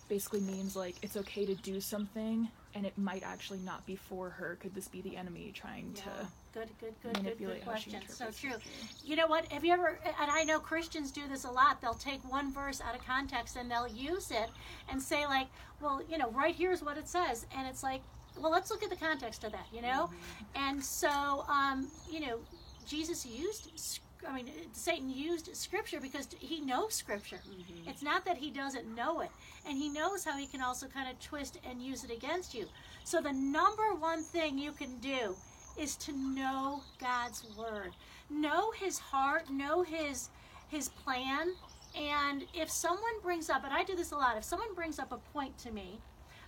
basically 0.08 0.40
means 0.40 0.74
like 0.76 0.96
it's 1.02 1.16
okay 1.16 1.44
to 1.46 1.54
do 1.56 1.80
something 1.80 2.48
and 2.74 2.86
it 2.86 2.96
might 2.96 3.22
actually 3.24 3.58
not 3.58 3.84
be 3.86 3.96
for 3.96 4.30
her. 4.30 4.56
Could 4.60 4.74
this 4.74 4.86
be 4.88 5.00
the 5.00 5.16
enemy 5.16 5.52
trying 5.54 5.92
Yeah. 5.96 6.02
to 6.02 6.10
Good, 6.52 6.68
good, 6.68 6.68
good, 6.80 7.02
good, 7.02 7.14
good 7.14 7.22
manipulate 7.22 7.62
how 7.62 7.74
she 7.76 7.90
question. 7.90 8.08
So 8.08 8.30
true. 8.30 8.56
You 9.04 9.16
know 9.16 9.26
what? 9.26 9.46
Have 9.52 9.64
you 9.64 9.72
ever, 9.72 9.98
and 10.20 10.30
I 10.30 10.44
know 10.44 10.58
Christians 10.58 11.10
do 11.12 11.26
this 11.28 11.44
a 11.44 11.50
lot, 11.50 11.80
they'll 11.80 11.94
take 11.94 12.20
one 12.30 12.52
verse 12.52 12.80
out 12.80 12.94
of 12.94 13.04
context 13.04 13.56
and 13.56 13.70
they'll 13.70 13.88
use 13.88 14.30
it 14.30 14.48
and 14.88 15.00
say, 15.00 15.26
like, 15.26 15.46
well, 15.80 16.02
you 16.08 16.18
know, 16.18 16.30
right 16.30 16.54
here 16.54 16.72
is 16.72 16.82
what 16.82 16.96
it 16.96 17.08
says. 17.08 17.46
And 17.56 17.68
it's 17.68 17.82
like, 17.82 18.02
well, 18.38 18.50
let's 18.50 18.70
look 18.70 18.82
at 18.82 18.90
the 18.90 18.96
context 18.96 19.44
of 19.44 19.52
that, 19.52 19.66
you 19.72 19.82
know? 19.82 20.10
And 20.54 20.82
so, 20.82 21.44
um, 21.48 21.88
you 22.10 22.20
know, 22.20 22.38
Jesus 22.86 23.24
used, 23.24 24.00
I 24.28 24.34
mean, 24.34 24.50
Satan 24.72 25.10
used 25.10 25.54
scripture 25.56 26.00
because 26.00 26.28
he 26.38 26.60
knows 26.60 26.94
scripture. 26.94 27.40
It's 27.86 28.02
not 28.02 28.24
that 28.24 28.36
he 28.36 28.50
doesn't 28.50 28.92
know 28.94 29.20
it. 29.20 29.30
And 29.66 29.76
he 29.76 29.88
knows 29.88 30.24
how 30.24 30.36
he 30.36 30.46
can 30.46 30.60
also 30.60 30.86
kind 30.86 31.08
of 31.08 31.18
twist 31.20 31.58
and 31.68 31.82
use 31.82 32.04
it 32.04 32.10
against 32.10 32.54
you. 32.54 32.66
So 33.04 33.20
the 33.20 33.32
number 33.32 33.94
one 33.94 34.22
thing 34.22 34.58
you 34.58 34.72
can 34.72 34.98
do 34.98 35.36
is 35.78 35.96
to 35.96 36.12
know 36.12 36.82
God's 37.00 37.44
word. 37.56 37.92
Know 38.28 38.70
his 38.72 38.98
heart, 38.98 39.50
know 39.50 39.82
his 39.82 40.30
his 40.68 40.88
plan. 40.88 41.52
And 41.96 42.44
if 42.54 42.70
someone 42.70 43.20
brings 43.22 43.50
up, 43.50 43.64
and 43.64 43.72
I 43.72 43.82
do 43.82 43.96
this 43.96 44.12
a 44.12 44.16
lot, 44.16 44.36
if 44.36 44.44
someone 44.44 44.72
brings 44.74 45.00
up 45.00 45.10
a 45.10 45.18
point 45.32 45.58
to 45.58 45.72
me, 45.72 45.98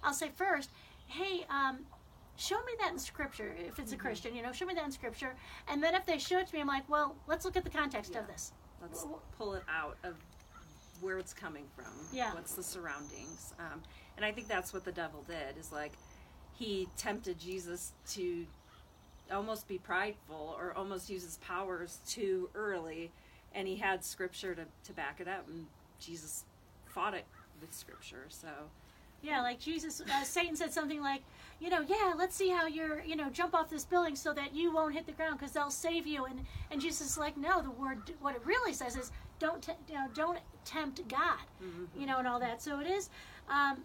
I'll 0.05 0.15
say 0.15 0.31
first, 0.37 0.71
hey, 1.13 1.47
um, 1.51 1.81
show 2.37 2.57
me 2.65 2.73
that 2.81 2.93
in 2.93 2.99
scripture 2.99 3.55
if 3.69 3.79
it's 3.79 3.93
a 3.93 3.97
christian 3.97 4.35
you 4.35 4.43
know 4.43 4.51
show 4.51 4.65
me 4.65 4.73
that 4.73 4.87
in 4.87 4.91
scripture 4.91 5.35
and 5.69 5.83
then 5.83 5.95
if 5.95 6.05
they 6.07 6.17
show 6.17 6.39
it 6.39 6.47
to 6.47 6.55
me 6.55 6.63
i'm 6.63 6.67
like 6.67 6.89
well 6.89 7.15
let's 7.29 7.45
look 7.45 7.59
at 7.59 7.63
the 7.63 7.71
context 7.71 8.17
of 8.17 8.27
this 8.27 8.53
let's 8.81 9.07
pull 9.37 9.53
it 9.53 9.63
out 9.69 9.99
of 10.03 10.17
where 11.03 11.19
it's 11.19 11.35
coming 11.35 11.65
from. 11.77 11.93
Yeah. 12.13 12.33
What's 12.33 12.55
the 12.55 12.63
surroundings? 12.63 13.53
Um, 13.59 13.83
and 14.17 14.25
I 14.25 14.33
think 14.33 14.49
that's 14.49 14.73
what 14.73 14.85
the 14.85 14.93
devil 14.93 15.25
did. 15.27 15.59
Is 15.59 15.73
like 15.73 15.93
he 16.55 16.89
tempted 16.97 17.39
Jesus 17.39 17.93
to 18.13 18.47
almost 19.31 19.69
be 19.69 19.79
prideful 19.79 20.57
or 20.59 20.73
almost 20.77 21.11
use 21.11 21.25
his 21.25 21.39
powers 21.39 21.99
too 22.09 22.49
early, 22.55 23.11
and 23.55 23.69
he 23.69 23.77
had 23.77 24.05
scripture 24.05 24.55
to, 24.55 24.65
to 24.85 24.93
back 24.93 25.21
it 25.21 25.29
up, 25.29 25.47
and 25.49 25.67
Jesus 26.01 26.45
fought 26.87 27.15
it 27.15 27.27
with 27.61 27.75
scripture. 27.75 28.27
So 28.29 28.49
Yeah, 29.23 29.41
like 29.41 29.61
Jesus, 29.61 30.01
uh, 30.01 30.25
Satan 30.25 30.57
said 30.57 30.73
something 30.73 31.01
like, 31.01 31.23
you 31.61 31.71
know, 31.71 31.85
yeah, 31.87 32.13
let's 32.17 32.35
see 32.35 32.49
how 32.49 32.67
you're, 32.67 33.03
you 33.03 33.15
know, 33.15 33.31
jump 33.31 33.55
off 33.55 33.71
this 33.71 33.85
building 33.85 34.17
so 34.17 34.33
that 34.33 34.53
you 34.53 34.73
won't 34.75 34.95
hit 34.95 35.07
the 35.07 35.13
ground 35.13 35.39
because 35.39 35.53
they'll 35.53 35.71
save 35.71 36.07
you. 36.09 36.25
And 36.25 36.45
and 36.73 36.81
Jesus 36.81 37.11
is 37.13 37.19
like, 37.19 37.37
no, 37.37 37.63
the 37.63 37.71
word, 37.71 37.99
what 38.21 38.35
it 38.35 38.43
really 38.45 38.73
says 38.73 38.97
is, 38.97 39.13
don't, 39.39 39.67
you 39.89 39.95
know, 39.95 40.07
don't 40.13 40.39
tempt 40.65 41.07
God, 41.09 41.39
you 41.97 42.07
know, 42.07 42.19
and 42.19 42.27
all 42.27 42.41
that. 42.41 42.61
So 42.63 42.81
it 42.81 42.89
is, 42.89 43.11
um, 43.49 43.83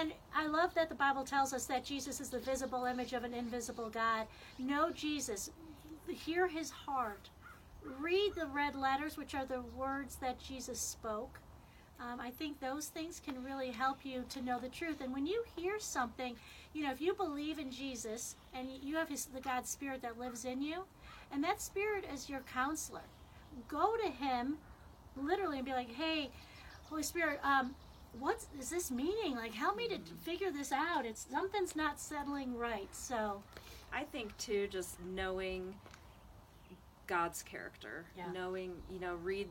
and 0.00 0.12
I 0.34 0.46
love 0.46 0.74
that 0.74 0.88
the 0.90 0.94
Bible 0.94 1.24
tells 1.24 1.52
us 1.54 1.64
that 1.66 1.84
Jesus 1.84 2.20
is 2.20 2.28
the 2.28 2.38
visible 2.38 2.84
image 2.84 3.12
of 3.14 3.24
an 3.24 3.34
invisible 3.34 3.88
God. 3.88 4.26
Know 4.58 4.90
Jesus, 4.90 5.50
hear 6.08 6.46
His 6.46 6.70
heart, 6.70 7.30
read 8.00 8.32
the 8.34 8.46
red 8.46 8.74
letters, 8.74 9.16
which 9.16 9.34
are 9.34 9.46
the 9.46 9.62
words 9.76 10.16
that 10.16 10.38
Jesus 10.40 10.78
spoke. 10.80 11.38
Um, 12.04 12.20
I 12.20 12.30
think 12.30 12.60
those 12.60 12.86
things 12.88 13.20
can 13.24 13.42
really 13.42 13.70
help 13.70 14.04
you 14.04 14.24
to 14.30 14.42
know 14.42 14.58
the 14.58 14.68
truth. 14.68 15.00
And 15.00 15.12
when 15.12 15.26
you 15.26 15.42
hear 15.56 15.78
something, 15.78 16.36
you 16.74 16.82
know, 16.82 16.90
if 16.90 17.00
you 17.00 17.14
believe 17.14 17.58
in 17.58 17.70
Jesus 17.70 18.36
and 18.54 18.68
you 18.82 18.96
have 18.96 19.08
his, 19.08 19.26
the 19.26 19.40
God 19.40 19.66
Spirit 19.66 20.02
that 20.02 20.18
lives 20.18 20.44
in 20.44 20.60
you, 20.60 20.84
and 21.32 21.42
that 21.44 21.62
Spirit 21.62 22.04
is 22.12 22.28
your 22.28 22.40
counselor, 22.40 23.04
go 23.68 23.96
to 23.96 24.08
Him 24.10 24.58
literally 25.16 25.58
and 25.58 25.66
be 25.66 25.72
like, 25.72 25.90
"Hey, 25.90 26.30
Holy 26.90 27.02
Spirit, 27.02 27.40
um, 27.42 27.74
what 28.18 28.44
is 28.58 28.68
this 28.68 28.90
meaning? 28.90 29.34
Like, 29.34 29.54
help 29.54 29.76
me 29.76 29.88
to 29.88 29.98
figure 30.24 30.50
this 30.50 30.72
out. 30.72 31.06
It's 31.06 31.26
something's 31.30 31.74
not 31.74 31.98
settling 31.98 32.56
right." 32.58 32.94
So, 32.94 33.42
I 33.92 34.04
think 34.04 34.36
too, 34.36 34.68
just 34.68 35.00
knowing 35.00 35.74
God's 37.06 37.42
character, 37.42 38.06
Yeah. 38.16 38.30
knowing, 38.32 38.82
you 38.90 38.98
know, 38.98 39.14
read 39.16 39.48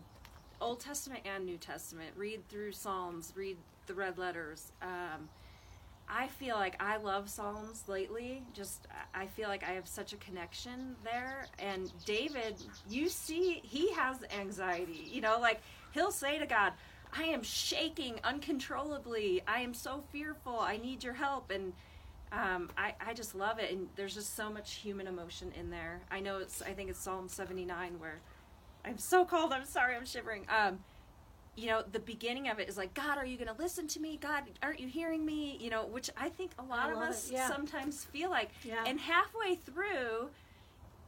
Old 0.62 0.80
Testament 0.80 1.22
and 1.26 1.46
New 1.46 1.58
Testament, 1.58 2.12
read 2.16 2.48
through 2.50 2.72
Psalms, 2.72 3.34
read 3.36 3.58
the 3.88 3.94
red 3.94 4.18
letters. 4.18 4.72
Um, 4.82 5.30
I 6.08 6.28
feel 6.28 6.56
like 6.56 6.82
I 6.82 6.98
love 6.98 7.30
Psalms 7.30 7.84
lately. 7.88 8.44
Just 8.54 8.88
I 9.16 9.26
feel 9.26 9.48
like 9.48 9.64
I 9.64 9.72
have 9.72 9.88
such 9.88 10.14
a 10.14 10.18
connection 10.18 10.96
there. 11.04 11.46
And 11.60 11.92
David, 12.06 12.56
you 12.90 13.10
see, 13.10 13.62
he 13.64 13.92
has 13.94 14.18
anxiety. 14.38 15.08
You 15.10 15.22
know, 15.22 15.40
like 15.40 15.62
he'll 15.94 16.12
say 16.12 16.38
to 16.38 16.46
God, 16.46 16.74
"I 17.18 17.24
am 17.24 17.42
shaking 17.42 18.20
uncontrollably. 18.24 19.42
I 19.48 19.62
am 19.62 19.74
so 19.74 20.04
fearful. 20.12 20.60
I 20.60 20.78
need 20.78 21.04
your 21.04 21.14
help." 21.14 21.52
And 21.52 21.74
um, 22.34 22.70
I, 22.78 22.96
I 23.00 23.14
just 23.14 23.36
love 23.36 23.60
it 23.60 23.72
and 23.72 23.88
there's 23.96 24.16
just 24.16 24.36
so 24.36 24.50
much 24.50 24.74
human 24.74 25.06
emotion 25.06 25.52
in 25.60 25.70
there 25.70 26.02
i 26.10 26.20
know 26.20 26.40
it's 26.40 26.64
i 26.64 26.72
think 26.72 26.90
it's 26.90 27.00
psalm 27.00 27.30
79 27.30 28.00
where 28.00 28.20
i'm 28.86 28.98
so 28.98 29.26
cold. 29.26 29.52
I'm 29.52 29.66
sorry. 29.66 29.96
I'm 29.96 30.06
shivering. 30.06 30.46
Um, 30.50 30.80
you 31.56 31.68
know 31.68 31.84
the 31.92 32.00
beginning 32.00 32.50
of 32.50 32.60
it 32.60 32.68
is 32.68 32.78
like 32.78 32.94
god 32.94 33.18
are 33.18 33.26
you 33.26 33.38
going 33.38 33.54
to 33.54 33.62
listen 33.62 33.88
to 33.88 34.00
me? 34.00 34.18
God 34.18 34.44
aren't 34.62 34.80
you 34.80 34.88
hearing 34.88 35.26
me? 35.26 35.58
You 35.60 35.70
know 35.70 35.86
which 35.86 36.10
i 36.18 36.30
think 36.30 36.52
a 36.58 36.64
lot 36.64 36.90
I 36.90 36.94
of 36.94 36.98
us 36.98 37.30
yeah. 37.32 37.48
sometimes 37.48 38.06
feel 38.06 38.30
like. 38.30 38.50
Yeah. 38.64 38.84
and 38.86 39.00
halfway 39.00 39.56
through 39.56 40.30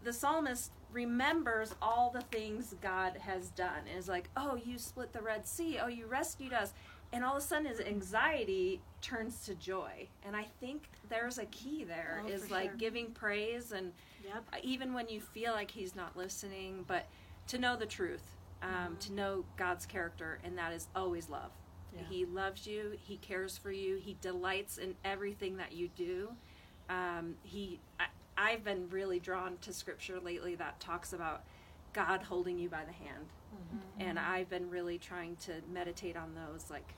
the 0.03 0.13
psalmist 0.13 0.71
remembers 0.91 1.75
all 1.81 2.11
the 2.11 2.21
things 2.21 2.75
god 2.81 3.17
has 3.17 3.49
done. 3.51 3.87
And 3.89 3.97
is 3.97 4.07
like 4.07 4.29
oh 4.37 4.55
you 4.55 4.77
split 4.77 5.13
the 5.13 5.21
red 5.21 5.47
sea. 5.47 5.79
Oh 5.81 5.87
you 5.87 6.05
rescued 6.05 6.53
us. 6.53 6.73
And 7.13 7.23
all 7.23 7.37
of 7.37 7.43
a 7.43 7.45
sudden 7.45 7.65
his 7.65 7.79
anxiety 7.79 8.81
turns 9.01 9.45
to 9.45 9.55
joy. 9.55 10.07
And 10.23 10.35
i 10.35 10.45
think 10.59 10.83
there's 11.09 11.39
a 11.39 11.45
key 11.45 11.85
there. 11.85 12.21
Oh, 12.23 12.29
is 12.29 12.51
like 12.51 12.69
sure. 12.69 12.77
giving 12.77 13.11
praise 13.11 13.71
and 13.71 13.93
yep. 14.23 14.43
even 14.61 14.93
when 14.93 15.07
you 15.07 15.21
feel 15.21 15.53
like 15.53 15.71
he's 15.71 15.95
not 15.95 16.15
listening 16.15 16.85
but 16.87 17.07
to 17.47 17.57
know 17.57 17.75
the 17.75 17.85
truth 17.85 18.23
um, 18.61 18.97
to 18.99 19.11
know 19.13 19.43
god's 19.57 19.85
character 19.85 20.39
and 20.43 20.57
that 20.57 20.71
is 20.73 20.87
always 20.95 21.29
love 21.29 21.51
Yeah. 21.95 22.01
he 22.09 22.25
loves 22.25 22.65
you 22.67 22.93
he 23.03 23.17
cares 23.17 23.57
for 23.57 23.71
you 23.71 23.97
he 23.97 24.17
delights 24.21 24.77
in 24.77 24.95
everything 25.03 25.57
that 25.57 25.73
you 25.73 25.89
do 25.95 26.29
um, 26.89 27.35
he 27.43 27.79
I, 27.99 28.05
i've 28.37 28.63
been 28.63 28.89
really 28.89 29.19
drawn 29.19 29.57
to 29.61 29.73
scripture 29.73 30.19
lately 30.19 30.55
that 30.55 30.79
talks 30.79 31.13
about 31.13 31.43
god 31.93 32.21
holding 32.23 32.57
you 32.59 32.69
by 32.69 32.83
the 32.85 32.91
hand 32.91 33.25
and 33.99 34.19
i've 34.19 34.49
been 34.49 34.69
really 34.69 34.97
trying 34.97 35.35
to 35.37 35.53
meditate 35.71 36.17
on 36.17 36.33
those 36.35 36.69
like 36.69 36.93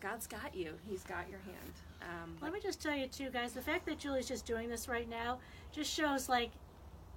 god's 0.00 0.26
got 0.26 0.54
you 0.54 0.72
he's 0.88 1.02
got 1.04 1.28
your 1.28 1.40
hand 1.40 1.72
um, 2.02 2.36
Let 2.42 2.52
me 2.52 2.60
just 2.60 2.82
tell 2.82 2.94
you 2.94 3.06
too, 3.06 3.30
guys. 3.30 3.52
The 3.54 3.62
fact 3.62 3.86
that 3.86 3.98
Julie's 3.98 4.28
just 4.28 4.44
doing 4.44 4.68
this 4.68 4.88
right 4.88 5.08
now 5.08 5.38
just 5.72 5.90
shows 5.90 6.28
like 6.28 6.50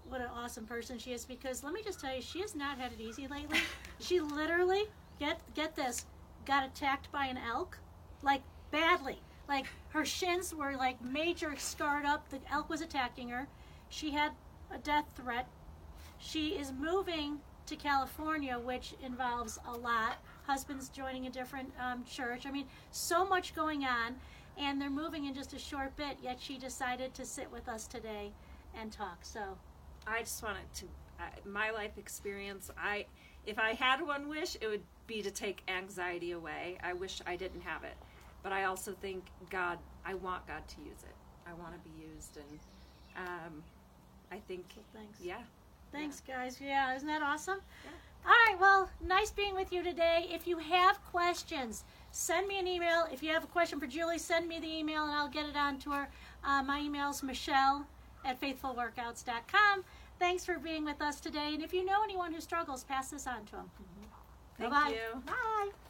what 0.10 0.22
an 0.22 0.30
awesome 0.36 0.66
person 0.66 0.98
she 0.98 1.12
is. 1.14 1.26
Because 1.26 1.64
let 1.64 1.74
me 1.74 1.82
just 1.84 2.00
tell 2.00 2.16
you, 2.16 2.22
she 2.22 2.42
has 2.42 2.56
not 2.56 2.78
had 2.78 2.92
it 2.94 3.02
easy 3.02 3.28
lately. 3.28 3.60
she 4.00 4.20
literally 4.20 4.84
get 5.20 5.40
get 5.54 5.76
this 5.76 6.06
got 6.46 6.66
attacked 6.66 7.12
by 7.12 7.26
an 7.26 7.38
elk, 7.38 7.78
like 8.24 8.42
badly. 8.72 9.22
Like 9.48 9.66
her 9.90 10.06
shins 10.06 10.54
were 10.54 10.76
like 10.76 11.02
major 11.02 11.56
scarred 11.58 12.06
up. 12.06 12.30
The 12.30 12.40
elk 12.52 12.70
was 12.70 12.82
attacking 12.82 13.30
her. 13.30 13.48
She 13.90 14.12
had 14.12 14.32
a 14.72 14.78
death 14.78 15.06
threat. 15.16 15.48
She 16.20 16.50
is 16.50 16.72
moving 16.72 17.40
to 17.68 17.76
California, 17.76 18.58
which 18.58 18.96
involves 19.04 19.60
a 19.68 19.78
lot. 19.78 20.18
Husband's 20.46 20.90
joining 20.90 21.28
a 21.28 21.30
different 21.30 21.72
um, 21.80 22.04
church. 22.06 22.46
I 22.46 22.52
mean, 22.52 22.66
so 22.92 23.26
much 23.26 23.54
going 23.54 23.84
on, 23.84 24.16
and 24.58 24.82
they're 24.82 24.90
moving 24.90 25.26
in 25.26 25.34
just 25.34 25.54
a 25.54 25.60
short 25.60 25.96
bit. 25.96 26.18
Yet 26.22 26.40
she 26.40 26.58
decided 26.58 27.14
to 27.14 27.26
sit 27.26 27.52
with 27.52 27.68
us 27.68 27.86
today 27.88 28.32
and 28.74 28.92
talk. 28.92 29.20
So, 29.22 29.58
I 30.08 30.22
just 30.22 30.42
wanted 30.42 30.72
to 30.76 30.86
I 31.20 31.30
my 31.48 31.72
life 31.72 31.98
experience. 31.98 32.72
I 32.78 33.06
if 33.46 33.60
I 33.60 33.74
had 33.74 34.06
one 34.06 34.30
wish, 34.30 34.56
it 34.60 34.68
would 34.68 34.84
be 35.06 35.22
to 35.22 35.32
take 35.32 35.62
anxiety 35.68 36.32
away. 36.32 36.78
I 36.84 36.94
wish 36.94 37.22
I 37.26 37.36
didn't 37.36 37.62
have 37.62 37.84
it, 37.84 37.96
but 38.44 38.52
I 38.52 38.66
also 38.66 38.94
think 38.94 39.26
God. 39.50 39.80
I 40.06 40.14
want 40.14 40.48
God 40.48 40.66
to 40.68 40.82
use 40.82 41.04
it. 41.04 41.16
I 41.46 41.54
want 41.54 41.74
to 41.74 41.90
be 41.90 41.96
used, 42.02 42.38
and 42.38 42.60
um, 43.18 43.64
I 44.32 44.38
think 44.48 44.66
thanks. 44.94 45.20
yeah. 45.22 45.42
Thanks, 45.92 46.22
guys. 46.26 46.60
Yeah, 46.62 46.96
isn't 46.96 47.08
that 47.08 47.22
awesome? 47.22 47.60
Yeah. 47.86 47.92
All 48.26 48.34
right. 48.46 48.60
Well, 48.60 48.90
nice 49.02 49.32
being 49.32 49.56
with 49.56 49.72
you 49.72 49.82
today. 49.82 50.28
If 50.30 50.46
you 50.46 50.58
have 50.58 51.02
questions, 51.06 51.86
send 52.12 52.48
me 52.48 52.60
an 52.60 52.68
email. 52.68 53.08
If 53.12 53.24
you 53.24 53.32
have 53.34 53.46
a 53.46 53.48
question 53.48 53.80
for 53.80 53.88
Julie, 53.88 54.18
send 54.18 54.50
me 54.50 54.60
the 54.60 54.68
email 54.68 55.06
and 55.06 55.14
I'll 55.14 55.30
get 55.30 55.48
it 55.48 55.56
on 55.56 55.80
to 55.80 55.92
her. 55.92 56.10
Uh, 56.44 56.62
my 56.62 56.82
email 56.82 57.10
is 57.10 57.24
Michelle 57.24 57.88
at 58.28 58.40
faithfulworkouts.com. 58.40 59.84
Thanks 60.20 60.46
for 60.46 60.60
being 60.60 60.84
with 60.84 61.02
us 61.02 61.20
today. 61.20 61.54
And 61.54 61.64
if 61.64 61.74
you 61.74 61.86
know 61.86 62.04
anyone 62.04 62.34
who 62.34 62.42
struggles, 62.42 62.84
pass 62.84 63.10
this 63.10 63.26
on 63.26 63.46
to 63.46 63.52
them. 63.54 63.72
Thank 64.58 64.72
Bye-bye. 64.72 64.90
you. 64.90 65.22
Bye. 65.26 65.87